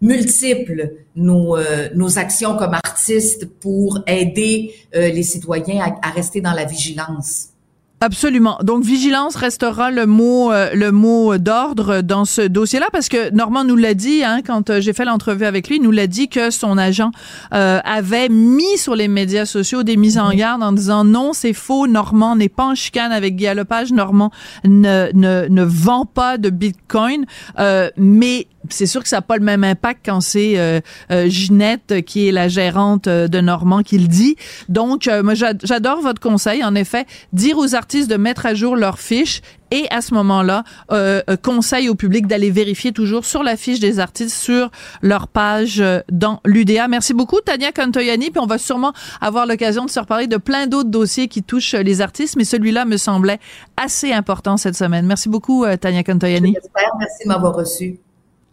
multiples 0.00 0.94
nos, 1.14 1.56
euh, 1.56 1.88
nos 1.94 2.18
actions 2.18 2.56
comme 2.56 2.74
artistes 2.74 3.46
pour 3.60 4.00
aider 4.06 4.74
euh, 4.94 5.08
les 5.08 5.22
citoyens 5.22 5.84
à, 5.84 6.08
à 6.08 6.10
rester 6.10 6.40
dans 6.40 6.52
la 6.52 6.64
vigilance. 6.64 7.51
Absolument. 8.02 8.58
Donc 8.64 8.82
vigilance 8.82 9.36
restera 9.36 9.92
le 9.92 10.06
mot 10.06 10.50
euh, 10.50 10.70
le 10.74 10.90
mot 10.90 11.38
d'ordre 11.38 12.00
dans 12.00 12.24
ce 12.24 12.42
dossier-là 12.42 12.88
parce 12.90 13.08
que 13.08 13.32
Normand 13.32 13.62
nous 13.62 13.76
l'a 13.76 13.94
dit 13.94 14.24
hein, 14.24 14.40
quand 14.44 14.70
euh, 14.70 14.80
j'ai 14.80 14.92
fait 14.92 15.04
l'entrevue 15.04 15.44
avec 15.44 15.68
lui, 15.68 15.76
il 15.76 15.82
nous 15.82 15.92
l'a 15.92 16.08
dit 16.08 16.28
que 16.28 16.50
son 16.50 16.78
agent 16.78 17.12
euh, 17.54 17.78
avait 17.84 18.28
mis 18.28 18.76
sur 18.76 18.96
les 18.96 19.06
médias 19.06 19.46
sociaux 19.46 19.84
des 19.84 19.96
mises 19.96 20.18
en 20.18 20.32
garde 20.32 20.64
en 20.64 20.72
disant 20.72 21.04
non, 21.04 21.32
c'est 21.32 21.52
faux, 21.52 21.86
Normand 21.86 22.34
n'est 22.34 22.48
pas 22.48 22.64
en 22.64 22.74
chicane 22.74 23.12
avec 23.12 23.36
Guy 23.36 23.54
Lepage, 23.54 23.92
Normand 23.92 24.32
ne, 24.64 25.08
ne 25.14 25.46
ne 25.48 25.62
vend 25.62 26.04
pas 26.04 26.38
de 26.38 26.50
Bitcoin, 26.50 27.24
mais 27.96 28.48
c'est 28.70 28.86
sûr 28.86 29.02
que 29.02 29.08
ça 29.08 29.16
n'a 29.16 29.22
pas 29.22 29.36
le 29.36 29.44
même 29.44 29.64
impact 29.64 30.02
quand 30.04 30.20
c'est 30.20 30.58
euh, 30.58 30.80
euh, 31.10 31.28
Ginette 31.28 32.02
qui 32.04 32.28
est 32.28 32.32
la 32.32 32.48
gérante 32.48 33.06
euh, 33.06 33.28
de 33.28 33.40
Normand 33.40 33.82
qui 33.82 33.98
le 33.98 34.08
dit. 34.08 34.36
Donc, 34.68 35.08
moi, 35.22 35.34
j'adore 35.34 36.00
votre 36.00 36.20
conseil. 36.20 36.64
En 36.64 36.74
effet, 36.74 37.06
dire 37.32 37.58
aux 37.58 37.74
artistes 37.74 38.10
de 38.10 38.16
mettre 38.16 38.46
à 38.46 38.54
jour 38.54 38.76
leurs 38.76 38.98
fiches 38.98 39.42
et 39.70 39.86
à 39.90 40.02
ce 40.02 40.12
moment-là, 40.14 40.64
euh, 40.90 41.22
conseil 41.42 41.88
au 41.88 41.94
public 41.94 42.26
d'aller 42.26 42.50
vérifier 42.50 42.92
toujours 42.92 43.24
sur 43.24 43.42
la 43.42 43.56
fiche 43.56 43.80
des 43.80 44.00
artistes 44.00 44.36
sur 44.36 44.70
leur 45.00 45.28
page 45.28 45.82
dans 46.10 46.40
l'UDA. 46.44 46.88
Merci 46.88 47.14
beaucoup, 47.14 47.40
Tania 47.40 47.72
Cantoyani. 47.72 48.30
Puis 48.30 48.40
on 48.40 48.46
va 48.46 48.58
sûrement 48.58 48.92
avoir 49.20 49.46
l'occasion 49.46 49.86
de 49.86 49.90
se 49.90 49.98
reparler 49.98 50.26
de 50.26 50.36
plein 50.36 50.66
d'autres 50.66 50.90
dossiers 50.90 51.28
qui 51.28 51.42
touchent 51.42 51.74
les 51.74 52.02
artistes, 52.02 52.36
mais 52.36 52.44
celui-là 52.44 52.84
me 52.84 52.98
semblait 52.98 53.40
assez 53.82 54.12
important 54.12 54.58
cette 54.58 54.76
semaine. 54.76 55.06
Merci 55.06 55.30
beaucoup, 55.30 55.64
Tania 55.80 56.02
Cantoyani. 56.02 56.54
Merci 56.98 57.24
de 57.24 57.28
m'avoir 57.28 57.54
reçu. 57.54 57.98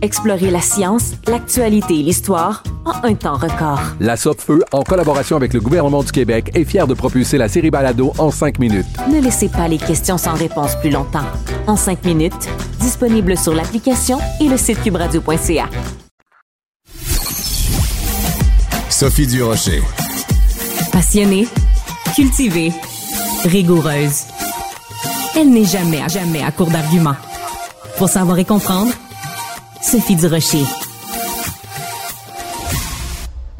Explorez 0.00 0.50
la 0.50 0.60
science, 0.60 1.14
l'actualité 1.26 1.98
et 1.98 2.02
l'histoire 2.04 2.62
en 2.84 3.04
un 3.04 3.14
temps 3.14 3.36
record. 3.36 3.80
La 3.98 4.16
Feu, 4.16 4.62
en 4.70 4.82
collaboration 4.82 5.36
avec 5.36 5.52
le 5.52 5.60
gouvernement 5.60 6.04
du 6.04 6.12
Québec, 6.12 6.52
est 6.54 6.64
fière 6.64 6.86
de 6.86 6.94
propulser 6.94 7.36
la 7.36 7.48
série 7.48 7.70
Balado 7.70 8.12
en 8.18 8.30
cinq 8.30 8.60
minutes. 8.60 8.86
Ne 9.12 9.20
laissez 9.20 9.48
pas 9.48 9.66
les 9.66 9.78
questions 9.78 10.16
sans 10.16 10.34
réponse 10.34 10.76
plus 10.76 10.90
longtemps. 10.90 11.26
En 11.66 11.76
cinq 11.76 12.04
minutes, 12.04 12.48
disponible 12.80 13.36
sur 13.36 13.54
l'application 13.54 14.18
et 14.40 14.48
le 14.48 14.56
site 14.56 14.80
cubradio.ca. 14.82 15.68
Sophie 18.88 19.26
Durocher. 19.26 19.82
Passionnée, 20.92 21.48
cultivée, 22.14 22.72
rigoureuse. 23.44 24.26
Elle 25.36 25.50
n'est 25.50 25.64
jamais, 25.64 26.08
jamais 26.08 26.42
à 26.42 26.52
court 26.52 26.70
d'arguments. 26.70 27.16
Pour 27.96 28.08
savoir 28.08 28.38
et 28.38 28.44
comprendre, 28.44 28.92
Sophie 29.80 30.16
Durocher. 30.16 30.87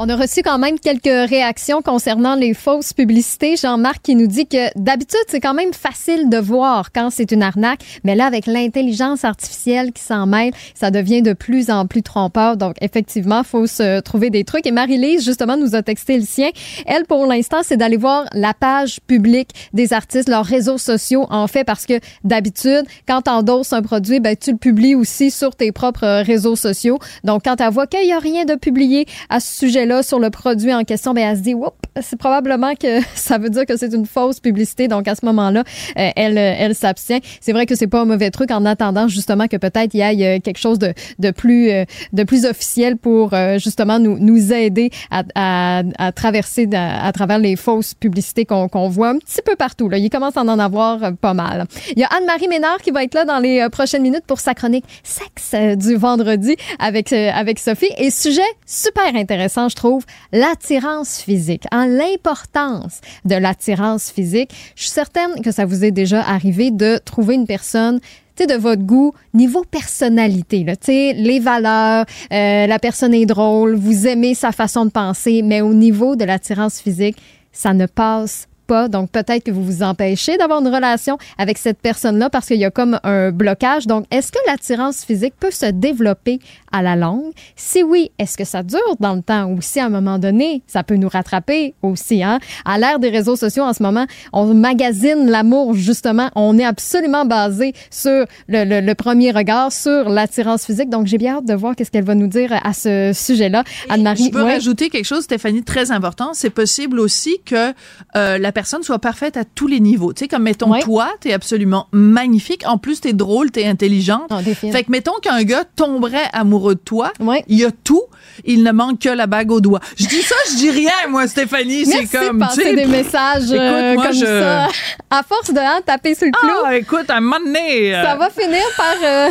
On 0.00 0.08
a 0.08 0.14
reçu 0.14 0.42
quand 0.44 0.58
même 0.58 0.78
quelques 0.78 1.28
réactions 1.28 1.82
concernant 1.82 2.36
les 2.36 2.54
fausses 2.54 2.92
publicités. 2.92 3.56
Jean-Marc 3.56 4.00
qui 4.00 4.14
nous 4.14 4.28
dit 4.28 4.46
que 4.46 4.68
d'habitude, 4.78 5.18
c'est 5.26 5.40
quand 5.40 5.54
même 5.54 5.72
facile 5.72 6.28
de 6.28 6.36
voir 6.38 6.92
quand 6.92 7.10
c'est 7.10 7.32
une 7.32 7.42
arnaque, 7.42 7.80
mais 8.04 8.14
là, 8.14 8.26
avec 8.26 8.46
l'intelligence 8.46 9.24
artificielle 9.24 9.90
qui 9.90 10.04
s'en 10.04 10.26
mêle, 10.26 10.52
ça 10.76 10.92
devient 10.92 11.20
de 11.20 11.32
plus 11.32 11.68
en 11.68 11.88
plus 11.88 12.04
trompeur. 12.04 12.56
Donc, 12.56 12.76
effectivement, 12.80 13.42
faut 13.42 13.66
se 13.66 13.98
trouver 13.98 14.30
des 14.30 14.44
trucs. 14.44 14.68
Et 14.68 14.70
Marie-Lise, 14.70 15.24
justement, 15.24 15.56
nous 15.56 15.74
a 15.74 15.82
texté 15.82 16.16
le 16.16 16.24
sien. 16.24 16.50
Elle, 16.86 17.04
pour 17.04 17.26
l'instant, 17.26 17.62
c'est 17.64 17.76
d'aller 17.76 17.96
voir 17.96 18.26
la 18.34 18.54
page 18.54 19.00
publique 19.08 19.50
des 19.72 19.92
artistes, 19.92 20.28
leurs 20.28 20.46
réseaux 20.46 20.78
sociaux, 20.78 21.26
en 21.28 21.48
fait, 21.48 21.64
parce 21.64 21.86
que 21.86 21.98
d'habitude, 22.22 22.84
quand 23.08 23.22
tu 23.22 23.30
endosses 23.32 23.72
un 23.72 23.82
produit, 23.82 24.20
ben, 24.20 24.36
tu 24.36 24.52
le 24.52 24.58
publies 24.58 24.94
aussi 24.94 25.32
sur 25.32 25.56
tes 25.56 25.72
propres 25.72 26.22
réseaux 26.22 26.54
sociaux. 26.54 27.00
Donc, 27.24 27.42
quand 27.44 27.56
tu 27.56 27.68
vois 27.68 27.88
qu'il 27.88 28.06
n'y 28.06 28.12
a 28.12 28.20
rien 28.20 28.44
de 28.44 28.54
publié 28.54 29.04
à 29.28 29.40
ce 29.40 29.58
sujet 29.58 29.87
là 29.88 30.02
sur 30.02 30.20
le 30.20 30.30
produit 30.30 30.72
en 30.72 30.84
question, 30.84 31.14
ben, 31.14 31.30
elle 31.30 31.36
se 31.36 31.42
dit, 31.42 31.54
c'est 32.00 32.18
probablement 32.18 32.74
que 32.74 33.00
ça 33.14 33.38
veut 33.38 33.50
dire 33.50 33.66
que 33.66 33.76
c'est 33.76 33.92
une 33.92 34.06
fausse 34.06 34.40
publicité. 34.40 34.88
Donc, 34.88 35.08
à 35.08 35.14
ce 35.14 35.24
moment-là, 35.26 35.64
euh, 35.98 36.10
elle, 36.14 36.38
elle 36.38 36.74
s'abstient. 36.74 37.20
C'est 37.40 37.52
vrai 37.52 37.66
que 37.66 37.74
c'est 37.74 37.86
pas 37.86 38.02
un 38.02 38.04
mauvais 38.04 38.30
truc 38.30 38.50
en 38.50 38.64
attendant 38.64 39.08
justement 39.08 39.46
que 39.48 39.56
peut-être 39.56 39.94
il 39.94 39.98
y 39.98 40.22
ait 40.22 40.36
euh, 40.36 40.40
quelque 40.40 40.58
chose 40.58 40.78
de, 40.78 40.92
de 41.18 41.30
plus, 41.30 41.70
euh, 41.70 41.84
de 42.12 42.22
plus 42.22 42.44
officiel 42.44 42.96
pour 42.96 43.34
justement 43.58 43.98
nous, 43.98 44.18
nous 44.18 44.52
aider 44.52 44.90
à, 45.10 45.22
à, 45.34 45.82
à 45.98 46.12
traverser 46.12 46.68
à, 46.72 47.10
travers 47.12 47.38
les 47.38 47.56
fausses 47.56 47.94
publicités 47.94 48.44
qu'on 48.44 48.68
qu'on 48.68 48.88
voit 48.88 49.10
un 49.10 49.18
petit 49.18 49.40
peu 49.44 49.56
partout. 49.56 49.88
Là. 49.88 49.98
Il 49.98 50.10
commence 50.10 50.36
à 50.36 50.42
en 50.42 50.58
avoir 50.58 51.12
pas 51.20 51.34
mal. 51.34 51.66
Il 51.92 51.98
y 51.98 52.04
a 52.04 52.08
Anne-Marie 52.08 52.48
Ménard 52.48 52.78
qui 52.78 52.90
va 52.90 53.04
être 53.04 53.14
là 53.14 53.24
dans 53.24 53.38
les 53.38 53.66
prochaines 53.70 54.02
minutes 54.02 54.24
pour 54.26 54.40
sa 54.40 54.54
chronique 54.54 54.84
sexe 55.02 55.54
du 55.76 55.96
vendredi 55.96 56.56
avec, 56.78 57.12
avec 57.12 57.58
Sophie. 57.58 57.90
Et 57.96 58.10
sujet 58.10 58.42
super 58.66 59.14
intéressant, 59.14 59.68
je 59.68 59.76
trouve? 59.78 60.04
L'attirance 60.32 61.20
physique, 61.20 61.64
en 61.72 61.86
l'importance 61.86 63.00
de 63.24 63.34
l'attirance 63.34 64.10
physique. 64.10 64.50
Je 64.76 64.82
suis 64.82 64.90
certaine 64.90 65.40
que 65.42 65.50
ça 65.50 65.64
vous 65.64 65.84
est 65.84 65.90
déjà 65.90 66.20
arrivé 66.20 66.70
de 66.70 66.98
trouver 66.98 67.34
une 67.34 67.46
personne 67.46 68.00
de 68.46 68.54
votre 68.54 68.82
goût 68.82 69.12
niveau 69.34 69.64
personnalité. 69.64 70.64
Là, 70.64 70.74
les 70.86 71.40
valeurs, 71.40 72.04
euh, 72.32 72.66
la 72.66 72.78
personne 72.78 73.14
est 73.14 73.26
drôle, 73.26 73.74
vous 73.74 74.06
aimez 74.06 74.34
sa 74.34 74.52
façon 74.52 74.84
de 74.84 74.90
penser, 74.90 75.42
mais 75.42 75.60
au 75.60 75.74
niveau 75.74 76.16
de 76.16 76.24
l'attirance 76.24 76.80
physique, 76.80 77.16
ça 77.52 77.74
ne 77.74 77.86
passe 77.86 78.48
pas. 78.68 78.88
Donc, 78.88 79.10
peut-être 79.10 79.42
que 79.42 79.50
vous 79.50 79.64
vous 79.64 79.82
empêchez 79.82 80.36
d'avoir 80.36 80.60
une 80.60 80.68
relation 80.68 81.18
avec 81.38 81.58
cette 81.58 81.80
personne-là 81.80 82.30
parce 82.30 82.46
qu'il 82.46 82.58
y 82.58 82.64
a 82.64 82.70
comme 82.70 83.00
un 83.02 83.32
blocage. 83.32 83.86
Donc, 83.86 84.04
est-ce 84.12 84.30
que 84.30 84.38
l'attirance 84.46 85.04
physique 85.04 85.34
peut 85.40 85.50
se 85.50 85.66
développer 85.66 86.38
à 86.70 86.82
la 86.82 86.94
longue? 86.94 87.32
Si 87.56 87.82
oui, 87.82 88.12
est-ce 88.18 88.36
que 88.36 88.44
ça 88.44 88.62
dure 88.62 88.96
dans 89.00 89.14
le 89.14 89.22
temps? 89.22 89.46
Ou 89.46 89.60
si 89.62 89.80
à 89.80 89.86
un 89.86 89.88
moment 89.88 90.18
donné, 90.18 90.62
ça 90.66 90.84
peut 90.84 90.96
nous 90.96 91.08
rattraper 91.08 91.74
aussi? 91.82 92.22
Hein? 92.22 92.38
À 92.64 92.78
l'ère 92.78 92.98
des 92.98 93.08
réseaux 93.08 93.36
sociaux 93.36 93.64
en 93.64 93.72
ce 93.72 93.82
moment, 93.82 94.06
on 94.32 94.54
magasine 94.54 95.28
l'amour, 95.28 95.74
justement. 95.74 96.30
On 96.34 96.58
est 96.58 96.64
absolument 96.64 97.24
basé 97.24 97.72
sur 97.90 98.26
le, 98.48 98.80
le, 98.80 98.94
premier 98.94 99.30
regard, 99.30 99.72
sur 99.72 100.10
l'attirance 100.10 100.66
physique. 100.66 100.90
Donc, 100.90 101.06
j'ai 101.06 101.18
bien 101.18 101.38
hâte 101.38 101.46
de 101.46 101.54
voir 101.54 101.74
qu'est-ce 101.74 101.90
qu'elle 101.90 102.04
va 102.04 102.14
nous 102.14 102.28
dire 102.28 102.52
à 102.62 102.74
ce 102.74 103.12
sujet-là. 103.14 103.64
Anne-Marie. 103.88 104.24
Je 104.24 104.30
peux 104.30 104.42
rajouter 104.42 104.90
quelque 104.90 105.06
chose, 105.06 105.24
Stéphanie, 105.24 105.62
très 105.62 105.90
important. 105.90 106.30
C'est 106.34 106.50
possible 106.50 107.00
aussi 107.00 107.38
que 107.46 107.72
euh, 108.16 108.38
la 108.38 108.52
personne 108.58 108.82
soit 108.82 108.98
parfaite 108.98 109.36
à 109.36 109.44
tous 109.44 109.68
les 109.68 109.78
niveaux. 109.78 110.12
Tu 110.12 110.24
sais, 110.24 110.28
comme 110.28 110.42
mettons, 110.42 110.66
toi, 110.66 110.80
toi, 110.80 111.10
t'es 111.20 111.32
absolument 111.32 111.86
magnifique. 111.92 112.64
En 112.66 112.76
plus, 112.76 113.00
t'es 113.00 113.12
drôle, 113.12 113.52
t'es 113.52 113.66
intelligente. 113.66 114.32
Oh, 114.32 114.38
fait 114.72 114.82
que 114.82 114.90
mettons 114.90 115.12
qu'un 115.22 115.44
gars 115.44 115.62
tomberait 115.76 116.28
amoureux 116.32 116.74
de 116.74 116.80
toi. 116.80 117.12
Il 117.46 117.56
y 117.56 117.64
a 117.64 117.70
tout. 117.70 118.02
Il 118.44 118.64
ne 118.64 118.72
manque 118.72 118.98
que 118.98 119.08
la 119.08 119.28
bague 119.28 119.52
au 119.52 119.60
doigt. 119.60 119.78
Je 119.96 120.06
dis 120.06 120.22
ça, 120.22 120.34
je 120.50 120.56
dis 120.56 120.70
rien, 120.70 120.90
moi, 121.08 121.28
Stéphanie. 121.28 121.86
C'est 121.86 122.06
comme. 122.06 122.44
tu 122.52 122.62
sais, 122.62 122.74
des 122.74 122.86
messages 122.86 123.44
euh, 123.52 123.94
comme 123.94 124.12
ça. 124.12 124.66
À 125.08 125.22
force 125.22 125.52
de 125.52 125.60
hein, 125.60 125.80
taper 125.86 126.16
sur 126.16 126.26
le 126.26 126.32
clou. 126.32 126.50
Ah, 126.64 126.76
écoute, 126.76 127.08
à 127.08 127.16
un 127.16 127.20
moment 127.20 127.38
donné. 127.38 127.92
Ça 127.92 128.16
va 128.16 128.28
finir 128.30 128.62
par, 128.76 128.94
euh, 129.04 129.28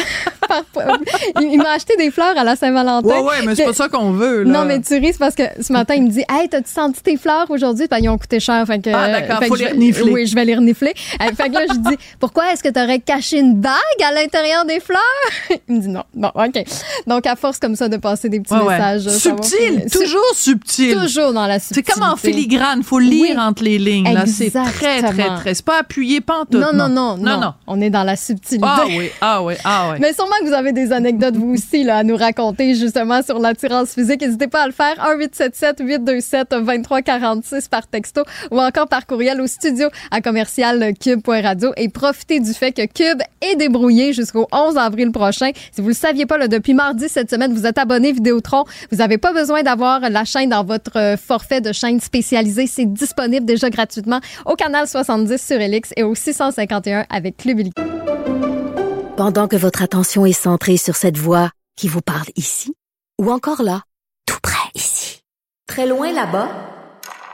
par- 0.74 1.00
il, 1.42 1.58
m'a 1.58 1.72
acheté 1.72 1.98
des 1.98 2.12
fleurs 2.12 2.38
à 2.38 2.46
la 2.46 2.56
Saint-Valentin. 2.56 3.08
Ouais, 3.08 3.20
ouais, 3.20 3.46
mais 3.46 3.56
c'est 3.56 3.66
pas 3.66 3.74
ça 3.74 3.90
qu'on 3.90 4.12
veut, 4.12 4.44
là. 4.44 4.52
Non, 4.52 4.66
mais 4.66 4.80
tu 4.80 4.98
ris, 4.98 5.14
parce 5.20 5.36
que 5.36 5.44
ce 5.62 5.74
matin, 5.74 5.96
il 5.96 6.04
me 6.04 6.10
dit 6.10 6.24
Hey, 6.30 6.48
t'as-tu 6.48 6.72
senti 6.72 7.02
tes 7.04 7.18
fleurs 7.18 7.50
aujourd'hui? 7.50 7.88
Ben, 7.90 8.00
ils 8.02 8.10
ont 8.10 8.18
coûté 8.18 8.40
cher. 8.40 8.66
Fait 8.66 8.80
que, 8.80 8.90
Ah, 8.90 9.17
d'accord, 9.22 9.44
faut 9.48 9.56
les 9.56 9.68
renifler. 9.68 10.12
Oui, 10.12 10.28
je 10.28 10.36
vais 10.36 10.46
les 10.46 10.56
renifler. 10.56 10.94
Euh, 11.22 11.26
fait 11.36 11.50
que 11.50 11.54
là, 11.54 11.66
je 11.70 11.78
dis 11.90 11.98
Pourquoi 12.20 12.52
est-ce 12.54 12.64
que 12.64 12.70
t'aurais 12.70 13.00
caché 13.00 13.40
une 13.40 13.56
bague 13.56 13.74
à 14.06 14.12
l'intérieur 14.14 14.66
des 14.66 14.80
fleurs? 14.80 15.02
Il 15.68 15.76
me 15.76 15.82
dit 15.82 15.88
non. 15.90 16.04
Bon, 16.14 16.32
OK. 16.36 16.64
Donc, 17.08 17.26
à 17.28 17.36
force 17.36 17.60
comme 17.60 17.76
ça 17.76 17.90
de 17.90 17.98
passer 17.98 18.30
des 18.30 18.40
petits 18.40 18.54
Ouais, 18.54 18.78
messages. 18.78 19.08
Subtil, 19.10 19.86
toujours 19.92 20.22
subtil. 20.34 20.94
Toujours 20.96 21.34
dans 21.34 21.46
la 21.48 21.60
C'est 21.60 21.76
subtilité. 21.76 21.92
comme 21.94 22.04
en 22.12 22.16
filigrane, 22.16 22.84
faut 22.84 23.00
lire 23.00 23.36
Oui. 23.36 23.40
entre 23.40 23.64
les 23.64 23.78
lignes. 23.78 24.14
là. 24.14 24.26
C'est 24.26 24.50
très, 24.52 25.02
très, 25.02 25.36
très. 25.38 25.54
C'est 25.54 25.66
pas 25.66 25.80
appuyé 25.80 26.22
pantoute. 26.22 26.54
Non, 26.60 26.72
non, 26.74 26.90
non, 26.90 27.18
non, 27.18 27.40
non. 27.40 27.54
On 27.68 27.82
est 27.82 27.90
dans 27.90 28.04
la 28.04 28.16
subtilité. 28.16 28.66
Ah 28.68 28.84
oui, 28.88 29.10
ah 29.22 29.44
oui, 29.44 29.54
ah 29.64 29.90
oui. 29.94 29.98
Mais 30.00 30.14
sûrement 30.14 30.36
que 30.42 30.48
vous 30.48 30.54
avez 30.54 30.72
des 30.72 30.92
anecdotes, 30.92 31.36
vous 31.36 31.54
aussi, 31.54 31.84
là, 31.84 31.98
à 31.98 32.04
nous 32.04 32.16
raconter 32.18 32.76
justement 32.76 33.22
sur 33.24 33.40
l'attirance 33.40 33.92
physique. 33.94 34.22
N'hésitez 34.22 34.48
pas 34.48 34.64
à 34.64 34.68
le 34.68 34.74
faire. 34.74 34.96
1-877-827-2346 35.18 37.70
par 37.70 37.88
texto 37.88 38.24
ou 38.52 38.60
encore 38.60 38.88
par 38.88 39.06
courriel 39.08 39.42
au 39.42 39.48
studio 39.48 39.88
à 40.12 40.22
commercial 40.22 40.94
cube.radio. 41.00 41.72
Et 41.78 41.90
profitez 41.90 42.40
du 42.40 42.54
fait 42.54 42.72
que 42.72 42.86
Cube 42.86 43.22
est 43.42 43.56
débrouillé 43.56 44.14
jusqu'au 44.14 44.48
11 44.52 44.78
avril 44.78 45.12
prochain. 45.12 45.52
Si 45.72 45.82
vous 45.82 45.90
le 45.90 45.94
saviez 45.94 46.26
pas, 46.26 46.48
depuis 46.48 46.74
mardi 46.74 47.10
cette 47.10 47.30
semaine, 47.30 47.54
vous 47.54 47.66
êtes 47.66 47.78
abonné 47.78 48.12
Vidéotron. 48.12 48.66
Vous 48.92 48.98
n'avez 48.98 49.18
pas 49.18 49.34
besoin 49.34 49.64
d'avoir 49.64 50.02
la 50.02 50.26
chaîne 50.26 50.50
dans 50.50 50.64
votre 50.64 50.98
euh, 50.98 51.18
forfait 51.18 51.62
de 51.62 51.72
chaîne 51.72 52.00
spécialisée. 52.00 52.68
C'est 52.68 52.86
disponible 52.86 53.46
déjà 53.46 53.70
gratuitement 53.70 54.20
au 54.46 54.56
canal 54.56 54.88
70 54.88 55.42
sur 55.42 55.60
Elix 55.60 55.92
et 55.96 56.04
au 56.04 56.14
651 56.14 57.06
avec 57.10 57.38
Club 57.38 57.60
Illico. 57.60 57.82
Pendant 59.18 59.48
que 59.48 59.56
votre 59.56 59.82
attention 59.82 60.26
est 60.28 60.32
centrée 60.32 60.78
sur 60.78 60.96
cette 60.96 61.18
voix 61.18 61.50
qui 61.76 61.88
vous 61.88 62.02
parle 62.02 62.28
ici, 62.36 62.76
ou 63.20 63.32
encore 63.32 63.64
là, 63.64 63.82
tout 64.28 64.38
près 64.44 64.70
ici, 64.76 65.22
très 65.68 65.88
loin 65.88 66.12
là-bas, 66.12 66.50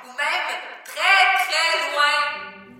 Ou 0.05 0.07
même 0.07 0.49
très, 0.85 1.23
très 1.43 1.91
loin. 1.91 2.79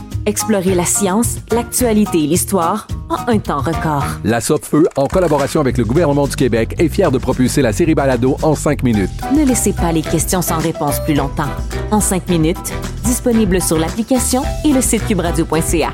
Explorez 0.25 0.75
la 0.75 0.85
science, 0.85 1.37
l'actualité 1.51 2.23
et 2.23 2.27
l'histoire 2.27 2.87
en 3.09 3.31
un 3.31 3.39
temps 3.39 3.59
record. 3.59 4.05
La 4.23 4.39
Feu, 4.39 4.87
en 4.95 5.07
collaboration 5.07 5.59
avec 5.61 5.77
le 5.77 5.83
gouvernement 5.83 6.27
du 6.27 6.35
Québec, 6.35 6.75
est 6.77 6.89
fière 6.89 7.11
de 7.11 7.17
propulser 7.17 7.61
la 7.61 7.73
série 7.73 7.95
Balado 7.95 8.37
en 8.43 8.53
cinq 8.53 8.83
minutes. 8.83 9.09
Ne 9.35 9.43
laissez 9.45 9.73
pas 9.73 9.91
les 9.91 10.03
questions 10.03 10.41
sans 10.41 10.59
réponse 10.59 10.99
plus 11.05 11.15
longtemps. 11.15 11.49
En 11.89 11.99
cinq 11.99 12.29
minutes, 12.29 12.71
disponible 13.03 13.61
sur 13.61 13.79
l'application 13.79 14.43
et 14.63 14.71
le 14.71 14.81
site 14.81 15.07
cubradio.ca. 15.07 15.89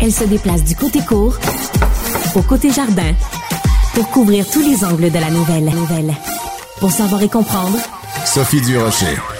Elle 0.00 0.12
se 0.12 0.24
déplace 0.24 0.64
du 0.64 0.74
côté 0.76 1.00
court 1.00 1.38
au 2.34 2.42
côté 2.42 2.70
jardin 2.70 3.14
pour 3.94 4.08
couvrir 4.10 4.44
tous 4.50 4.60
les 4.60 4.84
angles 4.84 5.10
de 5.10 5.18
la 5.18 5.30
nouvelle. 5.30 5.64
nouvelle. 5.64 6.12
Pour 6.80 6.90
savoir 6.90 7.22
et 7.22 7.28
comprendre, 7.28 7.78
Sophie 8.24 8.60
Durocher. 8.60 9.31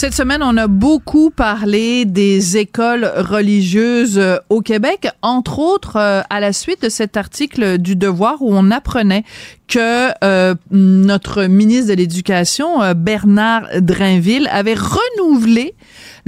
Cette 0.00 0.14
semaine, 0.14 0.44
on 0.44 0.56
a 0.56 0.68
beaucoup 0.68 1.30
parlé 1.30 2.04
des 2.04 2.56
écoles 2.56 3.04
religieuses 3.16 4.16
euh, 4.16 4.36
au 4.48 4.60
Québec, 4.60 5.08
entre 5.22 5.58
autres 5.58 5.96
euh, 5.96 6.20
à 6.30 6.38
la 6.38 6.52
suite 6.52 6.82
de 6.82 6.88
cet 6.88 7.16
article 7.16 7.78
du 7.78 7.96
Devoir 7.96 8.40
où 8.40 8.54
on 8.54 8.70
apprenait 8.70 9.24
que 9.66 10.10
euh, 10.22 10.54
notre 10.70 11.46
ministre 11.46 11.88
de 11.90 11.94
l'Éducation, 11.94 12.94
Bernard 12.94 13.66
Drainville, 13.80 14.48
avait 14.52 14.76
renouvelé 14.76 15.74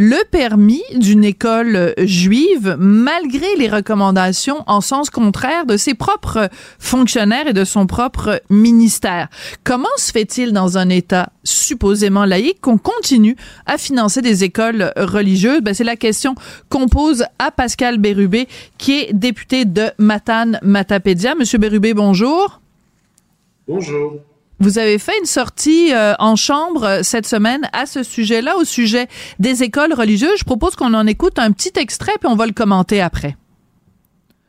le 0.00 0.24
permis 0.30 0.82
d'une 0.94 1.24
école 1.24 1.92
juive 1.98 2.74
malgré 2.78 3.54
les 3.58 3.68
recommandations 3.68 4.64
en 4.66 4.80
sens 4.80 5.10
contraire 5.10 5.66
de 5.66 5.76
ses 5.76 5.92
propres 5.92 6.48
fonctionnaires 6.78 7.46
et 7.48 7.52
de 7.52 7.64
son 7.64 7.86
propre 7.86 8.40
ministère. 8.48 9.28
Comment 9.62 9.88
se 9.98 10.10
fait-il 10.10 10.54
dans 10.54 10.78
un 10.78 10.88
État 10.88 11.28
supposément 11.44 12.24
laïque 12.24 12.62
qu'on 12.62 12.78
continue 12.78 13.36
à 13.66 13.76
financer 13.76 14.22
des 14.22 14.42
écoles 14.42 14.90
religieuses? 14.96 15.60
Ben, 15.60 15.74
c'est 15.74 15.84
la 15.84 15.96
question 15.96 16.34
qu'on 16.70 16.88
pose 16.88 17.26
à 17.38 17.50
Pascal 17.50 17.98
Bérubé, 17.98 18.48
qui 18.78 19.00
est 19.00 19.12
député 19.12 19.66
de 19.66 19.90
Matane-Matapédia. 19.98 21.34
Monsieur 21.34 21.58
Bérubé, 21.58 21.92
bonjour. 21.92 22.62
Bonjour. 23.68 24.14
Vous 24.62 24.76
avez 24.76 24.98
fait 24.98 25.18
une 25.18 25.26
sortie 25.26 25.90
euh, 25.94 26.12
en 26.18 26.36
chambre 26.36 26.84
euh, 26.84 27.00
cette 27.02 27.26
semaine 27.26 27.62
à 27.72 27.86
ce 27.86 28.02
sujet-là, 28.02 28.58
au 28.58 28.64
sujet 28.64 29.08
des 29.38 29.62
écoles 29.62 29.94
religieuses. 29.94 30.38
Je 30.38 30.44
propose 30.44 30.76
qu'on 30.76 30.92
en 30.92 31.06
écoute 31.06 31.38
un 31.38 31.50
petit 31.50 31.72
extrait, 31.76 32.12
puis 32.20 32.30
on 32.30 32.36
va 32.36 32.44
le 32.44 32.52
commenter 32.52 33.00
après. 33.00 33.38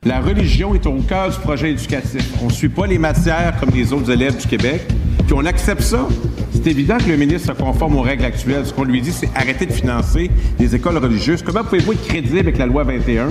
La 0.04 0.20
religion 0.20 0.76
est 0.76 0.86
au 0.86 0.96
cœur 0.96 1.30
du 1.30 1.38
projet 1.38 1.72
éducatif. 1.72 2.26
On 2.42 2.48
ne 2.48 2.52
suit 2.52 2.68
pas 2.68 2.88
les 2.88 2.98
matières 2.98 3.58
comme 3.58 3.70
les 3.70 3.94
autres 3.94 4.12
élèves 4.12 4.36
du 4.36 4.48
Québec, 4.48 4.82
puis 5.26 5.34
on 5.34 5.46
accepte 5.46 5.82
ça. 5.82 6.06
C'est 6.52 6.68
évident 6.68 6.98
que 6.98 7.08
le 7.08 7.16
ministre 7.16 7.56
se 7.56 7.58
conforme 7.58 7.96
aux 7.96 8.02
règles 8.02 8.26
actuelles. 8.26 8.66
Ce 8.66 8.74
qu'on 8.74 8.84
lui 8.84 9.00
dit, 9.00 9.14
c'est 9.14 9.30
arrêter 9.34 9.66
de 9.66 9.72
financer 9.72 10.30
des 10.58 10.76
écoles 10.76 10.98
religieuses. 10.98 11.42
Comment 11.42 11.64
pouvez-vous 11.64 11.94
être 11.94 12.06
crédible 12.06 12.40
avec 12.40 12.58
la 12.58 12.66
loi 12.66 12.84
21 12.84 13.30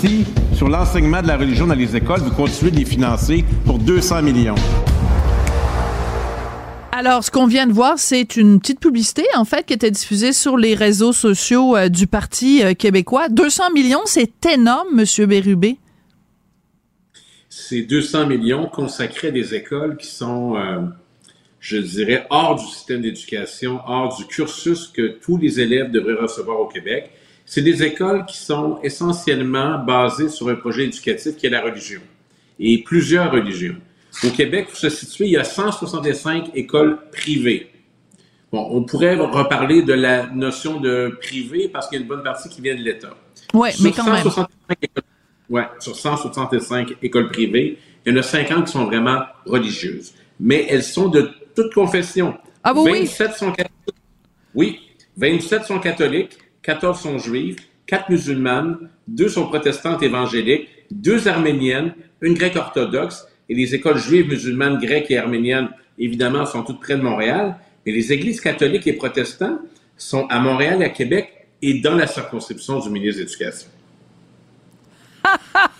si, 0.00 0.24
sur 0.54 0.68
l'enseignement 0.68 1.22
de 1.22 1.26
la 1.26 1.36
religion 1.36 1.66
dans 1.66 1.74
les 1.74 1.96
écoles, 1.96 2.20
vous 2.20 2.30
continuez 2.30 2.70
de 2.70 2.76
les 2.76 2.84
financer 2.84 3.44
pour 3.64 3.80
200 3.80 4.22
millions? 4.22 4.54
Alors, 7.00 7.22
ce 7.22 7.30
qu'on 7.30 7.46
vient 7.46 7.68
de 7.68 7.72
voir, 7.72 7.96
c'est 7.96 8.34
une 8.34 8.58
petite 8.58 8.80
publicité, 8.80 9.22
en 9.36 9.44
fait, 9.44 9.64
qui 9.64 9.72
était 9.72 9.92
diffusée 9.92 10.32
sur 10.32 10.56
les 10.56 10.74
réseaux 10.74 11.12
sociaux 11.12 11.76
euh, 11.76 11.88
du 11.88 12.08
Parti 12.08 12.60
euh, 12.64 12.74
québécois. 12.74 13.28
200 13.28 13.70
millions, 13.70 14.00
c'est 14.04 14.44
énorme, 14.46 14.88
Monsieur 14.96 15.26
Bérubé. 15.26 15.78
C'est 17.48 17.82
200 17.82 18.26
millions 18.26 18.66
consacrés 18.66 19.28
à 19.28 19.30
des 19.30 19.54
écoles 19.54 19.96
qui 19.96 20.08
sont, 20.08 20.56
euh, 20.56 20.80
je 21.60 21.76
dirais, 21.76 22.26
hors 22.30 22.56
du 22.56 22.66
système 22.66 23.02
d'éducation, 23.02 23.78
hors 23.86 24.16
du 24.16 24.26
cursus 24.26 24.88
que 24.88 25.20
tous 25.22 25.36
les 25.36 25.60
élèves 25.60 25.92
devraient 25.92 26.20
recevoir 26.20 26.58
au 26.58 26.66
Québec. 26.66 27.12
C'est 27.46 27.62
des 27.62 27.84
écoles 27.84 28.26
qui 28.26 28.38
sont 28.38 28.80
essentiellement 28.82 29.78
basées 29.78 30.28
sur 30.28 30.48
un 30.48 30.56
projet 30.56 30.86
éducatif 30.86 31.36
qui 31.36 31.46
est 31.46 31.50
la 31.50 31.62
religion 31.62 32.00
et 32.58 32.82
plusieurs 32.82 33.30
religions. 33.30 33.76
Au 34.24 34.30
Québec, 34.30 34.68
pour 34.68 34.76
se 34.76 34.88
situer, 34.88 35.26
il 35.26 35.32
y 35.32 35.36
a 35.36 35.44
165 35.44 36.50
écoles 36.54 36.98
privées. 37.12 37.70
Bon, 38.50 38.66
on 38.70 38.82
pourrait 38.82 39.14
reparler 39.14 39.82
de 39.82 39.92
la 39.92 40.26
notion 40.28 40.80
de 40.80 41.18
privé 41.20 41.68
parce 41.68 41.88
qu'il 41.88 41.98
y 41.98 42.00
a 42.00 42.02
une 42.02 42.08
bonne 42.08 42.22
partie 42.22 42.48
qui 42.48 42.60
vient 42.60 42.74
de 42.74 42.80
l'État. 42.80 43.14
Oui, 43.52 43.72
Sur 43.72 43.84
mais 43.84 43.92
quand 43.92 44.04
même. 44.04 44.22
165 44.22 44.78
écoles, 44.82 45.04
ouais, 45.50 45.68
sur 45.78 45.94
165 45.94 46.96
écoles 47.02 47.28
privées, 47.30 47.78
il 48.06 48.12
y 48.12 48.16
en 48.16 48.18
a 48.18 48.22
50 48.22 48.64
qui 48.64 48.72
sont 48.72 48.86
vraiment 48.86 49.20
religieuses. 49.44 50.14
Mais 50.40 50.66
elles 50.70 50.82
sont 50.82 51.08
de 51.08 51.30
toute 51.54 51.74
confession. 51.74 52.36
Ah 52.64 52.72
bon, 52.72 52.84
oui? 52.84 53.00
27 53.00 53.32
sont 53.34 53.52
catholiques. 53.52 53.74
Oui, 54.54 54.80
27 55.18 55.64
sont 55.64 55.78
catholiques, 55.78 56.38
14 56.62 57.00
sont 57.00 57.18
juives, 57.18 57.56
4 57.86 58.10
musulmanes, 58.10 58.88
2 59.08 59.28
sont 59.28 59.46
protestantes 59.46 60.02
évangéliques, 60.02 60.68
2 60.90 61.28
arméniennes, 61.28 61.94
une 62.20 62.34
grecque 62.34 62.56
orthodoxe, 62.56 63.26
et 63.48 63.54
les 63.54 63.74
écoles 63.74 63.98
juives, 63.98 64.28
musulmanes, 64.28 64.78
grecques 64.78 65.10
et 65.10 65.18
arméniennes, 65.18 65.68
évidemment, 65.98 66.44
sont 66.46 66.62
toutes 66.62 66.80
près 66.80 66.96
de 66.96 67.02
Montréal, 67.02 67.56
mais 67.84 67.92
les 67.92 68.12
églises 68.12 68.40
catholiques 68.40 68.86
et 68.86 68.92
protestantes 68.92 69.60
sont 69.96 70.26
à 70.28 70.38
Montréal 70.38 70.82
et 70.82 70.84
à 70.84 70.90
Québec 70.90 71.48
et 71.62 71.80
dans 71.80 71.94
la 71.94 72.06
circonscription 72.06 72.78
du 72.78 72.90
ministre 72.90 73.20
de 73.20 73.24
l'Éducation. 73.24 73.70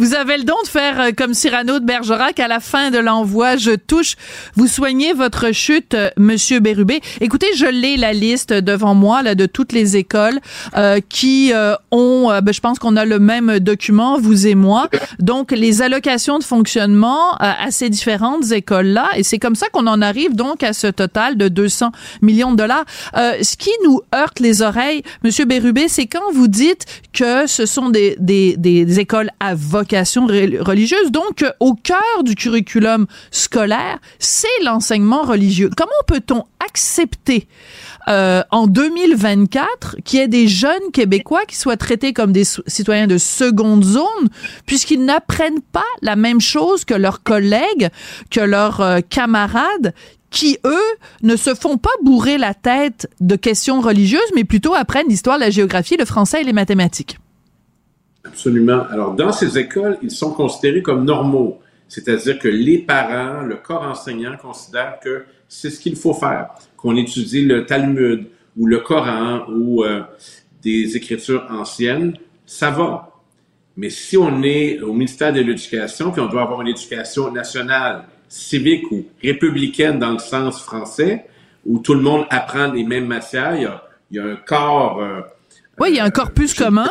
Vous 0.00 0.14
avez 0.14 0.38
le 0.38 0.44
don 0.44 0.54
de 0.64 0.68
faire 0.68 0.98
euh, 0.98 1.10
comme 1.14 1.34
Cyrano 1.34 1.78
de 1.78 1.84
Bergerac 1.84 2.40
à 2.40 2.48
la 2.48 2.58
fin 2.60 2.90
de 2.90 2.96
l'envoi. 2.96 3.58
Je 3.58 3.72
touche. 3.72 4.14
Vous 4.54 4.66
soignez 4.66 5.12
votre 5.12 5.52
chute, 5.52 5.92
euh, 5.92 6.08
Monsieur 6.16 6.58
Bérubé. 6.58 7.02
Écoutez, 7.20 7.48
je 7.54 7.66
l'ai 7.66 7.98
la 7.98 8.14
liste 8.14 8.54
devant 8.54 8.94
moi 8.94 9.22
là 9.22 9.34
de 9.34 9.44
toutes 9.44 9.72
les 9.72 9.98
écoles 9.98 10.40
euh, 10.74 11.00
qui 11.06 11.52
euh, 11.52 11.74
ont. 11.90 12.30
euh, 12.30 12.40
ben, 12.40 12.54
je 12.54 12.60
pense 12.60 12.78
qu'on 12.78 12.96
a 12.96 13.04
le 13.04 13.18
même 13.18 13.58
document, 13.58 14.18
vous 14.18 14.46
et 14.46 14.54
moi. 14.54 14.88
Donc 15.18 15.52
les 15.52 15.82
allocations 15.82 16.38
de 16.38 16.44
fonctionnement 16.44 17.34
à 17.38 17.70
ces 17.70 17.90
différentes 17.90 18.52
écoles 18.52 18.86
là, 18.86 19.10
et 19.16 19.22
c'est 19.22 19.38
comme 19.38 19.54
ça 19.54 19.66
qu'on 19.68 19.86
en 19.86 20.00
arrive 20.00 20.34
donc 20.34 20.62
à 20.62 20.72
ce 20.72 20.86
total 20.86 21.36
de 21.36 21.48
200 21.48 21.92
millions 22.22 22.52
de 22.52 22.56
dollars. 22.56 22.86
Ce 23.14 23.54
qui 23.58 23.70
nous 23.84 24.00
heurte 24.14 24.40
les 24.40 24.62
oreilles, 24.62 25.02
Monsieur 25.24 25.44
Bérubé, 25.44 25.88
c'est 25.88 26.06
quand 26.06 26.32
vous 26.32 26.48
dites 26.48 26.86
que 27.12 27.46
ce 27.46 27.66
sont 27.66 27.90
des, 27.90 28.16
des, 28.18 28.56
des 28.56 28.98
écoles 28.98 29.28
à 29.40 29.54
vocation 29.54 29.89
re- 29.96 30.60
religieuse, 30.60 31.10
donc 31.10 31.42
euh, 31.42 31.50
au 31.60 31.74
cœur 31.74 32.22
du 32.24 32.34
curriculum 32.34 33.06
scolaire, 33.30 33.98
c'est 34.18 34.46
l'enseignement 34.64 35.22
religieux. 35.22 35.70
Comment 35.76 35.90
peut-on 36.06 36.44
accepter 36.64 37.48
euh, 38.08 38.42
en 38.50 38.66
2024 38.66 39.96
qu'il 40.04 40.20
y 40.20 40.22
ait 40.22 40.28
des 40.28 40.48
jeunes 40.48 40.90
Québécois 40.92 41.44
qui 41.46 41.56
soient 41.56 41.76
traités 41.76 42.12
comme 42.12 42.32
des 42.32 42.44
citoyens 42.66 43.06
de 43.06 43.18
seconde 43.18 43.84
zone, 43.84 44.28
puisqu'ils 44.66 45.04
n'apprennent 45.04 45.60
pas 45.72 45.84
la 46.02 46.16
même 46.16 46.40
chose 46.40 46.84
que 46.84 46.94
leurs 46.94 47.22
collègues, 47.22 47.88
que 48.30 48.40
leurs 48.40 48.80
euh, 48.80 49.00
camarades, 49.00 49.94
qui, 50.30 50.58
eux, 50.64 50.96
ne 51.22 51.34
se 51.34 51.54
font 51.54 51.76
pas 51.76 51.90
bourrer 52.04 52.38
la 52.38 52.54
tête 52.54 53.10
de 53.20 53.34
questions 53.34 53.80
religieuses, 53.80 54.20
mais 54.36 54.44
plutôt 54.44 54.74
apprennent 54.74 55.08
l'histoire, 55.08 55.38
la 55.38 55.50
géographie, 55.50 55.96
le 55.98 56.04
français 56.04 56.42
et 56.42 56.44
les 56.44 56.52
mathématiques? 56.52 57.18
Absolument. 58.24 58.84
Alors, 58.90 59.14
dans 59.14 59.32
ces 59.32 59.58
écoles, 59.58 59.98
ils 60.02 60.10
sont 60.10 60.32
considérés 60.32 60.82
comme 60.82 61.04
normaux. 61.04 61.60
C'est-à-dire 61.88 62.38
que 62.38 62.48
les 62.48 62.78
parents, 62.78 63.42
le 63.42 63.56
corps 63.56 63.82
enseignant 63.82 64.36
considèrent 64.36 65.00
que 65.02 65.24
c'est 65.48 65.70
ce 65.70 65.80
qu'il 65.80 65.96
faut 65.96 66.14
faire, 66.14 66.50
qu'on 66.76 66.96
étudie 66.96 67.44
le 67.44 67.66
Talmud 67.66 68.26
ou 68.56 68.66
le 68.66 68.78
Coran 68.78 69.40
ou 69.48 69.82
euh, 69.84 70.02
des 70.62 70.96
écritures 70.96 71.46
anciennes, 71.50 72.16
ça 72.46 72.70
va. 72.70 73.10
Mais 73.76 73.90
si 73.90 74.16
on 74.16 74.42
est 74.42 74.80
au 74.80 74.92
ministère 74.92 75.32
de 75.32 75.40
l'Éducation, 75.40 76.10
puis 76.12 76.20
on 76.20 76.26
doit 76.26 76.42
avoir 76.42 76.60
une 76.60 76.68
éducation 76.68 77.32
nationale, 77.32 78.04
civique 78.28 78.84
ou 78.92 79.06
républicaine 79.22 79.98
dans 79.98 80.12
le 80.12 80.18
sens 80.18 80.62
français, 80.62 81.26
où 81.66 81.78
tout 81.78 81.94
le 81.94 82.00
monde 82.00 82.26
apprend 82.30 82.70
les 82.72 82.84
mêmes 82.84 83.06
matières, 83.06 83.56
il 83.56 83.62
y 83.62 83.66
a, 83.66 83.82
il 84.10 84.16
y 84.16 84.20
a 84.20 84.24
un 84.24 84.36
corps... 84.36 85.00
euh, 85.00 85.22
Oui, 85.78 85.88
il 85.90 85.96
y 85.96 85.98
a 85.98 86.04
un 86.04 86.10
corpus 86.10 86.54
commun. 86.54 86.90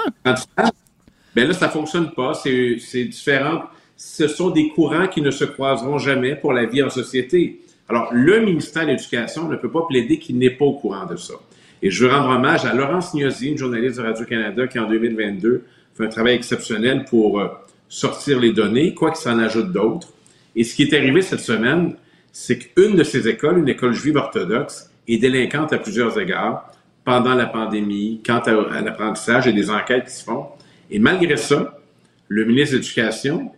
Ben 1.35 1.47
là, 1.47 1.53
ça 1.53 1.69
fonctionne 1.69 2.11
pas. 2.11 2.33
C'est 2.33 3.03
différent. 3.05 3.63
Ce 3.95 4.27
sont 4.27 4.49
des 4.49 4.69
courants 4.69 5.07
qui 5.07 5.21
ne 5.21 5.31
se 5.31 5.45
croiseront 5.45 5.97
jamais 5.97 6.35
pour 6.35 6.53
la 6.53 6.65
vie 6.65 6.81
en 6.81 6.89
société. 6.89 7.61
Alors, 7.87 8.09
le 8.11 8.39
ministère 8.41 8.83
de 8.83 8.91
l'Éducation 8.91 9.47
ne 9.47 9.55
peut 9.55 9.71
pas 9.71 9.85
plaider 9.87 10.19
qu'il 10.19 10.37
n'est 10.37 10.51
pas 10.51 10.65
au 10.65 10.73
courant 10.73 11.05
de 11.05 11.15
ça. 11.15 11.33
Et 11.81 11.89
je 11.89 12.05
veux 12.05 12.11
rendre 12.11 12.29
hommage 12.29 12.65
à 12.65 12.73
Laurence 12.73 13.15
Gnosy, 13.15 13.51
une 13.51 13.57
journaliste 13.57 13.97
de 13.97 14.03
Radio-Canada 14.03 14.67
qui, 14.67 14.79
en 14.79 14.87
2022, 14.87 15.63
fait 15.95 16.05
un 16.05 16.09
travail 16.09 16.35
exceptionnel 16.35 17.05
pour 17.05 17.39
euh, 17.39 17.47
sortir 17.87 18.39
les 18.39 18.51
données, 18.51 18.93
quoi 18.93 19.11
qu'il 19.11 19.21
s'en 19.21 19.39
ajoute 19.39 19.71
d'autres. 19.71 20.09
Et 20.55 20.63
ce 20.63 20.75
qui 20.75 20.83
est 20.83 20.93
arrivé 20.93 21.21
cette 21.21 21.39
semaine, 21.39 21.95
c'est 22.31 22.59
qu'une 22.59 22.95
de 22.95 23.03
ces 23.03 23.27
écoles, 23.27 23.59
une 23.59 23.69
école 23.69 23.93
juive 23.93 24.17
orthodoxe, 24.17 24.91
est 25.07 25.17
délinquante 25.17 25.73
à 25.73 25.77
plusieurs 25.77 26.19
égards 26.19 26.71
pendant 27.05 27.33
la 27.33 27.47
pandémie, 27.47 28.21
quant 28.25 28.39
à, 28.39 28.51
à 28.51 28.81
l'apprentissage 28.81 29.47
et 29.47 29.53
des 29.53 29.69
enquêtes 29.71 30.05
qui 30.05 30.13
se 30.13 30.23
font. 30.23 30.45
Et 30.89 30.99
malgré 30.99 31.37
ça, 31.37 31.79
le 32.27 32.45
ministre 32.45 32.75
de 32.75 32.81
l'Éducation 32.81 33.51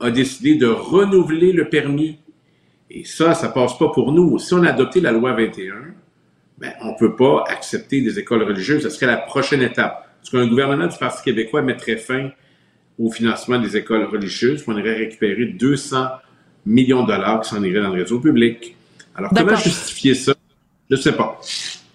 a 0.00 0.10
décidé 0.10 0.54
de 0.54 0.66
renouveler 0.66 1.52
le 1.52 1.68
permis. 1.68 2.18
Et 2.90 3.04
ça, 3.04 3.34
ça 3.34 3.48
passe 3.48 3.76
pas 3.78 3.88
pour 3.88 4.12
nous. 4.12 4.38
Si 4.38 4.54
on 4.54 4.62
a 4.62 4.70
adopté 4.70 5.00
la 5.00 5.12
loi 5.12 5.32
21, 5.32 5.74
ben, 6.58 6.72
on 6.82 6.94
peut 6.94 7.14
pas 7.16 7.44
accepter 7.48 8.00
des 8.00 8.18
écoles 8.18 8.42
religieuses. 8.42 8.82
Ce 8.82 8.90
serait 8.90 9.06
la 9.06 9.16
prochaine 9.16 9.62
étape. 9.62 10.08
Parce 10.18 10.30
qu'un 10.30 10.46
gouvernement 10.46 10.86
du 10.86 10.96
Parti 10.96 11.22
québécois 11.22 11.62
mettrait 11.62 11.96
fin 11.96 12.30
au 12.98 13.10
financement 13.10 13.60
des 13.60 13.76
écoles 13.76 14.04
religieuses, 14.04 14.64
on 14.66 14.76
irait 14.76 14.96
récupérer 14.96 15.46
200 15.46 16.08
millions 16.66 17.02
de 17.04 17.12
dollars 17.12 17.40
qui 17.42 17.50
s'en 17.50 17.62
iraient 17.62 17.80
dans 17.80 17.94
le 17.94 18.02
réseau 18.02 18.18
public. 18.18 18.76
Alors, 19.14 19.30
comment 19.34 19.54
justifier 19.54 20.14
ça? 20.14 20.34
Je 20.90 20.96
sais 20.96 21.12
pas. 21.12 21.40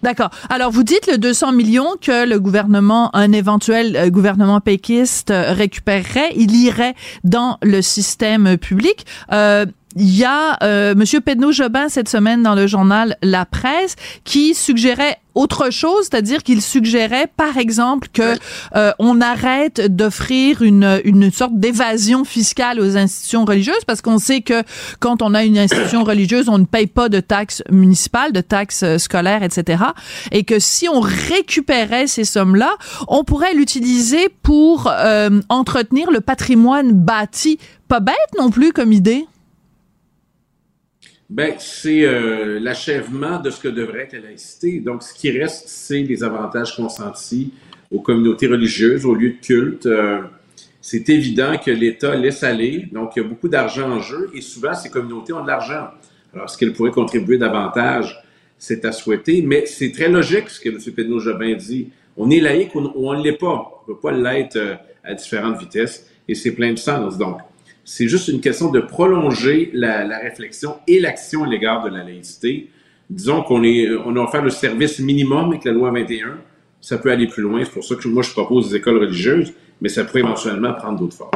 D'accord. 0.04 0.28
Alors, 0.50 0.70
vous 0.70 0.82
dites 0.82 1.06
le 1.10 1.16
200 1.16 1.52
millions 1.52 1.96
que 1.98 2.28
le 2.28 2.38
gouvernement, 2.38 3.08
un 3.16 3.32
éventuel 3.32 3.96
euh, 3.96 4.10
gouvernement 4.10 4.60
péquiste 4.60 5.30
euh, 5.30 5.54
récupérerait, 5.54 6.30
il 6.36 6.54
irait 6.54 6.94
dans 7.24 7.56
le 7.62 7.80
système 7.80 8.58
public. 8.58 9.06
Euh, 9.32 9.64
il 9.96 10.16
y 10.16 10.24
a 10.24 10.58
euh, 10.62 10.94
Monsieur 10.94 11.20
Pedno 11.20 11.52
Jobin 11.52 11.88
cette 11.88 12.08
semaine 12.08 12.42
dans 12.42 12.54
le 12.54 12.66
journal 12.66 13.16
La 13.22 13.44
Presse 13.44 13.96
qui 14.24 14.54
suggérait 14.54 15.18
autre 15.34 15.70
chose, 15.70 16.04
c'est-à-dire 16.10 16.42
qu'il 16.42 16.62
suggérait, 16.62 17.26
par 17.36 17.58
exemple, 17.58 18.08
que 18.12 18.36
euh, 18.76 18.92
on 18.98 19.20
arrête 19.20 19.80
d'offrir 19.94 20.62
une, 20.62 21.00
une 21.04 21.30
sorte 21.32 21.58
d'évasion 21.58 22.24
fiscale 22.24 22.80
aux 22.80 22.96
institutions 22.96 23.44
religieuses, 23.44 23.84
parce 23.86 24.00
qu'on 24.00 24.18
sait 24.18 24.42
que 24.42 24.62
quand 25.00 25.22
on 25.22 25.34
a 25.34 25.44
une 25.44 25.58
institution 25.58 26.04
religieuse, 26.04 26.48
on 26.48 26.58
ne 26.58 26.64
paye 26.64 26.86
pas 26.86 27.08
de 27.08 27.20
taxes 27.20 27.62
municipales, 27.70 28.32
de 28.32 28.40
taxes 28.40 28.84
euh, 28.84 28.98
scolaires, 28.98 29.42
etc. 29.42 29.82
Et 30.30 30.44
que 30.44 30.58
si 30.58 30.88
on 30.88 31.00
récupérait 31.00 32.06
ces 32.06 32.24
sommes-là, 32.24 32.70
on 33.08 33.24
pourrait 33.24 33.54
l'utiliser 33.54 34.28
pour 34.42 34.88
euh, 34.88 35.40
entretenir 35.48 36.10
le 36.10 36.20
patrimoine 36.20 36.92
bâti. 36.92 37.58
Pas 37.88 38.00
bête 38.00 38.14
non 38.38 38.50
plus 38.50 38.72
comme 38.72 38.92
idée. 38.92 39.26
Ben, 41.30 41.54
c'est 41.58 42.04
euh, 42.04 42.60
l'achèvement 42.60 43.40
de 43.40 43.50
ce 43.50 43.60
que 43.60 43.68
devrait 43.68 44.02
être 44.02 44.12
la 44.12 44.20
laïcité. 44.20 44.80
Donc, 44.80 45.02
ce 45.02 45.14
qui 45.14 45.30
reste, 45.30 45.68
c'est 45.68 46.02
les 46.02 46.22
avantages 46.22 46.76
consentis 46.76 47.52
aux 47.90 48.00
communautés 48.00 48.46
religieuses, 48.46 49.06
aux 49.06 49.14
lieux 49.14 49.30
de 49.30 49.46
culte. 49.46 49.86
Euh, 49.86 50.20
c'est 50.80 51.08
évident 51.08 51.56
que 51.56 51.70
l'État 51.70 52.14
laisse 52.14 52.42
aller. 52.42 52.88
Donc, 52.92 53.12
il 53.16 53.22
y 53.22 53.24
a 53.24 53.28
beaucoup 53.28 53.48
d'argent 53.48 53.90
en 53.90 54.00
jeu 54.00 54.30
et 54.34 54.42
souvent, 54.42 54.74
ces 54.74 54.90
communautés 54.90 55.32
ont 55.32 55.42
de 55.42 55.46
l'argent. 55.46 55.88
Alors, 56.34 56.44
est-ce 56.46 56.58
qu'elles 56.58 56.74
pourraient 56.74 56.90
contribuer 56.90 57.38
davantage? 57.38 58.22
C'est 58.58 58.84
à 58.84 58.92
souhaiter, 58.92 59.42
mais 59.42 59.64
c'est 59.66 59.92
très 59.92 60.08
logique 60.08 60.50
ce 60.50 60.60
que 60.60 60.68
M. 60.68 60.78
Pedneau-Jobin 60.78 61.54
dit. 61.54 61.88
On 62.16 62.30
est 62.30 62.40
laïque 62.40 62.74
ou 62.74 62.90
on 62.94 63.14
ne 63.14 63.22
l'est 63.22 63.32
pas. 63.32 63.82
On 63.86 63.90
ne 63.90 63.94
peut 63.94 64.00
pas 64.00 64.12
l'être 64.12 64.56
euh, 64.56 64.74
à 65.02 65.14
différentes 65.14 65.58
vitesses 65.58 66.06
et 66.28 66.34
c'est 66.34 66.52
plein 66.52 66.72
de 66.72 66.78
sens. 66.78 67.16
Donc, 67.16 67.38
c'est 67.84 68.08
juste 68.08 68.28
une 68.28 68.40
question 68.40 68.70
de 68.70 68.80
prolonger 68.80 69.70
la, 69.74 70.04
la 70.04 70.18
réflexion 70.18 70.76
et 70.86 71.00
l'action 71.00 71.44
à 71.44 71.46
l'égard 71.46 71.84
de 71.84 71.90
la 71.90 72.02
laïcité. 72.02 72.70
Disons 73.10 73.42
qu'on 73.42 73.62
est, 73.62 73.88
on 74.04 74.16
a 74.16 74.20
offert 74.20 74.42
le 74.42 74.50
service 74.50 74.98
minimum 74.98 75.50
avec 75.50 75.64
la 75.64 75.72
loi 75.72 75.90
21. 75.90 76.38
Ça 76.80 76.98
peut 76.98 77.10
aller 77.10 77.26
plus 77.26 77.42
loin. 77.42 77.62
C'est 77.64 77.72
pour 77.72 77.84
ça 77.84 77.94
que 77.94 78.08
moi, 78.08 78.22
je 78.22 78.30
propose 78.30 78.70
des 78.70 78.76
écoles 78.76 78.98
religieuses, 78.98 79.52
mais 79.80 79.88
ça 79.88 80.04
pourrait 80.04 80.20
éventuellement 80.20 80.72
prendre 80.72 80.98
d'autres 80.98 81.16
formes. 81.16 81.30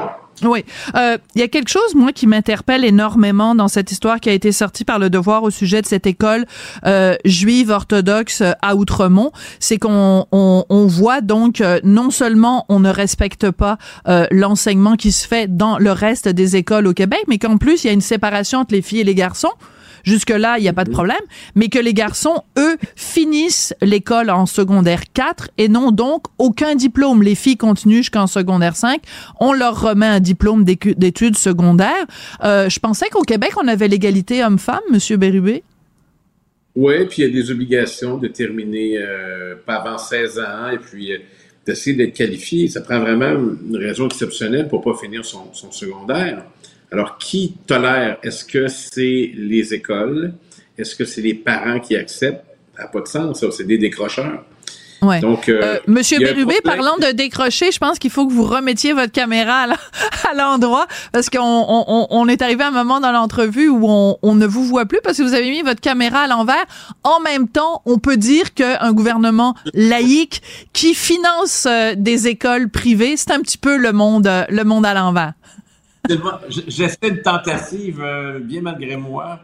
Oui. 0.44 0.64
Euh, 0.94 1.18
Il 1.34 1.40
y 1.40 1.44
a 1.44 1.48
quelque 1.48 1.68
chose, 1.68 1.94
moi, 1.94 2.12
qui 2.12 2.26
m'interpelle 2.26 2.84
énormément 2.84 3.54
dans 3.54 3.68
cette 3.68 3.92
histoire 3.92 4.20
qui 4.20 4.28
a 4.28 4.32
été 4.32 4.52
sortie 4.52 4.84
par 4.84 4.98
le 4.98 5.10
Devoir 5.10 5.42
au 5.42 5.50
sujet 5.50 5.82
de 5.82 5.86
cette 5.86 6.06
école 6.06 6.46
euh, 6.86 7.16
juive 7.24 7.70
orthodoxe 7.70 8.40
euh, 8.40 8.52
à 8.62 8.76
Outremont. 8.76 9.32
C'est 9.60 9.78
qu'on 9.78 10.26
on, 10.32 10.64
on 10.68 10.86
voit 10.86 11.20
donc, 11.20 11.60
euh, 11.60 11.80
non 11.84 12.10
seulement 12.10 12.66
on 12.68 12.80
ne 12.80 12.90
respecte 12.90 13.50
pas 13.50 13.78
euh, 14.06 14.26
l'enseignement 14.30 14.96
qui 14.96 15.12
se 15.12 15.26
fait 15.26 15.54
dans 15.56 15.78
le 15.78 15.92
reste 15.92 16.28
des 16.28 16.56
écoles 16.56 16.86
au 16.86 16.92
Québec, 16.94 17.20
mais 17.28 17.38
qu'en 17.38 17.56
plus, 17.56 17.84
il 17.84 17.86
y 17.88 17.90
a 17.90 17.92
une 17.92 18.00
séparation 18.00 18.60
entre 18.60 18.74
les 18.74 18.82
filles 18.82 19.00
et 19.00 19.04
les 19.04 19.14
garçons. 19.14 19.52
Jusque-là, 20.08 20.56
il 20.58 20.62
n'y 20.62 20.68
a 20.68 20.72
pas 20.72 20.84
de 20.84 20.90
problème, 20.90 21.20
mais 21.54 21.68
que 21.68 21.78
les 21.78 21.92
garçons, 21.92 22.42
eux, 22.58 22.78
finissent 22.96 23.74
l'école 23.82 24.30
en 24.30 24.46
secondaire 24.46 25.02
4 25.12 25.50
et 25.58 25.68
n'ont 25.68 25.90
donc 25.90 26.24
aucun 26.38 26.74
diplôme. 26.74 27.22
Les 27.22 27.34
filles 27.34 27.58
continuent 27.58 27.98
jusqu'en 27.98 28.26
secondaire 28.26 28.74
5. 28.74 29.02
On 29.38 29.52
leur 29.52 29.78
remet 29.82 30.06
un 30.06 30.20
diplôme 30.20 30.64
d'études 30.64 31.36
secondaires. 31.36 32.06
Euh, 32.42 32.70
je 32.70 32.80
pensais 32.80 33.10
qu'au 33.10 33.22
Québec, 33.22 33.50
on 33.62 33.68
avait 33.68 33.86
l'égalité 33.86 34.42
homme-femme, 34.42 34.80
Monsieur 34.90 35.18
Bérubé. 35.18 35.62
Oui, 36.74 37.04
puis 37.06 37.22
il 37.22 37.28
y 37.28 37.30
a 37.30 37.42
des 37.42 37.50
obligations 37.50 38.16
de 38.16 38.28
terminer 38.28 38.96
euh, 38.98 39.56
pas 39.66 39.74
avant 39.74 39.98
16 39.98 40.38
ans 40.38 40.70
et 40.72 40.78
puis 40.78 41.12
euh, 41.12 41.18
d'essayer 41.66 41.94
d'être 41.94 42.14
qualifié. 42.14 42.68
Ça 42.68 42.80
prend 42.80 43.00
vraiment 43.00 43.32
une 43.32 43.76
raison 43.76 44.06
exceptionnelle 44.06 44.68
pour 44.68 44.80
pas 44.80 44.94
finir 44.94 45.24
son, 45.24 45.52
son 45.52 45.70
secondaire. 45.70 46.44
Alors, 46.92 47.18
qui 47.18 47.54
tolère? 47.66 48.18
Est-ce 48.22 48.44
que 48.44 48.68
c'est 48.68 49.32
les 49.34 49.74
écoles? 49.74 50.32
Est-ce 50.78 50.94
que 50.96 51.04
c'est 51.04 51.20
les 51.22 51.34
parents 51.34 51.80
qui 51.80 51.96
acceptent? 51.96 52.44
Ça 52.76 52.82
n'a 52.84 52.88
pas 52.88 53.00
de 53.00 53.08
sens, 53.08 53.40
ça. 53.40 53.50
C'est 53.50 53.64
des 53.66 53.78
décrocheurs. 53.78 54.44
Ouais. 55.00 55.20
Donc, 55.20 55.48
euh, 55.48 55.60
Euh, 55.62 55.78
Monsieur 55.86 56.18
Bérubé, 56.18 56.56
parlant 56.64 56.96
de 56.96 57.12
décrocher, 57.12 57.70
je 57.70 57.78
pense 57.78 58.00
qu'il 58.00 58.10
faut 58.10 58.26
que 58.26 58.32
vous 58.32 58.42
remettiez 58.44 58.92
votre 58.94 59.12
caméra 59.12 59.66
à 60.28 60.34
l'endroit 60.34 60.88
parce 61.12 61.30
qu'on 61.30 61.38
on, 61.38 61.84
on- 61.86 62.06
on 62.10 62.26
est 62.26 62.42
arrivé 62.42 62.64
à 62.64 62.68
un 62.68 62.72
moment 62.72 62.98
dans 62.98 63.12
l'entrevue 63.12 63.68
où 63.68 63.86
on, 63.88 64.16
on 64.22 64.34
ne 64.34 64.44
vous 64.44 64.64
voit 64.64 64.86
plus 64.86 64.98
parce 65.04 65.18
que 65.18 65.22
vous 65.22 65.34
avez 65.34 65.50
mis 65.50 65.62
votre 65.62 65.80
caméra 65.80 66.22
à 66.22 66.26
l'envers. 66.26 66.64
En 67.04 67.20
même 67.20 67.46
temps, 67.48 67.80
on 67.86 67.98
peut 67.98 68.16
dire 68.16 68.54
qu'un 68.54 68.92
gouvernement 68.92 69.54
laïque 69.72 70.42
qui 70.72 70.94
finance 70.94 71.66
euh, 71.70 71.94
des 71.96 72.26
écoles 72.26 72.68
privées, 72.68 73.16
c'est 73.16 73.30
un 73.30 73.40
petit 73.40 73.58
peu 73.58 73.76
le 73.76 73.92
monde, 73.92 74.26
euh, 74.26 74.44
le 74.48 74.64
monde 74.64 74.84
à 74.84 74.94
l'envers. 74.94 75.34
J'essaie 76.66 76.96
une 77.08 77.22
tentative, 77.22 78.00
euh, 78.02 78.38
bien 78.40 78.60
malgré 78.62 78.96
moi, 78.96 79.40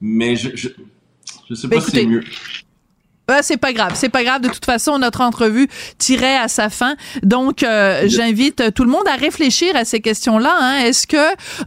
mais 0.00 0.36
je, 0.36 0.50
je, 0.54 0.68
je 1.48 1.54
sais 1.54 1.68
pas 1.68 1.76
Ben, 1.76 1.82
si 1.82 1.90
c'est 1.90 2.06
mieux. 2.06 2.24
Ah, 3.30 3.42
c'est 3.42 3.58
pas 3.58 3.74
grave, 3.74 3.92
c'est 3.94 4.08
pas 4.08 4.24
grave. 4.24 4.40
De 4.40 4.48
toute 4.48 4.64
façon, 4.64 4.98
notre 4.98 5.20
entrevue 5.20 5.68
tirait 5.98 6.38
à 6.38 6.48
sa 6.48 6.70
fin. 6.70 6.96
Donc, 7.22 7.62
euh, 7.62 8.04
j'invite 8.06 8.72
tout 8.72 8.84
le 8.84 8.90
monde 8.90 9.06
à 9.06 9.16
réfléchir 9.16 9.76
à 9.76 9.84
ces 9.84 10.00
questions-là. 10.00 10.56
hein. 10.58 10.78
Est-ce 10.86 11.06
que 11.06 11.18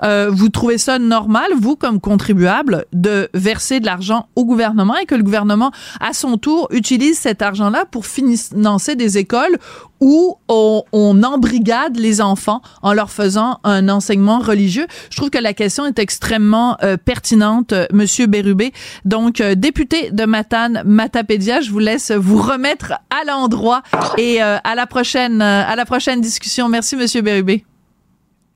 euh, 0.04 0.32
vous 0.32 0.50
trouvez 0.50 0.80
ça 0.80 0.98
normal, 0.98 1.52
vous, 1.56 1.76
comme 1.76 2.02
contribuable, 2.02 2.86
de 2.94 3.30
verser 3.36 3.80
de 3.80 3.86
l'argent 3.86 4.28
au 4.36 4.46
gouvernement 4.46 4.98
et 4.98 5.06
que 5.06 5.14
le 5.14 5.22
gouvernement, 5.22 5.72
à 6.00 6.14
son 6.14 6.38
tour, 6.38 6.68
utilise 6.72 7.20
cet 7.20 7.44
argent-là 7.44 7.86
pour 7.86 8.08
financer 8.08 8.96
des 8.96 9.20
écoles 9.20 9.60
où 10.02 10.38
on, 10.50 10.84
on 10.92 11.24
embrigade 11.24 11.96
les 11.98 12.20
enfants 12.20 12.62
en 12.82 12.94
leur 12.94 13.12
faisant 13.12 13.60
un 13.64 13.88
enseignement 13.88 14.40
religieux. 14.40 14.88
Je 15.10 15.16
trouve 15.16 15.30
que 15.30 15.38
la 15.38 15.54
question 15.54 15.86
est 15.86 16.00
extrêmement 16.00 16.76
euh, 16.84 16.98
pertinente, 16.98 17.72
euh, 17.72 17.86
Monsieur 17.94 18.26
Bérubé. 18.26 18.74
Donc, 19.06 19.40
euh, 19.40 19.56
député 19.56 20.12
de 20.12 20.26
Matane, 20.26 20.82
Matapédia, 20.86 21.62
je 21.62 21.72
vous 21.72 21.80
laisse 21.80 22.12
vous 22.12 22.42
remettre 22.42 22.94
à 23.10 23.24
l'endroit 23.26 23.84
et 24.18 24.44
euh, 24.44 24.58
à 24.64 24.76
la 24.76 24.88
prochaine, 24.88 25.42
euh, 25.42 25.64
à 25.66 25.76
la 25.76 25.86
prochaine 25.86 26.20
discussion. 26.20 26.68
Merci, 26.68 26.96
Monsieur 26.96 27.22
Bérubé. 27.22 27.64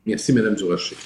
Merci, 0.06 0.34
Madame 0.34 0.56
Durocher. 0.56 0.98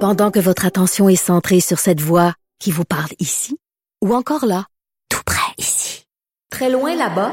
Pendant 0.00 0.32
que 0.32 0.40
votre 0.40 0.66
attention 0.66 1.08
est 1.08 1.14
centrée 1.16 1.60
sur 1.60 1.78
cette 1.78 2.00
voix 2.00 2.34
qui 2.58 2.72
vous 2.72 2.84
parle 2.84 3.10
ici, 3.20 3.56
ou 4.00 4.14
encore 4.14 4.46
là, 4.46 4.66
tout 5.08 5.22
près 5.24 5.52
ici, 5.58 6.04
très 6.50 6.70
loin 6.70 6.96
là-bas, 6.96 7.32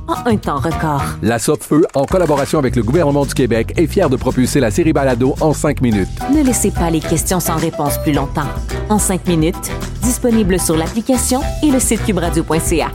en 0.11 0.27
un 0.27 0.37
temps 0.37 0.59
record. 0.59 1.03
La 1.21 1.39
Feu, 1.39 1.85
en 1.93 2.05
collaboration 2.05 2.59
avec 2.59 2.75
le 2.75 2.83
gouvernement 2.83 3.25
du 3.25 3.33
Québec, 3.33 3.73
est 3.77 3.87
fière 3.87 4.09
de 4.09 4.15
propulser 4.15 4.59
la 4.59 4.71
série 4.71 4.93
Balado 4.93 5.35
en 5.41 5.53
cinq 5.53 5.81
minutes. 5.81 6.09
Ne 6.33 6.43
laissez 6.43 6.71
pas 6.71 6.89
les 6.89 6.99
questions 6.99 7.39
sans 7.39 7.55
réponse 7.55 7.97
plus 7.99 8.13
longtemps. 8.13 8.47
En 8.89 8.99
cinq 8.99 9.27
minutes, 9.27 9.71
disponible 10.03 10.59
sur 10.59 10.75
l'application 10.75 11.41
et 11.63 11.71
le 11.71 11.79
site 11.79 12.03
cubradio.ca. 12.05 12.91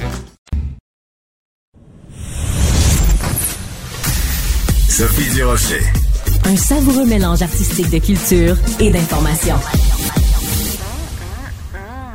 Sophie 4.89 5.35
Durocher. 5.35 5.83
Un 6.47 6.57
savoureux 6.57 7.07
mélange 7.07 7.43
artistique 7.43 7.91
de 7.91 7.99
culture 7.99 8.57
et 8.81 8.91
d'information. 8.91 9.57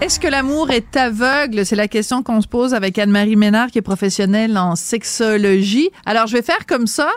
Est-ce 0.02 0.20
que 0.20 0.28
l'amour 0.28 0.72
est 0.72 0.98
aveugle? 0.98 1.64
C'est 1.64 1.76
la 1.76 1.88
question 1.88 2.24
qu'on 2.24 2.42
se 2.42 2.48
pose 2.48 2.74
avec 2.74 2.98
Anne-Marie 2.98 3.36
Ménard, 3.36 3.70
qui 3.70 3.78
est 3.78 3.84
professionnelle 3.84 4.58
en 4.58 4.76
sexologie. 4.76 5.92
Alors, 6.08 6.26
je 6.26 6.34
vais 6.38 6.42
faire 6.42 6.66
comme 6.66 6.88
ça 6.88 7.10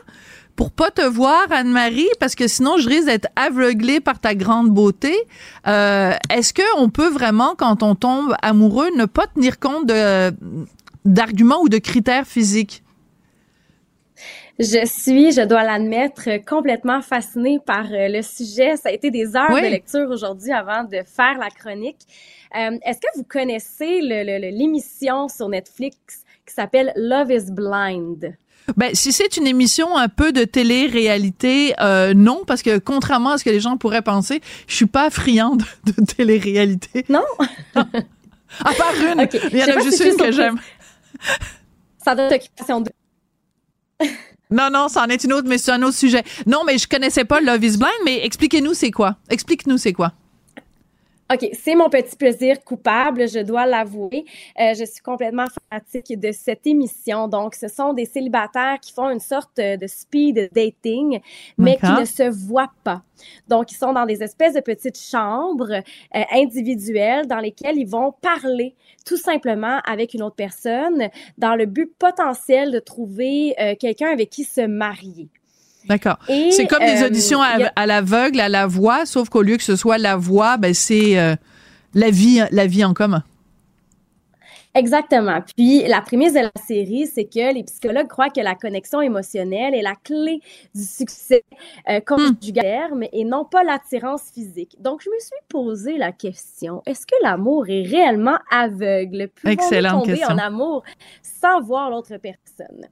pour 0.54 0.70
pas 0.70 0.90
te 0.90 1.00
voir, 1.00 1.46
Anne-Marie, 1.50 2.08
parce 2.20 2.34
que 2.34 2.46
sinon, 2.46 2.76
je 2.76 2.88
risque 2.88 3.06
d'être 3.06 3.28
aveuglée 3.36 4.00
par 4.00 4.20
ta 4.20 4.34
grande 4.34 4.68
beauté. 4.68 5.14
Euh, 5.66 6.12
Est-ce 6.30 6.52
qu'on 6.52 6.90
peut 6.90 7.08
vraiment, 7.08 7.54
quand 7.56 7.82
on 7.82 7.94
tombe 7.94 8.34
amoureux, 8.42 8.90
ne 8.96 9.06
pas 9.06 9.26
tenir 9.28 9.58
compte 9.58 9.90
d'arguments 11.06 11.62
ou 11.62 11.70
de 11.70 11.78
critères 11.78 12.26
physiques? 12.26 12.82
Je 14.60 14.86
suis, 14.86 15.32
je 15.32 15.40
dois 15.40 15.64
l'admettre, 15.64 16.28
complètement 16.46 17.00
fascinée 17.00 17.58
par 17.66 17.86
euh, 17.86 18.06
le 18.08 18.22
sujet. 18.22 18.76
Ça 18.76 18.90
a 18.90 18.92
été 18.92 19.10
des 19.10 19.34
heures 19.34 19.50
Oui. 19.50 19.62
de 19.62 19.66
lecture 19.66 20.08
aujourd'hui 20.10 20.52
avant 20.52 20.84
de 20.84 20.98
faire 21.04 21.38
la 21.40 21.50
chronique. 21.50 21.98
Euh, 22.56 22.78
Est-ce 22.84 22.98
que 23.00 23.06
vous 23.16 23.24
connaissez 23.24 24.00
l'émission 24.00 25.28
sur 25.28 25.48
Netflix 25.48 25.96
qui 26.46 26.54
s'appelle 26.54 26.92
Love 26.96 27.32
is 27.32 27.50
Blind? 27.50 28.36
Ben, 28.76 28.94
si 28.94 29.12
c'est 29.12 29.36
une 29.36 29.46
émission 29.46 29.96
un 29.96 30.08
peu 30.08 30.32
de 30.32 30.44
télé-réalité, 30.44 31.74
euh, 31.80 32.14
non, 32.14 32.44
parce 32.46 32.62
que 32.62 32.78
contrairement 32.78 33.32
à 33.32 33.38
ce 33.38 33.44
que 33.44 33.50
les 33.50 33.60
gens 33.60 33.76
pourraient 33.76 34.02
penser, 34.02 34.40
je 34.66 34.74
suis 34.74 34.86
pas 34.86 35.10
friande 35.10 35.62
de 35.84 36.04
télé-réalité. 36.04 37.04
Non? 37.08 37.24
à 37.74 37.84
part 38.72 38.94
une. 38.94 39.26
Il 39.52 39.58
y 39.58 39.64
en 39.64 39.76
a 39.76 39.80
juste 39.80 40.02
si 40.02 40.08
une 40.08 40.16
que 40.16 40.32
j'aime. 40.32 40.58
Ça 42.02 42.14
donne 42.14 42.32
occupation 42.32 42.80
de... 42.80 42.90
Non, 44.50 44.68
non, 44.70 44.88
ça 44.88 45.02
en 45.02 45.06
est 45.06 45.24
une 45.24 45.32
autre, 45.32 45.48
mais 45.48 45.58
c'est 45.58 45.72
un 45.72 45.82
autre 45.82 45.96
sujet. 45.96 46.22
Non, 46.46 46.62
mais 46.64 46.78
je 46.78 46.86
connaissais 46.86 47.24
pas 47.24 47.40
Love 47.40 47.64
is 47.64 47.76
Blind, 47.76 47.90
mais 48.04 48.24
expliquez-nous 48.24 48.74
c'est 48.74 48.92
quoi. 48.92 49.16
Explique-nous 49.28 49.78
c'est 49.78 49.92
quoi. 49.92 50.12
OK, 51.32 51.48
c'est 51.54 51.74
mon 51.74 51.88
petit 51.88 52.16
plaisir 52.16 52.62
coupable, 52.62 53.26
je 53.26 53.38
dois 53.38 53.64
l'avouer. 53.64 54.26
Euh, 54.60 54.74
je 54.74 54.84
suis 54.84 55.00
complètement 55.02 55.46
fanatique 55.70 56.20
de 56.20 56.32
cette 56.32 56.66
émission. 56.66 57.28
Donc, 57.28 57.54
ce 57.54 57.66
sont 57.66 57.94
des 57.94 58.04
célibataires 58.04 58.78
qui 58.80 58.92
font 58.92 59.08
une 59.08 59.20
sorte 59.20 59.58
euh, 59.58 59.78
de 59.78 59.86
speed 59.86 60.50
dating, 60.52 61.20
mais 61.56 61.76
qui 61.78 61.90
ne 61.98 62.04
se 62.04 62.28
voient 62.28 62.72
pas. 62.84 63.02
Donc, 63.48 63.72
ils 63.72 63.76
sont 63.76 63.94
dans 63.94 64.04
des 64.04 64.22
espèces 64.22 64.54
de 64.54 64.60
petites 64.60 64.98
chambres 64.98 65.72
euh, 65.72 66.22
individuelles 66.32 67.26
dans 67.26 67.40
lesquelles 67.40 67.78
ils 67.78 67.88
vont 67.88 68.12
parler 68.20 68.74
tout 69.04 69.16
simplement 69.16 69.80
avec 69.86 70.14
une 70.14 70.22
autre 70.22 70.36
personne 70.36 71.08
dans 71.38 71.54
le 71.54 71.66
but 71.66 71.92
potentiel 71.98 72.70
de 72.70 72.78
trouver 72.78 73.54
euh, 73.60 73.74
quelqu'un 73.78 74.10
avec 74.10 74.30
qui 74.30 74.44
se 74.44 74.62
marier. 74.62 75.28
D'accord. 75.86 76.18
C'est 76.26 76.66
comme 76.66 76.84
des 76.84 77.02
euh, 77.02 77.06
auditions 77.06 77.42
à, 77.42 77.58
a- 77.76 77.86
l'aveugle, 77.86 78.40
à 78.40 78.48
la 78.48 78.66
voix, 78.66 79.06
sauf 79.06 79.28
qu'au 79.28 79.42
lieu 79.42 79.56
que 79.56 79.62
ce 79.62 79.76
soit 79.76 79.98
la 79.98 80.16
voix, 80.16 80.56
ben 80.56 80.72
c'est 80.74 81.18
euh, 81.18 81.36
la 81.94 82.10
vie, 82.10 82.40
la 82.50 82.66
vie 82.66 82.84
en 82.84 82.94
commun. 82.94 83.22
Exactement. 84.76 85.40
Puis 85.56 85.86
la 85.86 86.00
prémisse 86.00 86.32
de 86.32 86.40
la 86.40 86.50
série, 86.66 87.06
c'est 87.06 87.26
que 87.26 87.54
les 87.54 87.62
psychologues 87.62 88.08
croient 88.08 88.30
que 88.30 88.40
la 88.40 88.56
connexion 88.56 89.00
émotionnelle 89.00 89.72
est 89.72 89.82
la 89.82 89.94
clé 89.94 90.40
du 90.74 90.82
succès 90.82 91.44
euh, 91.88 92.00
conjugal, 92.00 92.90
mais 92.96 93.08
et 93.12 93.24
non 93.24 93.44
pas 93.44 93.62
l'attirance 93.62 94.22
physique. 94.34 94.76
Donc 94.80 95.00
je 95.04 95.10
me 95.10 95.18
suis 95.20 95.30
posé 95.48 95.96
la 95.96 96.10
question 96.10 96.82
est-ce 96.86 97.06
que 97.06 97.14
l'amour 97.22 97.66
est 97.68 97.82
réellement 97.82 98.38
aveugle? 98.50 99.28
Pouvons-nous 99.36 99.90
tomber 99.90 100.14
question. 100.14 100.34
en 100.34 100.38
amour 100.38 100.82
sans 101.22 101.60
voir 101.60 101.90
l'autre 101.90 102.16
personne? 102.16 102.88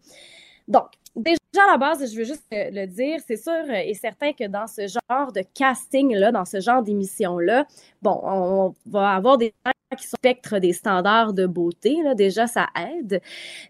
Donc 0.69 0.87
Déjà, 1.15 1.37
à 1.69 1.73
la 1.73 1.79
base, 1.79 2.11
je 2.11 2.17
veux 2.17 2.25
juste 2.25 2.47
le 2.51 2.87
dire, 2.87 3.21
c'est 3.27 3.37
sûr 3.37 3.53
euh, 3.53 3.83
et 3.85 3.93
certain 3.95 4.33
que 4.33 4.47
dans 4.49 4.67
ce 4.67 4.87
genre 4.87 5.31
de 5.33 5.43
casting-là, 5.55 6.33
dans 6.33 6.47
ce 6.47 6.61
genre 6.61 6.83
d'émission-là, 6.83 7.67
bon, 8.01 8.19
on 8.23 8.75
va 8.87 9.11
avoir 9.11 9.37
des 9.37 9.53
gens 9.67 9.73
qui 9.97 10.05
sont 10.07 10.17
spectres 10.17 10.59
des 10.59 10.73
standards 10.73 11.35
de 11.35 11.47
beauté, 11.47 11.99
là, 12.03 12.15
déjà, 12.15 12.47
ça 12.47 12.69
aide. 12.79 13.21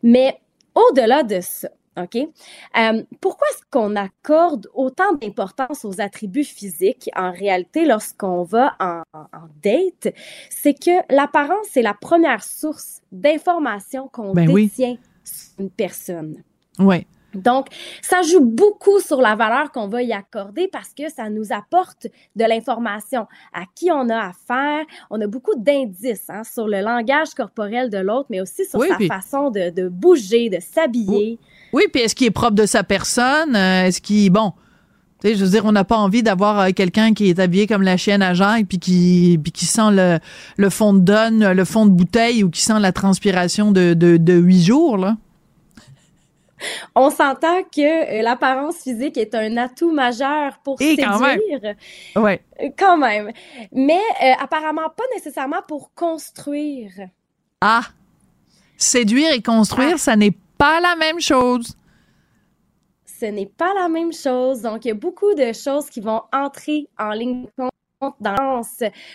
Mais 0.04 0.38
au-delà 0.74 1.24
de 1.24 1.40
ça, 1.40 1.68
OK? 2.00 2.16
Euh, 2.16 3.02
pourquoi 3.20 3.46
est-ce 3.50 3.64
qu'on 3.70 3.96
accorde 3.96 4.68
autant 4.72 5.12
d'importance 5.20 5.84
aux 5.84 6.00
attributs 6.00 6.44
physiques 6.44 7.10
en 7.16 7.32
réalité 7.32 7.84
lorsqu'on 7.84 8.44
va 8.44 8.76
en, 8.80 9.02
en 9.12 9.48
date? 9.62 10.14
C'est 10.48 10.74
que 10.74 11.14
l'apparence 11.14 11.76
est 11.76 11.82
la 11.82 11.94
première 11.94 12.44
source 12.44 13.02
d'information 13.10 14.08
qu'on 14.08 14.32
Ben 14.32 14.48
oui. 14.48 14.66
détient 14.68 14.96
sur 15.24 15.52
une 15.58 15.70
personne. 15.70 16.42
Ouais. 16.78 17.06
Donc, 17.34 17.66
ça 18.02 18.22
joue 18.22 18.40
beaucoup 18.44 19.00
sur 19.00 19.20
la 19.20 19.34
valeur 19.34 19.72
qu'on 19.72 19.88
va 19.88 20.02
y 20.02 20.12
accorder 20.12 20.68
parce 20.70 20.90
que 20.96 21.10
ça 21.10 21.28
nous 21.30 21.52
apporte 21.52 22.06
de 22.36 22.44
l'information 22.44 23.26
à 23.52 23.62
qui 23.74 23.90
on 23.90 24.08
a 24.10 24.28
affaire. 24.30 24.84
On 25.10 25.20
a 25.20 25.26
beaucoup 25.26 25.54
d'indices 25.56 26.24
hein, 26.28 26.42
sur 26.44 26.68
le 26.68 26.80
langage 26.80 27.30
corporel 27.36 27.90
de 27.90 27.98
l'autre, 27.98 28.26
mais 28.30 28.40
aussi 28.40 28.64
sur 28.64 28.78
Oui, 28.80 28.88
sa 28.88 28.96
puis- 28.96 29.08
façon 29.08 29.50
de, 29.50 29.70
de 29.70 29.88
bouger, 29.88 30.50
de 30.50 30.58
s'habiller. 30.60 31.38
Oui, 31.72 31.84
puis 31.92 32.02
est-ce 32.02 32.14
qu'il 32.14 32.26
est 32.26 32.30
propre 32.30 32.54
de 32.56 32.66
sa 32.66 32.82
personne? 32.84 33.56
Euh, 33.56 33.84
Est-ce 33.86 34.00
qu'il, 34.02 34.30
bon, 34.30 34.52
tu 35.22 35.28
sais, 35.28 35.34
je 35.36 35.44
veux 35.44 35.50
dire, 35.50 35.64
on 35.64 35.72
n'a 35.72 35.84
pas 35.84 35.96
envie 35.96 36.22
d'avoir 36.22 36.60
euh, 36.60 36.70
quelqu'un 36.74 37.14
qui 37.14 37.30
est 37.30 37.38
habillé 37.38 37.66
comme 37.66 37.82
la 37.82 37.96
chienne 37.96 38.22
à 38.22 38.34
Jacques 38.34 38.66
puis 38.68 38.78
qui, 38.78 39.38
puis 39.42 39.52
qui 39.52 39.64
sent 39.64 39.90
le, 39.92 40.18
le 40.56 40.70
fond 40.70 40.92
de 40.92 40.98
donne, 41.00 41.52
le 41.52 41.64
fond 41.64 41.86
de 41.86 41.90
bouteille 41.92 42.44
ou 42.44 42.50
qui 42.50 42.60
sent 42.60 42.78
la 42.80 42.92
transpiration 42.92 43.72
de, 43.72 43.94
de, 43.94 44.16
de 44.16 44.32
huit 44.34 44.62
jours, 44.64 44.98
là? 44.98 45.16
On 46.94 47.10
s'entend 47.10 47.62
que 47.64 48.18
euh, 48.18 48.22
l'apparence 48.22 48.76
physique 48.82 49.16
est 49.16 49.34
un 49.34 49.56
atout 49.56 49.92
majeur 49.92 50.58
pour 50.64 50.80
Et 50.80 50.96
séduire. 50.96 51.10
quand 51.10 51.20
même. 51.20 51.40
Ouais. 52.16 52.42
Euh, 52.62 52.68
Quand 52.78 52.96
même. 52.96 53.32
Mais 53.72 54.00
euh, 54.22 54.32
apparemment 54.40 54.88
pas 54.96 55.04
nécessairement 55.14 55.62
pour 55.66 55.92
construire. 55.94 56.90
Ah, 57.60 57.82
séduire 58.76 59.32
et 59.32 59.42
construire, 59.42 59.98
ça 59.98 60.16
n'est 60.16 60.36
pas 60.58 60.80
la 60.80 60.96
même 60.96 61.20
chose. 61.20 61.76
Ce 63.06 63.26
n'est 63.26 63.46
pas 63.46 63.72
la 63.74 63.88
même 63.88 64.12
chose. 64.12 64.62
Donc, 64.62 64.84
il 64.84 64.88
y 64.88 64.90
a 64.90 64.94
beaucoup 64.94 65.32
de 65.34 65.52
choses 65.52 65.88
qui 65.88 66.00
vont 66.00 66.22
entrer 66.32 66.88
en 66.98 67.10
ligne 67.12 67.44
de 67.44 67.50
compte 68.00 68.14
dans 68.20 68.62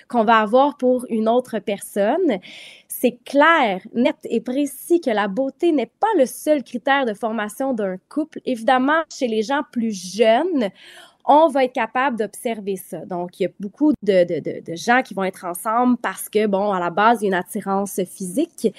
qu'on 0.08 0.24
va 0.24 0.38
avoir 0.38 0.78
pour 0.78 1.06
une 1.10 1.28
autre 1.28 1.60
personne. 1.60 2.40
C'est 3.00 3.20
clair, 3.26 3.82
net 3.94 4.16
et 4.24 4.42
précis 4.42 5.00
que 5.02 5.12
la 5.12 5.28
beauté 5.28 5.72
n'est 5.72 5.92
pas 6.00 6.08
le 6.18 6.26
seul 6.26 6.64
critère 6.64 7.06
de 7.06 7.14
formation 7.14 7.74
d'un 7.74 7.98
couple. 8.10 8.40
Évidemment, 8.46 9.02
chez 9.16 9.28
les 9.28 9.44
gens 9.44 9.62
plus 9.72 9.92
jeunes, 9.92 10.70
on 11.26 11.48
va 11.48 11.66
être 11.66 11.74
capable 11.74 12.18
d'observer 12.18 12.76
ça. 12.78 13.06
Donc, 13.06 13.40
il 13.40 13.44
y 13.44 13.46
a 13.46 13.50
beaucoup 13.60 13.92
de, 14.02 14.24
de, 14.24 14.40
de, 14.40 14.64
de 14.66 14.76
gens 14.76 15.04
qui 15.04 15.14
vont 15.14 15.26
être 15.26 15.46
ensemble 15.46 15.98
parce 15.98 16.28
que, 16.28 16.48
bon, 16.48 16.72
à 16.72 16.80
la 16.80 16.90
base, 16.90 17.22
il 17.22 17.26
y 17.26 17.28
a 17.28 17.30
une 17.30 17.34
attirance 17.36 18.02
physique. 18.06 18.74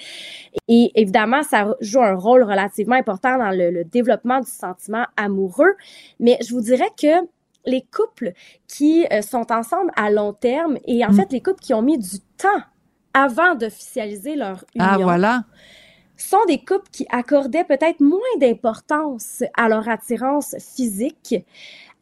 Et 0.67 0.91
évidemment, 0.95 1.43
ça 1.43 1.73
joue 1.79 2.01
un 2.01 2.15
rôle 2.15 2.43
relativement 2.43 2.95
important 2.97 3.37
dans 3.37 3.51
le, 3.51 3.69
le 3.71 3.83
développement 3.85 4.41
du 4.41 4.49
sentiment 4.49 5.05
amoureux. 5.15 5.75
Mais 6.19 6.37
je 6.45 6.53
vous 6.53 6.61
dirais 6.61 6.89
que 7.01 7.25
les 7.65 7.85
couples 7.95 8.33
qui 8.67 9.05
euh, 9.13 9.21
sont 9.21 9.49
ensemble 9.51 9.91
à 9.95 10.09
long 10.11 10.33
terme 10.33 10.77
et 10.85 11.05
en 11.05 11.11
Mm. 11.11 11.15
fait, 11.15 11.31
les 11.31 11.41
couples 11.41 11.61
qui 11.61 11.73
ont 11.73 11.81
mis 11.83 11.97
du 11.97 12.19
temps 12.37 12.61
avant 13.23 13.55
d'officialiser 13.55 14.35
leur 14.35 14.63
union 14.75 14.87
Ah, 14.91 14.97
voilà. 14.97 15.43
sont 16.17 16.43
des 16.47 16.59
couples 16.59 16.89
qui 16.91 17.05
accordaient 17.09 17.63
peut-être 17.63 17.99
moins 17.99 18.19
d'importance 18.39 19.43
à 19.55 19.67
leur 19.69 19.87
attirance 19.89 20.55
physique, 20.75 21.35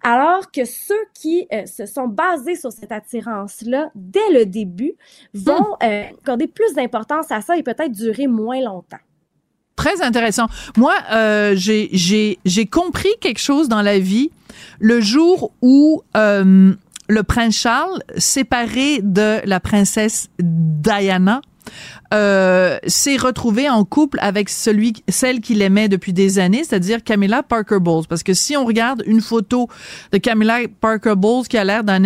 alors 0.03 0.51
que 0.51 0.63
ceux 0.65 1.05
qui 1.13 1.47
euh, 1.51 1.65
se 1.65 1.85
sont 1.85 2.07
basés 2.07 2.55
sur 2.55 2.71
cette 2.71 2.91
attirance-là 2.91 3.89
dès 3.95 4.31
le 4.31 4.45
début 4.45 4.93
vont 5.33 5.75
euh, 5.83 6.03
accorder 6.21 6.47
plus 6.47 6.73
d'importance 6.75 7.31
à 7.31 7.41
ça 7.41 7.57
et 7.57 7.63
peut-être 7.63 7.91
durer 7.91 8.27
moins 8.27 8.61
longtemps. 8.61 8.97
Très 9.75 10.01
intéressant. 10.01 10.47
Moi, 10.75 10.93
euh, 11.11 11.53
j'ai 11.55 12.65
compris 12.71 13.09
quelque 13.21 13.39
chose 13.39 13.69
dans 13.69 13.81
la 13.81 13.99
vie 13.99 14.31
le 14.79 15.01
jour 15.01 15.51
où 15.61 16.01
le 17.07 17.23
prince 17.23 17.55
Charles, 17.55 18.01
séparé 18.17 18.99
de 19.01 19.39
la 19.45 19.59
princesse 19.59 20.29
Diana, 20.39 21.41
euh, 22.13 22.77
s'est 22.87 23.17
retrouvé 23.17 23.69
en 23.69 23.83
couple 23.83 24.17
avec 24.21 24.47
celui, 24.47 24.93
celle 25.09 25.41
qu'il 25.41 25.61
aimait 25.61 25.89
depuis 25.89 26.13
des 26.13 26.39
années, 26.39 26.63
c'est-à-dire 26.63 27.03
Camilla 27.03 27.43
Parker 27.43 27.79
Bowles. 27.81 28.05
Parce 28.07 28.23
que 28.23 28.33
si 28.33 28.55
on 28.55 28.65
regarde 28.65 29.03
une 29.05 29.19
photo 29.19 29.67
de 30.13 30.17
Camilla 30.17 30.59
Parker 30.79 31.15
Bowles 31.17 31.47
qui 31.47 31.57
a 31.57 31.65
l'air 31.65 31.83
d'un 31.83 32.01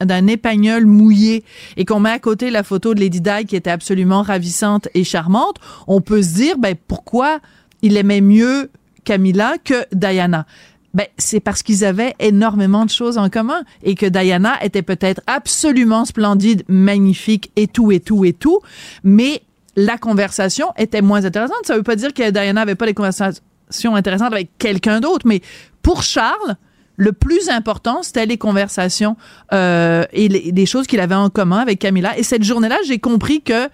d'un 0.00 0.26
épagnol 0.26 0.86
mouillé 0.86 1.44
et 1.76 1.84
qu'on 1.84 2.00
met 2.00 2.10
à 2.10 2.18
côté 2.18 2.50
la 2.50 2.64
photo 2.64 2.94
de 2.94 3.00
Lady 3.00 3.20
Di 3.20 3.44
qui 3.46 3.54
était 3.54 3.70
absolument 3.70 4.22
ravissante 4.22 4.88
et 4.94 5.04
charmante, 5.04 5.56
on 5.86 6.00
peut 6.00 6.22
se 6.22 6.34
dire, 6.34 6.58
ben, 6.58 6.74
pourquoi 6.88 7.38
il 7.82 7.96
aimait 7.96 8.20
mieux 8.20 8.70
Camilla 9.04 9.54
que 9.62 9.84
Diana? 9.92 10.46
Ben, 10.94 11.06
c'est 11.18 11.40
parce 11.40 11.62
qu'ils 11.62 11.84
avaient 11.84 12.14
énormément 12.20 12.84
de 12.84 12.90
choses 12.90 13.18
en 13.18 13.28
commun 13.28 13.62
et 13.82 13.96
que 13.96 14.06
Diana 14.06 14.62
était 14.62 14.82
peut-être 14.82 15.20
absolument 15.26 16.04
splendide, 16.04 16.62
magnifique 16.68 17.50
et 17.56 17.66
tout 17.66 17.90
et 17.90 18.00
tout 18.00 18.24
et 18.24 18.32
tout, 18.32 18.60
mais 19.02 19.42
la 19.76 19.98
conversation 19.98 20.72
était 20.78 21.02
moins 21.02 21.24
intéressante. 21.24 21.58
Ça 21.64 21.76
veut 21.76 21.82
pas 21.82 21.96
dire 21.96 22.14
que 22.14 22.30
Diana 22.30 22.60
avait 22.60 22.76
pas 22.76 22.86
des 22.86 22.94
conversations 22.94 23.42
intéressantes 23.82 24.32
avec 24.32 24.56
quelqu'un 24.58 25.00
d'autre, 25.00 25.26
mais 25.26 25.42
pour 25.82 26.04
Charles, 26.04 26.56
le 26.96 27.12
plus 27.12 27.48
important, 27.48 28.04
c'était 28.04 28.26
les 28.26 28.38
conversations 28.38 29.16
euh, 29.52 30.04
et 30.12 30.28
les, 30.28 30.52
les 30.52 30.66
choses 30.66 30.86
qu'il 30.86 31.00
avait 31.00 31.16
en 31.16 31.28
commun 31.28 31.58
avec 31.58 31.80
Camilla. 31.80 32.16
Et 32.16 32.22
cette 32.22 32.44
journée-là, 32.44 32.78
j'ai 32.86 33.00
compris 33.00 33.42
que 33.42 33.68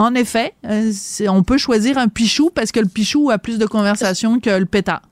en 0.00 0.14
effet, 0.14 0.54
euh, 0.66 0.90
on 1.28 1.42
peut 1.42 1.58
choisir 1.58 1.98
un 1.98 2.08
pichou 2.08 2.50
parce 2.54 2.72
que 2.72 2.80
le 2.80 2.86
pichou 2.86 3.30
a 3.30 3.36
plus 3.36 3.58
de 3.58 3.66
conversations 3.66 4.40
que 4.40 4.48
le 4.48 4.64
pétard. 4.64 5.02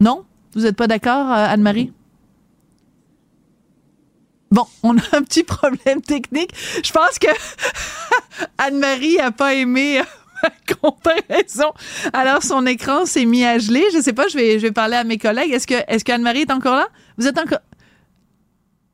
Non? 0.00 0.24
Vous 0.54 0.62
n'êtes 0.62 0.76
pas 0.76 0.86
d'accord, 0.86 1.30
euh, 1.30 1.46
Anne-Marie? 1.48 1.92
Bon, 4.50 4.66
on 4.84 4.96
a 4.96 5.02
un 5.12 5.22
petit 5.22 5.42
problème 5.42 6.00
technique. 6.00 6.50
Je 6.84 6.92
pense 6.92 7.18
que 7.18 7.28
Anne-Marie 8.58 9.18
a 9.18 9.32
pas 9.32 9.54
aimé 9.54 9.98
euh, 9.98 10.04
ma 10.42 10.76
comparaison. 10.76 11.72
Alors, 12.12 12.42
son 12.42 12.64
écran 12.66 13.04
s'est 13.04 13.24
mis 13.24 13.44
à 13.44 13.58
geler. 13.58 13.84
Je 13.92 14.00
sais 14.00 14.12
pas, 14.12 14.28
je 14.28 14.36
vais, 14.36 14.58
je 14.58 14.66
vais 14.66 14.72
parler 14.72 14.96
à 14.96 15.04
mes 15.04 15.18
collègues. 15.18 15.52
Est-ce 15.52 15.66
que, 15.66 15.74
est-ce 15.88 16.04
qu'Anne-Marie 16.04 16.42
est 16.42 16.52
encore 16.52 16.76
là? 16.76 16.88
Vous 17.18 17.26
êtes 17.26 17.38
encore... 17.38 17.60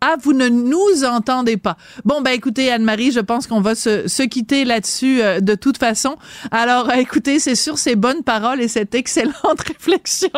Ah, 0.02 0.16
vous 0.22 0.32
ne 0.32 0.48
nous 0.48 1.04
entendez 1.04 1.58
pas. 1.58 1.76
Bon, 2.06 2.22
ben 2.22 2.30
écoutez, 2.30 2.72
Anne-Marie, 2.72 3.12
je 3.12 3.20
pense 3.20 3.46
qu'on 3.46 3.60
va 3.60 3.74
se, 3.74 4.08
se 4.08 4.22
quitter 4.22 4.64
là-dessus 4.64 5.20
euh, 5.20 5.40
de 5.40 5.54
toute 5.54 5.76
façon. 5.76 6.16
Alors, 6.50 6.90
écoutez, 6.92 7.38
c'est 7.38 7.54
sur 7.54 7.76
ces 7.76 7.96
bonnes 7.96 8.22
paroles 8.22 8.62
et 8.62 8.68
cette 8.68 8.94
excellente 8.94 9.60
réflexion 9.66 10.30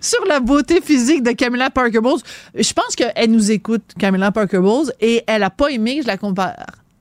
sur 0.00 0.24
la 0.26 0.40
beauté 0.40 0.80
physique 0.80 1.22
de 1.22 1.32
Camilla 1.32 1.70
Parker 1.70 2.00
Bowles. 2.00 2.20
Je 2.54 2.72
pense 2.72 2.96
qu'elle 2.96 3.30
nous 3.30 3.50
écoute, 3.50 3.82
Camilla 3.98 4.32
Parker 4.32 4.60
Bowles, 4.60 4.92
et 5.00 5.22
elle 5.26 5.42
a 5.42 5.50
pas 5.50 5.68
aimé 5.68 5.96
que 5.96 6.02
je 6.02 6.06
la 6.06 6.16
compare 6.16 6.54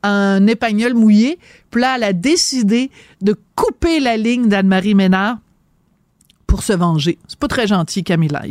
à 0.03 0.09
un 0.09 0.47
épagnol 0.47 0.93
mouillé. 0.93 1.39
Puis 1.71 1.81
là, 1.81 1.95
elle 1.97 2.03
a 2.03 2.13
décidé 2.13 2.91
de 3.21 3.35
couper 3.55 3.99
la 3.99 4.17
ligne 4.17 4.47
d'Anne-Marie 4.47 4.95
Ménard 4.95 5.37
pour 6.45 6.63
se 6.63 6.73
venger. 6.73 7.17
C'est 7.27 7.39
pas 7.39 7.47
très 7.47 7.67
gentil, 7.67 8.03
Camilla. 8.03 8.43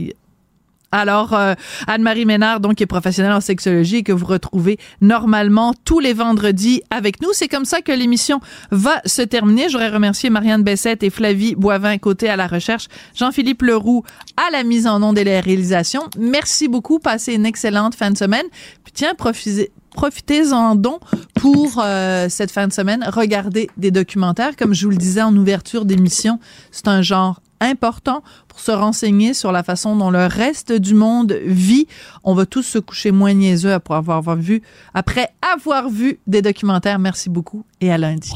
Alors, 0.93 1.35
euh, 1.35 1.55
Anne-Marie 1.89 2.25
Ménard, 2.25 2.61
donc, 2.61 2.77
qui 2.77 2.83
est 2.83 2.87
professionnelle 2.87 3.33
en 3.33 3.41
sexologie 3.41 3.97
et 3.97 4.03
que 4.03 4.13
vous 4.13 4.27
retrouvez 4.27 4.79
normalement 5.01 5.75
tous 5.85 5.99
les 5.99 6.13
vendredis 6.13 6.83
avec 6.91 7.21
nous. 7.21 7.29
C'est 7.33 7.49
comme 7.49 7.65
ça 7.65 7.83
que 7.83 7.93
l'émission 7.93 8.41
va 8.71 9.01
se 9.05 9.23
terminer. 9.23 9.69
J'aurais 9.69 9.91
remercié 9.91 10.31
Marianne 10.31 10.63
Bessette 10.63 11.03
et 11.03 11.11
Flavie 11.11 11.55
Boivin 11.55 11.99
côté 11.99 12.29
à 12.29 12.37
la 12.37 12.47
recherche, 12.47 12.87
Jean-Philippe 13.15 13.63
Leroux 13.63 14.05
à 14.37 14.51
la 14.53 14.63
mise 14.63 14.87
en 14.87 15.03
onde 15.03 15.19
et 15.19 15.25
la 15.25 15.41
réalisation. 15.41 16.03
Merci 16.19 16.69
beaucoup. 16.69 16.99
Passez 16.99 17.35
une 17.35 17.47
excellente 17.47 17.95
fin 17.95 18.11
de 18.11 18.17
semaine. 18.17 18.47
Puis 18.85 18.93
tiens, 18.95 19.15
profitez 19.15 19.73
profitez-en 19.97 20.77
donc 20.77 21.01
pour 21.35 21.83
euh, 21.83 22.29
cette 22.29 22.51
fin 22.51 22.69
de 22.69 22.73
semaine. 22.73 23.05
Regardez 23.09 23.71
des 23.79 23.91
documentaires. 23.91 24.55
Comme 24.55 24.75
je 24.75 24.85
vous 24.85 24.91
le 24.91 24.97
disais 24.97 25.23
en 25.23 25.35
ouverture 25.35 25.87
d'émission, 25.87 26.39
c'est 26.71 26.87
un 26.87 27.01
genre 27.01 27.41
important 27.61 28.23
pour 28.49 28.61
se 28.61 28.71
renseigner 28.71 29.35
sur 29.35 29.53
la 29.53 29.63
façon 29.63 29.97
dont 29.97 30.11
le 30.11 30.27
reste 30.27 30.73
du 30.73 30.95
monde 30.95 31.33
vit. 31.45 31.87
On 32.25 32.35
va 32.35 32.47
tous 32.47 32.63
se 32.63 32.79
coucher 32.79 33.11
moins 33.11 33.35
niaiseux 33.35 33.73
après 33.73 33.95
avoir 33.95 34.37
vu, 34.37 34.63
après 34.95 35.29
avoir 35.55 35.89
vu 35.89 36.19
des 36.27 36.43
documentaires. 36.43 36.99
Merci 36.99 37.31
beaucoup 37.31 37.65
et 37.81 37.93
à 37.93 37.99
lundi. 37.99 38.33